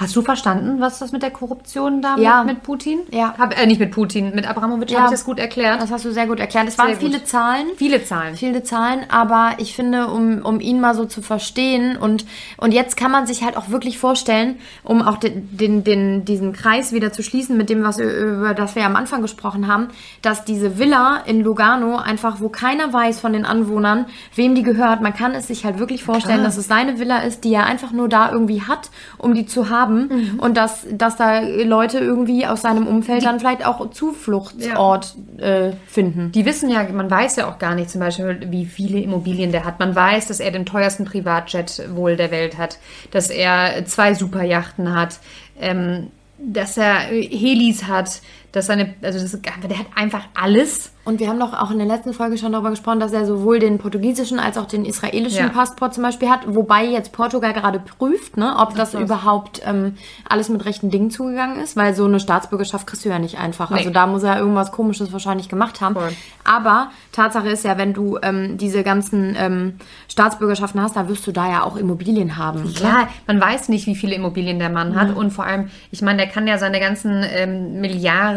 Hast 0.02 0.16
du 0.16 0.24
verstanden, 0.24 0.80
was 0.82 0.98
das 0.98 1.12
mit 1.12 1.22
der 1.22 1.30
Korruption 1.30 2.02
da 2.02 2.18
Ja. 2.18 2.44
mit, 2.44 2.56
mit 2.56 2.64
Putin? 2.64 3.02
Ja. 3.12 3.36
Hab, 3.38 3.56
äh, 3.56 3.68
nicht 3.68 3.80
mit 3.80 3.92
Putin, 3.92 4.34
mit 4.34 4.50
Abramovic 4.50 4.90
Ja. 4.90 4.98
habe 4.98 5.06
ich 5.06 5.12
das 5.12 5.26
gut 5.26 5.38
erklärt. 5.38 5.80
Das 5.80 5.92
hast 5.92 6.04
du 6.06 6.12
sehr 6.12 6.26
gut 6.26 6.40
erklärt. 6.40 6.68
Es 6.68 6.80
waren 6.80 6.88
Sehr 6.88 6.96
gut. 6.96 7.06
viele 7.06 7.24
Zahlen. 7.24 7.68
Viele 7.76 8.04
Zahlen. 8.04 8.36
viele 8.36 8.64
Zahlen, 8.64 9.02
aber 9.10 9.52
ich 9.60 9.76
finde, 9.76 10.08
um, 10.08 10.40
um 10.44 10.60
ihn 10.60 10.82
mal 10.82 10.96
so 10.96 11.06
zu 11.06 11.22
verstehen 11.22 11.98
und, 11.98 12.26
und 12.58 12.74
jetzt 12.74 12.98
kann 12.98 13.12
man 13.12 13.28
sich 13.28 13.44
halt 13.44 13.56
auch 13.58 13.70
wirklich 13.70 14.00
vorstellen, 14.00 14.58
um 14.84 15.04
auch 15.04 15.18
den, 15.18 15.56
den, 15.56 15.84
den, 15.84 16.26
diesen 16.26 16.52
Kreis 16.52 16.94
wieder 16.94 17.14
zu 17.14 17.22
schließen 17.22 17.56
mit 17.56 17.70
dem, 17.70 17.84
was 17.84 18.00
über 18.00 18.56
das 18.56 18.76
wir 18.76 18.86
am 18.88 18.96
Anfang 18.96 19.22
gesprochen 19.22 19.68
haben, 19.68 19.90
dass 20.24 20.46
diese 20.46 20.80
Villa 20.80 21.18
in 21.28 21.42
Lugano 21.42 21.98
einfach, 21.98 22.40
wo 22.42 22.50
keiner 22.50 22.92
weiß 22.92 23.20
von 23.20 23.34
den 23.34 23.46
Anwohnern, 23.46 24.08
wem 24.34 24.56
die 24.56 24.64
gehört, 24.64 25.02
man 25.02 25.14
kann 25.14 25.34
es 25.34 25.46
sich 25.48 25.64
halt 25.64 25.78
wirklich 25.78 26.04
vorstellen, 26.04 26.38
Klar. 26.40 26.48
dass 26.48 26.58
es 26.58 26.68
seine 26.68 26.98
Villa 26.98 27.20
ist, 27.20 27.44
die 27.44 27.54
er 27.54 27.68
einfach 27.68 27.92
nur 27.92 28.10
da 28.10 28.32
irgendwie 28.32 28.64
hat, 28.64 28.90
um 29.20 29.36
die 29.36 29.46
zu 29.46 29.70
haben 29.70 29.91
und 30.38 30.58
dass, 30.58 30.86
dass 30.92 31.16
da 31.16 31.40
Leute 31.40 32.00
irgendwie 32.00 32.46
aus 32.46 32.62
seinem 32.62 32.88
Umfeld 32.88 33.26
dann 33.26 33.40
vielleicht 33.40 33.66
auch 33.66 33.90
Zufluchtsort 33.90 35.16
äh, 35.38 35.72
finden. 35.88 36.32
Die 36.32 36.46
wissen 36.46 36.70
ja, 36.70 36.84
man 36.92 37.10
weiß 37.10 37.36
ja 37.38 37.50
auch 37.50 37.60
gar 37.60 37.76
nicht 37.76 37.90
zum 37.90 38.02
Beispiel, 38.02 38.40
wie 38.50 38.66
viele 38.66 39.00
Immobilien 39.00 39.52
der 39.52 39.66
hat. 39.66 39.80
Man 39.80 39.96
weiß, 39.96 40.28
dass 40.28 40.40
er 40.40 40.52
den 40.52 40.66
teuersten 40.66 41.06
Privatjet 41.06 41.84
wohl 41.94 42.16
der 42.16 42.32
Welt 42.32 42.58
hat, 42.58 42.80
dass 43.12 43.30
er 43.30 43.86
zwei 43.86 44.14
Superjachten 44.14 44.94
hat, 44.96 45.20
ähm, 45.60 46.08
dass 46.38 46.78
er 46.78 46.96
Helis 46.96 47.88
hat, 47.88 48.22
dass 48.52 48.66
seine, 48.66 48.94
also 49.02 49.20
das, 49.20 49.32
der 49.42 49.78
hat 49.80 49.86
einfach 49.96 50.24
alles. 50.34 50.92
Und 51.04 51.20
wir 51.20 51.30
haben 51.30 51.40
doch 51.40 51.54
auch 51.54 51.72
in 51.72 51.80
der 51.80 51.88
letzten 51.88 52.14
Folge 52.14 52.38
schon 52.38 52.52
darüber 52.52 52.70
gesprochen, 52.70 53.00
dass 53.00 53.12
er 53.12 53.26
sowohl 53.26 53.58
den 53.60 53.80
portugiesischen 53.80 54.40
als 54.40 54.58
auch 54.58 54.66
den 54.66 54.86
israelischen 54.86 55.46
Ja. 55.46 55.50
Passport 55.50 55.96
zum 55.96 56.04
Beispiel 56.04 56.30
hat, 56.30 56.42
wobei 56.46 56.86
jetzt 56.86 57.12
Portugal 57.12 57.54
gerade 57.54 57.80
prüft, 57.80 58.38
ne, 58.38 58.54
ob 58.60 58.76
das 58.76 58.94
überhaupt 58.94 59.62
ähm, 59.66 59.96
alles 60.30 60.50
mit 60.50 60.64
rechten 60.66 60.92
Dingen 60.92 61.10
zugegangen 61.10 61.60
ist, 61.60 61.76
weil 61.76 61.96
so 61.96 62.06
eine 62.06 62.20
Staatsbürgerschaft 62.20 62.86
kriegst 62.86 63.04
du 63.04 63.10
ja 63.10 63.18
nicht 63.18 63.40
einfach. 63.40 63.72
Also 63.72 63.88
Nee. 63.90 63.94
da 63.94 64.06
muss 64.06 64.22
er 64.22 64.38
irgendwas 64.38 64.72
Komisches 64.72 65.12
wahrscheinlich 65.12 65.50
gemacht 65.50 65.82
haben. 65.82 65.96
Voll. 65.96 66.12
Aber 66.44 66.92
Tatsache 67.14 67.50
ist 67.50 67.64
ja, 67.64 67.80
wenn 67.80 67.94
du 67.94 68.20
ähm, 68.22 68.58
diese 68.58 68.84
ganzen 68.84 69.36
ähm, 69.40 69.78
Staatsbürgerschaften 70.08 70.82
hast, 70.82 70.96
da 70.96 71.08
wirst 71.10 71.26
du 71.26 71.32
da 71.32 71.50
ja 71.50 71.64
auch 71.64 71.78
Immobilien 71.78 72.38
haben. 72.38 72.72
Klar, 72.76 73.08
man 73.28 73.42
weiß 73.42 73.70
nicht, 73.70 73.88
wie 73.88 73.96
viele 73.96 74.14
Immobilien 74.16 74.60
der 74.60 74.70
Mann 74.70 74.96
hat. 74.96 75.16
Und 75.16 75.32
vor 75.32 75.46
allem, 75.46 75.70
ich 75.90 76.02
meine, 76.04 76.18
der 76.20 76.28
kann 76.28 76.48
ja 76.48 76.58
seine 76.60 76.80
ganzen 76.80 77.24
ähm, 77.28 77.82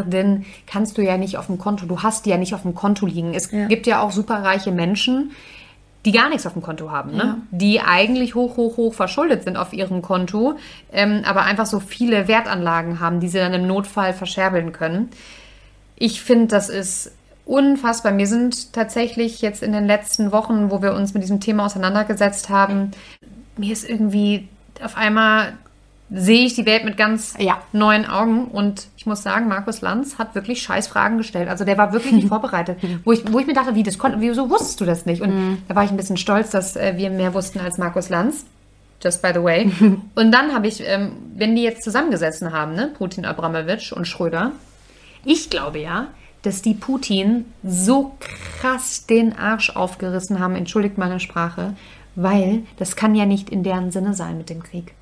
Milliarden, 0.05 0.45
kannst 0.67 0.99
du 0.99 1.03
ja 1.03 1.17
nicht 1.17 1.37
auf 1.39 1.47
dem 1.47 1.59
Konto, 1.59 1.87
du 1.87 2.03
hast 2.03 2.27
die 2.27 2.31
ja 2.31 2.37
nicht 2.37 2.55
auf 2.55 2.63
dem 2.63 2.75
Konto 2.75 3.07
liegen. 3.07 3.35
Es 3.35 3.51
Ja. 3.51 3.67
gibt 3.67 3.87
ja 3.87 4.01
auch 4.01 4.11
superreiche 4.11 4.73
Menschen, 4.73 5.33
die 6.05 6.13
gar 6.13 6.29
nichts 6.29 6.47
auf 6.47 6.53
dem 6.53 6.63
Konto 6.63 6.91
haben, 6.91 7.13
ne? 7.17 7.39
die 7.51 7.81
eigentlich 7.81 8.35
hoch, 8.35 8.57
hoch, 8.59 8.77
hoch 8.77 8.93
verschuldet 8.95 9.45
sind 9.45 9.57
auf 9.57 9.73
ihrem 9.73 10.03
Konto, 10.03 10.55
ähm, 10.93 11.23
aber 11.25 11.43
einfach 11.45 11.67
so 11.67 11.81
viele 11.81 12.29
Wertanlagen 12.29 13.01
haben, 13.01 13.21
die 13.21 13.29
sie 13.29 13.39
dann 13.39 13.55
im 13.55 13.67
Notfall 13.67 14.13
verscherbeln 14.13 14.73
können. 14.73 15.09
Ich 15.97 16.21
finde, 16.21 16.49
das 16.49 16.69
ist 16.69 17.13
unfassbar. 17.47 18.13
Mir 18.13 18.27
sind 18.27 18.73
tatsächlich 18.75 19.41
jetzt 19.41 19.63
in 19.63 19.73
den 19.73 19.87
letzten 19.87 20.31
Wochen, 20.33 20.71
wo 20.71 20.83
wir 20.83 20.93
uns 20.95 21.15
mit 21.15 21.23
diesem 21.23 21.41
Thema 21.41 21.67
auseinandergesetzt 21.67 22.49
haben, 22.51 22.91
mir 23.57 23.73
ist 23.73 23.89
irgendwie 23.89 24.49
auf 24.83 24.97
einmal 24.97 25.53
sehe 26.11 26.45
ich 26.45 26.55
die 26.55 26.67
Welt 26.67 26.85
mit 26.85 26.97
ganz 26.97 27.35
Ja. 27.39 27.63
neuen 27.73 28.07
Augen 28.07 28.45
und 28.47 28.89
ich 28.97 29.07
muss 29.07 29.23
sagen, 29.23 29.49
Markus 29.49 29.81
Lanz 29.81 30.19
hat 30.19 30.35
wirklich 30.35 30.63
scheiß 30.63 30.87
Fragen 30.87 31.19
gestellt. 31.19 31.49
Also 31.49 31.65
der 31.65 31.79
war 31.79 31.93
wirklich 31.93 32.13
nicht 32.13 32.29
vorbereitet. 32.35 32.79
Wo 33.05 33.13
ich, 33.13 33.31
wo 33.33 33.39
ich 33.39 33.47
mir 33.47 33.55
dachte, 33.55 33.75
wie 33.75 33.83
das 33.83 33.99
konnte, 33.99 34.21
wieso 34.21 34.51
wusstest 34.51 34.81
du 34.81 34.85
das 34.85 35.07
nicht? 35.07 35.23
Und 35.23 35.59
da 35.67 35.75
war 35.75 35.85
ich 35.85 35.91
ein 35.91 35.97
bisschen 35.97 36.17
stolz, 36.17 36.51
dass 36.51 36.77
äh, 36.77 36.95
wir 36.97 37.11
mehr 37.11 37.35
wussten 37.35 37.59
als 37.59 37.79
Markus 37.79 38.09
Lanz. 38.11 38.45
Just 39.03 39.23
by 39.23 39.31
the 39.35 39.43
way. 39.43 39.71
und 40.15 40.33
dann 40.33 40.55
habe 40.55 40.67
ich, 40.67 40.83
ähm, 40.87 41.13
wenn 41.35 41.57
die 41.57 41.63
jetzt 41.63 41.83
zusammengesessen 41.83 42.53
haben, 42.53 42.75
ne, 42.75 42.91
Putin, 42.97 43.25
Abramowitsch 43.25 43.93
und 43.93 44.07
Schröder, 44.07 44.53
ich 45.25 45.51
glaube 45.51 45.79
ja, 45.79 46.09
dass 46.43 46.61
die 46.63 46.75
Putin 46.75 47.47
so 47.63 48.15
krass 48.61 49.07
den 49.07 49.37
Arsch 49.37 49.71
aufgerissen 49.75 50.39
haben, 50.39 50.55
entschuldigt 50.55 50.99
meine 50.99 51.19
Sprache, 51.19 51.75
weil 52.15 52.63
das 52.77 52.95
kann 52.97 53.15
ja 53.15 53.25
nicht 53.27 53.49
in 53.51 53.63
deren 53.63 53.91
Sinne 53.91 54.13
sein 54.15 54.37
mit 54.39 54.51
dem 54.51 54.63
Krieg. 54.63 54.93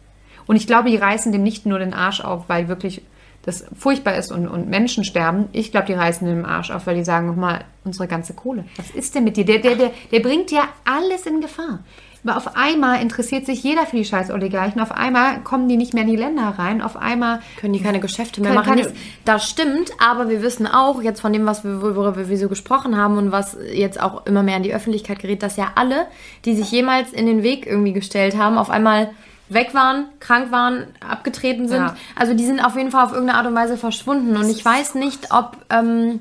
Und 0.47 0.57
ich 0.57 0.67
glaube, 0.67 0.91
die 0.91 0.97
reißen 0.97 1.33
dem 1.33 1.43
nicht 1.43 1.67
nur 1.67 1.79
den 1.79 1.95
Arsch 1.95 2.21
auf, 2.21 2.49
weil 2.49 2.69
wirklich 2.69 3.03
das 3.45 3.65
furchtbar 3.77 4.15
ist 4.17 4.31
und, 4.31 4.47
und 4.47 4.69
Menschen 4.69 5.03
sterben. 5.05 5.49
Ich 5.53 5.73
glaube, 5.73 5.87
die 5.89 5.95
reißen 5.95 6.27
dem 6.27 6.45
Arsch 6.45 6.71
auf, 6.71 6.87
weil 6.87 6.95
die 6.95 7.05
sagen 7.05 7.27
nochmal, 7.27 7.65
unsere 7.85 8.07
ganze 8.07 8.35
Kohle. 8.35 8.65
Was 8.77 8.91
ist 8.91 9.15
denn 9.17 9.25
mit 9.25 9.37
dir? 9.37 9.45
Der, 9.45 9.59
der, 9.59 9.75
der, 9.75 9.91
der 10.13 10.21
bringt 10.21 10.53
ja 10.53 10.63
alles 10.85 11.27
in 11.27 11.41
Gefahr. 11.41 11.81
Aber 12.25 12.37
auf 12.37 12.57
einmal 12.57 13.03
interessiert 13.03 13.47
sich 13.47 13.65
jeder 13.65 13.85
für 13.85 13.97
die 13.97 14.05
scheiß 14.05 14.31
Oligarchen. 14.31 14.81
Auf 14.81 14.93
einmal 14.93 15.41
kommen 15.41 15.69
die 15.69 15.77
nicht 15.77 15.93
mehr 15.93 16.05
in 16.05 16.09
die 16.11 16.15
Länder 16.17 16.55
rein. 16.57 16.81
Auf 16.81 16.97
einmal 16.97 17.41
können 17.61 17.73
die 17.73 17.83
keine 17.83 17.99
Geschäfte 17.99 18.41
mehr 18.41 18.55
Kann- 18.55 18.65
machen. 18.65 18.81
kann- 18.85 18.93
Das, 19.25 19.49
stimmt, 19.51 19.91
aber 19.99 20.29
wir 20.29 20.41
wissen 20.41 20.69
auch 20.69 21.03
jetzt 21.03 21.21
von 21.21 21.33
dem, 21.33 21.45
was 21.47 21.65
wir, 21.65 21.83
worüber 21.83 22.29
wir 22.29 22.39
so 22.39 22.49
gesprochen 22.49 22.97
haben 22.97 23.19
und 23.19 23.33
was 23.33 23.57
jetzt 23.75 24.01
auch 24.01 24.25
immer 24.27 24.45
mehr 24.45 24.59
in 24.59 24.63
die 24.63 24.73
Öffentlichkeit 24.73 25.19
gerät, 25.19 25.43
dass 25.43 25.57
ja 25.57 25.73
alle, 25.75 26.07
die 26.45 26.55
sich 26.55 26.71
jemals 26.71 27.13
in 27.13 27.27
den 27.27 27.43
Weg 27.43 27.67
irgendwie 27.67 27.93
gestellt 27.93 28.37
haben, 28.39 28.57
auf 28.57 28.71
einmal 28.71 29.11
weg 29.55 29.75
waren, 29.75 30.07
krank 30.21 30.51
waren, 30.51 30.87
abgetreten 31.07 31.69
sind. 31.69 31.79
Ja. 31.79 31.97
Also 32.17 32.35
die 32.35 32.45
sind 32.45 32.61
auf 32.61 32.77
jeden 32.77 32.91
Fall 32.91 33.05
auf 33.05 33.13
irgendeine 33.13 33.39
Art 33.39 33.47
und 33.47 33.55
Weise 33.55 33.77
verschwunden. 33.77 34.37
Und 34.37 34.49
ich 34.49 34.65
weiß 34.65 34.95
nicht, 34.95 35.33
ob, 35.33 35.57
ähm, 35.71 36.21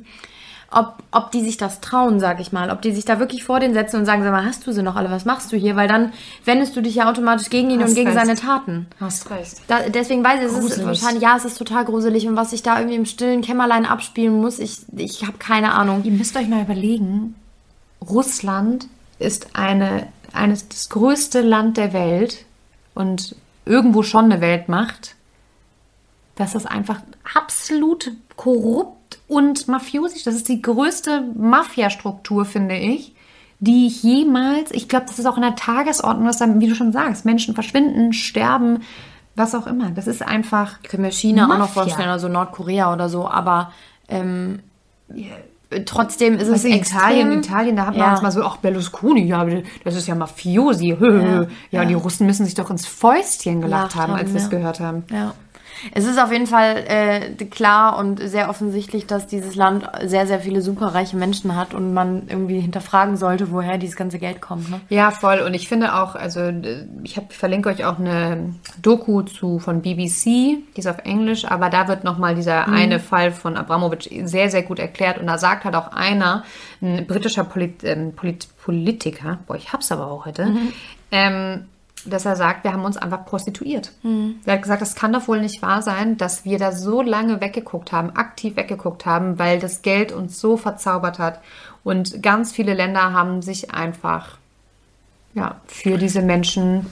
ob, 0.71 0.95
ob 1.11 1.31
die 1.31 1.41
sich 1.41 1.57
das 1.57 1.81
trauen, 1.81 2.19
sag 2.19 2.39
ich 2.39 2.51
mal. 2.51 2.69
Ob 2.71 2.81
die 2.81 2.93
sich 2.93 3.03
da 3.03 3.19
wirklich 3.19 3.43
vor 3.43 3.59
den 3.59 3.73
setzen 3.73 3.97
und 3.97 4.05
sagen, 4.05 4.23
sag 4.23 4.31
mal, 4.31 4.45
hast 4.45 4.65
du 4.65 4.71
sie 4.71 4.81
noch 4.83 4.95
alle? 4.95 5.11
Was 5.11 5.25
machst 5.25 5.51
du 5.51 5.57
hier? 5.57 5.75
Weil 5.75 5.87
dann 5.87 6.13
wendest 6.45 6.75
du 6.75 6.81
dich 6.81 6.95
ja 6.95 7.09
automatisch 7.09 7.49
gegen 7.49 7.69
ihn 7.69 7.81
Hast 7.81 7.89
und 7.89 7.95
gegen 7.95 8.11
recht. 8.11 8.19
seine 8.19 8.37
Taten. 8.37 8.87
Hast 8.99 9.29
recht. 9.29 9.57
Da, 9.67 9.89
deswegen 9.89 10.23
weiß 10.23 10.39
ich, 10.39 10.47
es 10.47 10.77
ist 10.77 10.85
wahrscheinlich, 10.85 11.23
ja, 11.23 11.35
es 11.35 11.45
ist 11.45 11.57
total 11.57 11.83
gruselig. 11.83 12.27
Und 12.27 12.37
was 12.37 12.53
ich 12.53 12.63
da 12.63 12.77
irgendwie 12.77 12.95
im 12.95 13.05
stillen 13.05 13.41
Kämmerlein 13.41 13.85
abspielen 13.85 14.39
muss, 14.39 14.59
ich, 14.59 14.79
ich 14.95 15.27
habe 15.27 15.37
keine 15.37 15.73
Ahnung. 15.73 16.03
Ihr 16.05 16.11
müsst 16.11 16.37
euch 16.37 16.47
mal 16.47 16.61
überlegen, 16.61 17.35
Russland 18.01 18.87
ist 19.19 19.49
eine, 19.53 20.07
eines, 20.33 20.69
das 20.69 20.89
größte 20.89 21.41
Land 21.41 21.77
der 21.77 21.93
Welt 21.93 22.45
und 22.93 23.35
irgendwo 23.65 24.03
schon 24.03 24.25
eine 24.25 24.41
Weltmacht. 24.41 25.15
Das 26.35 26.55
ist 26.55 26.65
einfach 26.65 27.01
absolut 27.35 28.11
korrupt 28.35 29.19
und 29.27 29.67
mafiosisch. 29.67 30.23
Das 30.23 30.35
ist 30.35 30.49
die 30.49 30.61
größte 30.61 31.21
Mafiastruktur, 31.35 32.45
finde 32.45 32.75
ich, 32.75 33.13
die 33.59 33.87
ich 33.87 34.01
jemals, 34.01 34.71
ich 34.71 34.89
glaube, 34.89 35.05
das 35.05 35.19
ist 35.19 35.25
auch 35.25 35.35
in 35.35 35.43
der 35.43 35.55
Tagesordnung, 35.55 36.25
dass 36.25 36.37
dann, 36.37 36.59
wie 36.59 36.67
du 36.67 36.75
schon 36.75 36.91
sagst, 36.91 37.25
Menschen 37.25 37.53
verschwinden, 37.53 38.13
sterben, 38.13 38.81
was 39.35 39.53
auch 39.55 39.67
immer. 39.67 39.91
Das 39.91 40.07
ist 40.07 40.21
einfach. 40.21 40.79
Ich 40.83 40.89
kann 40.89 41.01
mir 41.01 41.11
China 41.11 41.45
auch 41.45 41.49
noch 41.49 41.57
Mafia. 41.59 41.83
vorstellen, 41.83 42.09
also 42.09 42.27
Nordkorea 42.27 42.91
oder 42.91 43.07
so, 43.07 43.27
aber 43.27 43.71
ähm, 44.07 44.59
trotzdem 45.85 46.35
ist 46.35 46.43
es 46.47 46.53
Also 46.53 46.67
in. 46.67 46.75
Italien, 46.75 47.31
Italien, 47.31 47.75
da 47.75 47.85
haben 47.87 47.95
wir 47.95 48.03
Ja. 48.03 48.11
uns 48.11 48.21
mal 48.21 48.31
so, 48.31 48.43
ach, 48.43 48.57
Berlusconi, 48.57 49.25
ja, 49.25 49.45
das 49.83 49.95
ist 49.95 50.07
ja 50.07 50.15
Mafiosi. 50.15 50.95
Ja, 51.01 51.45
ja, 51.71 51.85
die 51.85 51.93
Russen 51.93 52.25
müssen 52.27 52.45
sich 52.45 52.55
doch 52.55 52.69
ins 52.69 52.85
Fäustchen 52.85 53.61
gelacht 53.61 53.93
Gelacht 53.93 53.95
haben, 53.95 54.13
als 54.13 54.29
wir 54.31 54.37
es 54.37 54.43
ja. 54.43 54.49
gehört 54.49 54.79
haben. 54.79 55.03
Ja. 55.11 55.33
Es 55.93 56.05
ist 56.05 56.19
auf 56.19 56.31
jeden 56.31 56.47
Fall 56.47 56.83
äh, 56.87 57.45
klar 57.45 57.97
und 57.97 58.19
sehr 58.19 58.49
offensichtlich, 58.49 59.07
dass 59.07 59.27
dieses 59.27 59.55
Land 59.55 59.87
sehr, 60.03 60.27
sehr 60.27 60.39
viele 60.39 60.61
superreiche 60.61 61.17
Menschen 61.17 61.55
hat 61.55 61.73
und 61.73 61.93
man 61.93 62.23
irgendwie 62.27 62.59
hinterfragen 62.59 63.17
sollte, 63.17 63.51
woher 63.51 63.77
dieses 63.77 63.95
ganze 63.95 64.19
Geld 64.19 64.41
kommt. 64.41 64.69
Ne? 64.69 64.81
Ja, 64.89 65.11
voll. 65.11 65.39
Und 65.39 65.53
ich 65.53 65.67
finde 65.67 65.95
auch, 65.95 66.15
also 66.15 66.51
ich, 67.03 67.17
hab, 67.17 67.33
verlinke 67.33 67.69
euch 67.69 67.85
auch 67.85 67.99
eine 67.99 68.55
Doku 68.81 69.23
zu 69.23 69.59
von 69.59 69.81
BBC, 69.81 70.25
die 70.25 70.63
ist 70.75 70.87
auf 70.87 70.99
Englisch, 71.03 71.45
aber 71.45 71.69
da 71.69 71.87
wird 71.87 72.03
nochmal 72.03 72.35
dieser 72.35 72.67
eine 72.67 72.99
Fall 72.99 73.31
von 73.31 73.57
Abramovic 73.57 74.09
sehr, 74.23 74.49
sehr 74.49 74.63
gut 74.63 74.79
erklärt. 74.79 75.17
Und 75.19 75.27
da 75.27 75.37
sagt 75.37 75.65
halt 75.65 75.75
auch 75.75 75.91
einer, 75.91 76.43
ein 76.81 77.05
britischer 77.07 77.43
Polit, 77.43 77.83
ähm, 77.83 78.13
Polit, 78.15 78.47
Politiker, 78.63 79.39
boah, 79.47 79.55
ich 79.55 79.73
hab's 79.73 79.91
aber 79.91 80.11
auch 80.11 80.25
heute, 80.25 80.55
ähm, 81.11 81.65
dass 82.05 82.25
er 82.25 82.35
sagt, 82.35 82.63
wir 82.63 82.73
haben 82.73 82.85
uns 82.85 82.97
einfach 82.97 83.25
prostituiert. 83.25 83.91
Er 84.45 84.53
hat 84.53 84.61
gesagt, 84.61 84.81
das 84.81 84.95
kann 84.95 85.13
doch 85.13 85.27
wohl 85.27 85.41
nicht 85.41 85.61
wahr 85.61 85.81
sein, 85.81 86.17
dass 86.17 86.45
wir 86.45 86.57
da 86.57 86.71
so 86.71 87.01
lange 87.01 87.41
weggeguckt 87.41 87.91
haben, 87.91 88.15
aktiv 88.15 88.55
weggeguckt 88.55 89.05
haben, 89.05 89.39
weil 89.39 89.59
das 89.59 89.81
Geld 89.81 90.11
uns 90.11 90.39
so 90.39 90.57
verzaubert 90.57 91.19
hat. 91.19 91.39
Und 91.83 92.21
ganz 92.21 92.51
viele 92.51 92.73
Länder 92.73 93.13
haben 93.13 93.41
sich 93.41 93.71
einfach 93.73 94.37
ja, 95.33 95.61
für 95.67 95.97
diese 95.97 96.21
Menschen 96.21 96.87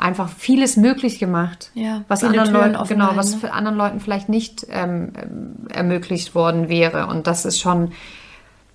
einfach 0.00 0.30
vieles 0.30 0.76
möglich 0.76 1.18
gemacht. 1.18 1.70
Ja, 1.74 2.04
was 2.08 2.24
anderen 2.24 2.52
Leuten, 2.52 2.88
genau, 2.88 3.10
was 3.14 3.32
ne? 3.32 3.38
für 3.38 3.52
anderen 3.52 3.76
Leuten 3.76 4.00
vielleicht 4.00 4.28
nicht 4.28 4.66
ähm, 4.70 5.12
ermöglicht 5.68 6.34
worden 6.34 6.68
wäre. 6.68 7.06
Und 7.06 7.26
das 7.26 7.44
ist 7.44 7.60
schon, 7.60 7.92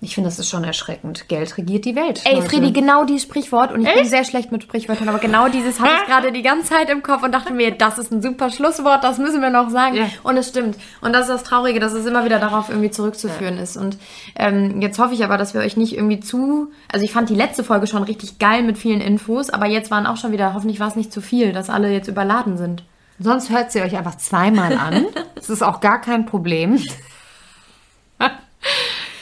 ich 0.00 0.14
finde, 0.14 0.28
das 0.28 0.38
ist 0.38 0.48
schon 0.48 0.62
erschreckend. 0.62 1.28
Geld 1.28 1.56
regiert 1.56 1.84
die 1.86 1.96
Welt. 1.96 2.20
Ey, 2.24 2.34
Leute. 2.34 2.48
Fredi, 2.48 2.72
genau 2.72 3.04
dieses 3.04 3.22
Sprichwort, 3.22 3.72
und 3.72 3.86
ich 3.86 3.94
bin 3.94 4.04
sehr 4.04 4.24
schlecht 4.24 4.52
mit 4.52 4.62
Sprichwörtern, 4.62 5.08
aber 5.08 5.18
genau 5.18 5.48
dieses 5.48 5.80
hatte 5.80 5.94
ich 6.00 6.06
gerade 6.06 6.32
die 6.32 6.42
ganze 6.42 6.68
Zeit 6.68 6.90
im 6.90 7.02
Kopf 7.02 7.22
und 7.22 7.32
dachte 7.32 7.52
mir, 7.52 7.70
das 7.70 7.98
ist 7.98 8.12
ein 8.12 8.20
super 8.20 8.50
Schlusswort, 8.50 9.02
das 9.04 9.18
müssen 9.18 9.40
wir 9.40 9.50
noch 9.50 9.70
sagen. 9.70 9.96
Ja. 9.96 10.08
Und 10.22 10.36
es 10.36 10.48
stimmt. 10.48 10.76
Und 11.00 11.14
das 11.14 11.22
ist 11.22 11.30
das 11.30 11.42
Traurige, 11.44 11.80
dass 11.80 11.94
es 11.94 12.04
immer 12.04 12.24
wieder 12.24 12.38
darauf 12.38 12.68
irgendwie 12.68 12.90
zurückzuführen 12.90 13.56
ist. 13.56 13.76
Und 13.76 13.96
ähm, 14.36 14.82
jetzt 14.82 14.98
hoffe 14.98 15.14
ich 15.14 15.24
aber, 15.24 15.38
dass 15.38 15.54
wir 15.54 15.62
euch 15.62 15.76
nicht 15.76 15.94
irgendwie 15.94 16.20
zu. 16.20 16.70
Also 16.92 17.04
ich 17.04 17.12
fand 17.12 17.30
die 17.30 17.34
letzte 17.34 17.64
Folge 17.64 17.86
schon 17.86 18.02
richtig 18.02 18.38
geil 18.38 18.62
mit 18.62 18.76
vielen 18.76 19.00
Infos, 19.00 19.48
aber 19.48 19.66
jetzt 19.66 19.90
waren 19.90 20.06
auch 20.06 20.18
schon 20.18 20.32
wieder, 20.32 20.52
hoffentlich 20.52 20.78
war 20.78 20.88
es 20.88 20.96
nicht 20.96 21.12
zu 21.12 21.22
viel, 21.22 21.52
dass 21.52 21.70
alle 21.70 21.90
jetzt 21.90 22.08
überladen 22.08 22.58
sind. 22.58 22.84
Sonst 23.18 23.50
hört 23.50 23.72
sie 23.72 23.80
euch 23.80 23.96
einfach 23.96 24.16
zweimal 24.16 24.74
an. 24.74 25.06
Das 25.36 25.50
ist 25.50 25.62
auch 25.62 25.80
gar 25.80 26.00
kein 26.00 26.24
Problem. 26.24 26.80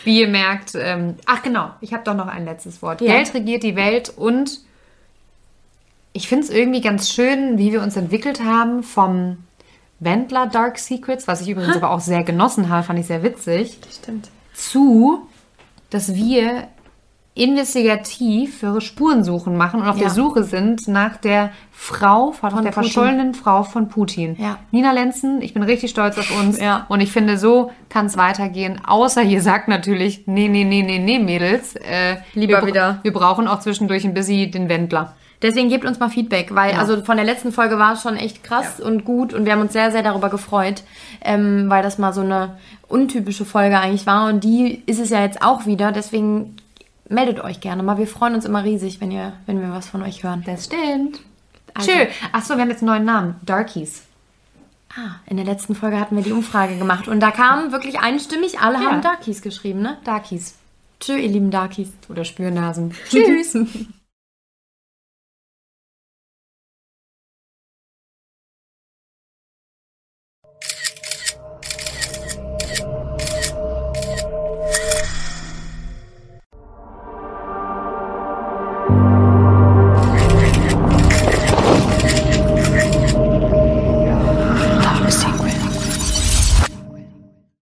Wie 0.04 0.20
ihr 0.20 0.28
merkt, 0.28 0.74
ähm, 0.74 1.16
ach 1.26 1.42
genau, 1.42 1.70
ich 1.80 1.92
habe 1.92 2.04
doch 2.04 2.14
noch 2.14 2.26
ein 2.26 2.44
letztes 2.44 2.82
Wort. 2.82 3.00
Ja. 3.00 3.14
Geld 3.14 3.34
regiert 3.34 3.62
die 3.62 3.76
Welt 3.76 4.12
und 4.14 4.60
ich 6.12 6.28
finde 6.28 6.44
es 6.44 6.50
irgendwie 6.50 6.80
ganz 6.80 7.10
schön, 7.10 7.58
wie 7.58 7.72
wir 7.72 7.82
uns 7.82 7.96
entwickelt 7.96 8.42
haben 8.42 8.82
vom 8.82 9.38
Wendler 10.00 10.46
Dark 10.46 10.78
Secrets, 10.78 11.26
was 11.26 11.40
ich 11.40 11.48
übrigens 11.48 11.76
aber 11.82 11.90
auch 11.90 12.00
sehr 12.00 12.22
genossen 12.22 12.68
habe, 12.68 12.84
fand 12.84 12.98
ich 12.98 13.06
sehr 13.06 13.22
witzig, 13.22 13.78
Stimmt. 13.90 14.30
zu, 14.54 15.26
dass 15.90 16.14
wir 16.14 16.68
investigativ 17.34 18.58
für 18.60 18.80
Spurensuchen 18.80 19.56
machen 19.56 19.80
und 19.80 19.88
auf 19.88 19.96
Ja. 19.96 20.02
der 20.04 20.10
Suche 20.10 20.44
sind 20.44 20.86
nach 20.86 21.16
der 21.16 21.50
Frau, 21.72 22.32
von, 22.32 22.50
der 22.50 22.56
Putin. 22.58 22.72
verschollenen 22.72 23.34
Frau 23.34 23.64
von 23.64 23.88
Putin. 23.88 24.36
Ja. 24.38 24.58
Nina 24.70 24.92
Lenzen, 24.92 25.42
ich 25.42 25.52
bin 25.54 25.62
richtig 25.62 25.90
stolz 25.90 26.16
auf 26.18 26.30
uns. 26.40 26.60
Ja. 26.60 26.86
Und 26.88 27.00
ich 27.00 27.10
finde, 27.12 27.36
so 27.36 27.70
kann 27.88 28.06
es 28.06 28.16
weitergehen. 28.16 28.80
Außer 28.86 29.22
ihr 29.22 29.42
sagt 29.42 29.68
natürlich, 29.68 30.22
nee, 30.26 30.48
nee, 30.48 30.64
nee, 30.64 30.82
nee, 30.82 30.98
nee, 30.98 31.18
Mädels. 31.18 31.74
Äh, 31.76 32.16
Lieber 32.34 32.60
wir, 32.62 32.66
wieder. 32.68 32.98
Wir 33.02 33.12
brauchen 33.12 33.48
auch 33.48 33.60
zwischendurch 33.60 34.04
ein 34.04 34.14
bisschen 34.14 34.50
den 34.52 34.68
Wendler. 34.68 35.14
Deswegen 35.42 35.68
gebt 35.68 35.84
uns 35.84 35.98
mal 35.98 36.08
Feedback, 36.08 36.54
weil 36.54 36.72
Ja. 36.72 36.78
also 36.78 37.02
von 37.04 37.16
der 37.16 37.26
letzten 37.26 37.52
Folge 37.52 37.78
war 37.78 37.94
es 37.94 38.02
schon 38.02 38.16
echt 38.16 38.42
krass 38.44 38.80
und 38.80 39.04
gut 39.04 39.34
und 39.34 39.44
wir 39.44 39.52
haben 39.52 39.60
uns 39.60 39.72
sehr, 39.74 39.90
sehr 39.90 40.02
darüber 40.02 40.30
gefreut, 40.30 40.84
ähm, 41.22 41.66
weil 41.68 41.82
das 41.82 41.98
mal 41.98 42.12
so 42.14 42.22
eine 42.22 42.56
untypische 42.88 43.44
Folge 43.44 43.78
eigentlich 43.78 44.06
war 44.06 44.28
und 44.28 44.42
die 44.44 44.82
ist 44.86 45.00
es 45.00 45.10
ja 45.10 45.20
jetzt 45.22 45.42
auch 45.42 45.66
wieder. 45.66 45.92
Deswegen 45.92 46.56
meldet 47.08 47.40
euch 47.40 47.60
gerne 47.60 47.82
mal. 47.82 47.98
Wir 47.98 48.06
freuen 48.06 48.34
uns 48.34 48.44
immer 48.44 48.64
riesig, 48.64 49.00
wenn, 49.00 49.10
ihr, 49.10 49.32
wenn 49.46 49.60
wir 49.60 49.70
was 49.70 49.88
von 49.88 50.02
euch 50.02 50.22
hören. 50.22 50.42
Das 50.46 50.64
stimmt. 50.66 51.20
Also- 51.74 51.90
Schön. 51.90 52.06
Achso, 52.32 52.54
wir 52.54 52.62
haben 52.62 52.70
jetzt 52.70 52.82
einen 52.82 52.90
neuen 52.90 53.04
Namen. 53.04 53.36
Darkies. 53.42 54.02
Ah, 54.96 55.16
in 55.26 55.36
der 55.36 55.44
letzten 55.46 55.74
Folge 55.74 55.98
hatten 55.98 56.14
wir 56.16 56.22
die 56.22 56.30
Umfrage 56.32 56.76
gemacht 56.76 57.08
und 57.08 57.18
da 57.18 57.32
kam 57.32 57.72
wirklich 57.72 57.98
einstimmig, 57.98 58.60
alle 58.60 58.76
Ja. 58.82 58.90
haben 58.92 59.02
Darkies 59.02 59.42
geschrieben, 59.42 59.82
ne? 59.82 59.98
Darkies. 60.04 60.54
Tschö, 61.00 61.16
ihr 61.16 61.28
lieben 61.28 61.50
Darkies. 61.50 61.88
Oder 62.08 62.24
Spürnasen. 62.24 62.94
Tschüss. 63.10 63.56